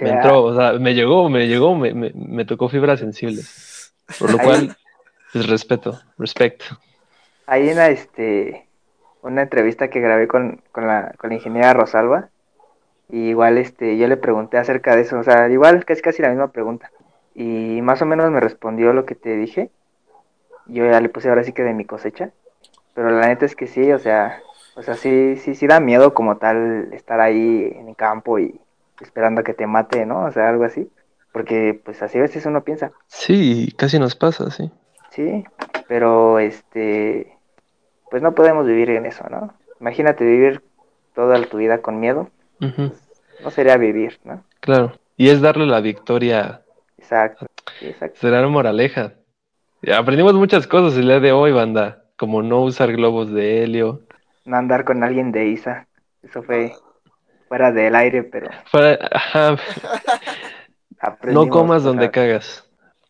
Me 0.00 0.10
entró, 0.10 0.44
o 0.44 0.54
sea, 0.56 0.74
me 0.74 0.94
llegó, 0.94 1.30
me 1.30 1.48
llegó, 1.48 1.74
me, 1.74 1.94
me, 1.94 2.12
me 2.14 2.44
tocó 2.44 2.68
fibras 2.68 3.00
sensibles. 3.00 3.75
Por 4.18 4.30
lo 4.32 4.38
Ahí- 4.38 4.44
cual, 4.44 4.76
pues 5.32 5.48
respeto, 5.48 5.98
respect. 6.18 6.62
Hay 7.46 7.68
una, 7.70 7.88
este, 7.88 8.66
una 9.22 9.42
entrevista 9.42 9.88
que 9.88 10.00
grabé 10.00 10.26
con, 10.28 10.62
con, 10.72 10.86
la, 10.86 11.14
con 11.18 11.30
la 11.30 11.36
ingeniera 11.36 11.72
Rosalba. 11.74 12.28
Y 13.08 13.28
igual, 13.28 13.58
este, 13.58 13.96
yo 13.98 14.08
le 14.08 14.16
pregunté 14.16 14.58
acerca 14.58 14.96
de 14.96 15.02
eso. 15.02 15.18
O 15.18 15.22
sea, 15.22 15.48
igual 15.48 15.84
casi 15.84 16.02
casi 16.02 16.22
la 16.22 16.28
misma 16.30 16.48
pregunta. 16.50 16.90
Y 17.34 17.80
más 17.82 18.02
o 18.02 18.06
menos 18.06 18.30
me 18.30 18.40
respondió 18.40 18.92
lo 18.92 19.04
que 19.06 19.14
te 19.14 19.36
dije. 19.36 19.70
Yo 20.66 20.84
ya 20.90 21.00
le 21.00 21.08
puse 21.08 21.28
ahora 21.28 21.44
sí 21.44 21.52
que 21.52 21.62
de 21.62 21.74
mi 21.74 21.84
cosecha. 21.84 22.30
Pero 22.94 23.10
la 23.10 23.28
neta 23.28 23.44
es 23.46 23.54
que 23.54 23.66
sí, 23.68 23.92
o 23.92 23.98
sea, 23.98 24.40
o 24.74 24.82
sea, 24.82 24.94
sí, 24.94 25.36
sí, 25.36 25.54
sí 25.54 25.66
da 25.66 25.78
miedo 25.80 26.14
como 26.14 26.38
tal 26.38 26.88
estar 26.92 27.20
ahí 27.20 27.70
en 27.76 27.88
el 27.90 27.94
campo 27.96 28.38
y 28.38 28.58
esperando 29.00 29.42
a 29.42 29.44
que 29.44 29.54
te 29.54 29.66
mate, 29.66 30.06
¿no? 30.06 30.24
O 30.24 30.32
sea, 30.32 30.48
algo 30.48 30.64
así. 30.64 30.90
Porque 31.36 31.78
pues 31.84 32.00
así 32.02 32.16
a 32.16 32.22
veces 32.22 32.46
uno 32.46 32.64
piensa. 32.64 32.92
Sí, 33.08 33.70
casi 33.76 33.98
nos 33.98 34.16
pasa, 34.16 34.50
sí. 34.50 34.70
Sí, 35.10 35.44
pero 35.86 36.38
este, 36.38 37.36
pues 38.10 38.22
no 38.22 38.34
podemos 38.34 38.66
vivir 38.66 38.88
en 38.88 39.04
eso, 39.04 39.22
¿no? 39.28 39.52
Imagínate 39.78 40.24
vivir 40.24 40.62
toda 41.14 41.38
tu 41.42 41.58
vida 41.58 41.82
con 41.82 42.00
miedo, 42.00 42.30
no 42.58 43.50
sería 43.50 43.76
vivir, 43.76 44.18
¿no? 44.24 44.42
claro. 44.60 44.94
Y 45.18 45.28
es 45.28 45.42
darle 45.42 45.66
la 45.66 45.80
victoria, 45.80 46.62
Exacto, 46.96 47.44
sí, 47.80 47.88
exacto. 47.88 48.18
será 48.18 48.40
la 48.40 48.48
moraleja. 48.48 49.12
Aprendimos 49.94 50.32
muchas 50.32 50.66
cosas 50.66 50.98
el 50.98 51.06
día 51.06 51.20
de 51.20 51.32
hoy, 51.32 51.52
banda. 51.52 52.02
como 52.16 52.42
no 52.42 52.62
usar 52.62 52.92
globos 52.92 53.30
de 53.30 53.62
helio. 53.62 54.04
No 54.46 54.56
andar 54.56 54.84
con 54.86 55.04
alguien 55.04 55.32
de 55.32 55.48
ISA. 55.48 55.86
Eso 56.22 56.42
fue 56.42 56.72
fuera 57.48 57.72
del 57.72 57.94
aire, 57.94 58.22
pero 58.24 58.48
Fuera- 58.70 58.98
ajá, 59.12 59.56
no 61.24 61.48
comas 61.48 61.82
donde 61.82 62.10
cagas. 62.10 62.64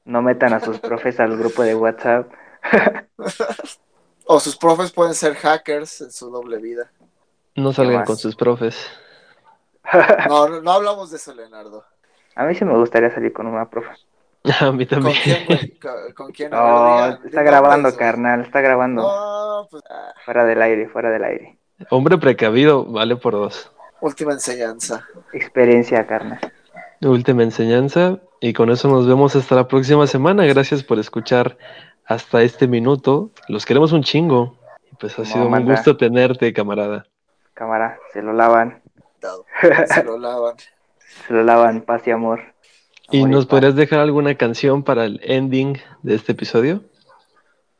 No 0.04 0.22
metan 0.22 0.52
a 0.52 0.60
sus 0.60 0.78
profes 0.78 1.18
al 1.20 1.36
grupo 1.36 1.62
de 1.62 1.74
WhatsApp. 1.74 2.30
O 4.28 4.40
sus 4.40 4.56
profes 4.56 4.90
pueden 4.90 5.14
ser 5.14 5.36
hackers 5.36 6.00
en 6.00 6.10
su 6.10 6.30
doble 6.30 6.58
vida. 6.58 6.90
No 7.54 7.72
salgan 7.72 8.04
con 8.04 8.16
sus 8.16 8.34
profes. 8.34 8.76
No, 10.28 10.48
no, 10.48 10.60
no 10.62 10.70
hablamos 10.72 11.10
de 11.12 11.16
eso, 11.16 11.32
Leonardo. 11.32 11.84
A 12.34 12.44
mí 12.44 12.54
sí 12.56 12.64
me 12.64 12.76
gustaría 12.76 13.14
salir 13.14 13.32
con 13.32 13.46
una 13.46 13.70
profe. 13.70 13.90
A 14.60 14.72
mí 14.72 14.84
¿Con 14.84 14.98
también. 15.04 15.16
quién, 15.22 15.46
güey? 15.46 15.78
¿Con, 15.78 16.12
con 16.14 16.32
quién? 16.32 16.50
No, 16.50 16.58
digan- 16.58 17.20
está 17.24 17.42
grabando, 17.44 17.96
carnal, 17.96 18.40
está 18.40 18.60
grabando. 18.60 19.02
No, 19.02 19.68
pues, 19.70 19.84
ah, 19.90 20.12
Fuera 20.24 20.44
del 20.44 20.60
aire, 20.60 20.88
fuera 20.88 21.10
del 21.10 21.22
aire. 21.22 21.58
Hombre 21.90 22.18
precavido 22.18 22.84
vale 22.84 23.14
por 23.14 23.34
dos. 23.34 23.70
última 24.00 24.32
enseñanza. 24.32 25.06
Experiencia, 25.32 26.04
carnal. 26.04 26.40
Última 27.02 27.42
enseñanza. 27.42 28.18
Y 28.40 28.52
con 28.52 28.70
eso 28.70 28.88
nos 28.88 29.06
vemos 29.06 29.34
hasta 29.36 29.54
la 29.54 29.66
próxima 29.68 30.06
semana. 30.06 30.44
Gracias 30.44 30.82
por 30.82 30.98
escuchar 30.98 31.56
hasta 32.04 32.42
este 32.42 32.68
minuto. 32.68 33.30
Los 33.48 33.64
queremos 33.66 33.92
un 33.92 34.02
chingo. 34.02 34.56
Pues 35.00 35.12
ha 35.14 35.16
Como 35.16 35.26
sido 35.28 35.44
un 35.46 35.50
manda. 35.50 35.72
gusto 35.72 35.96
tenerte, 35.96 36.52
camarada. 36.52 37.06
Cámara, 37.54 37.98
se 38.12 38.22
lo 38.22 38.32
lavan. 38.32 38.82
Se 39.94 40.02
lo 40.04 40.18
lavan. 40.18 40.54
se 41.26 41.32
lo 41.32 41.42
lavan, 41.42 41.80
paz 41.82 42.06
y 42.06 42.10
amor. 42.10 42.40
¿Y 43.10 43.18
Amor 43.18 43.30
nos 43.30 43.46
podrías 43.46 43.74
dejar 43.76 44.00
alguna 44.00 44.34
canción 44.34 44.82
para 44.82 45.04
el 45.04 45.20
ending 45.22 45.78
de 46.02 46.14
este 46.14 46.32
episodio? 46.32 46.82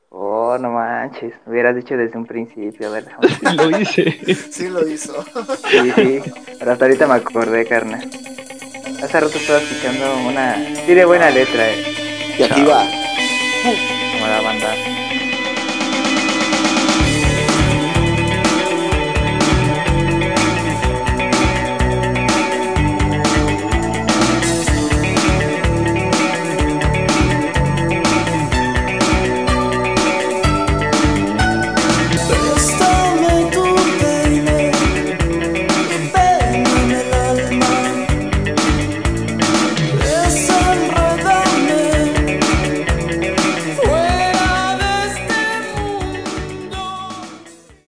Oh, 0.09 0.57
no 0.59 0.71
manches, 0.71 1.35
hubieras 1.47 1.75
dicho 1.77 1.97
desde 1.97 2.17
un 2.17 2.25
principio, 2.27 2.89
a 2.89 2.91
ver. 2.93 3.05
déjame- 3.21 3.55
Lo 3.71 3.79
hice. 3.81 4.13
Sí 4.35 4.69
lo 4.69 4.87
hizo. 4.89 5.13
Sí, 5.69 5.91
sí, 5.93 6.23
pero 6.59 6.73
hasta 6.73 6.85
ahorita 6.87 7.07
me 7.07 7.15
acordé, 7.15 7.67
carnal. 7.67 8.09
Hace 9.07 9.21
rato 9.21 9.39
estaba 9.39 9.61
escuchando 9.61 10.17
una... 10.27 10.57
Tiene 10.85 11.05
buena 11.05 11.31
letra, 11.31 11.71
eh, 11.71 12.35
Y 12.37 12.43
aquí 12.43 12.63
va. 12.65 12.85
como 14.15 14.27
la 14.27 14.41
banda. 14.41 14.75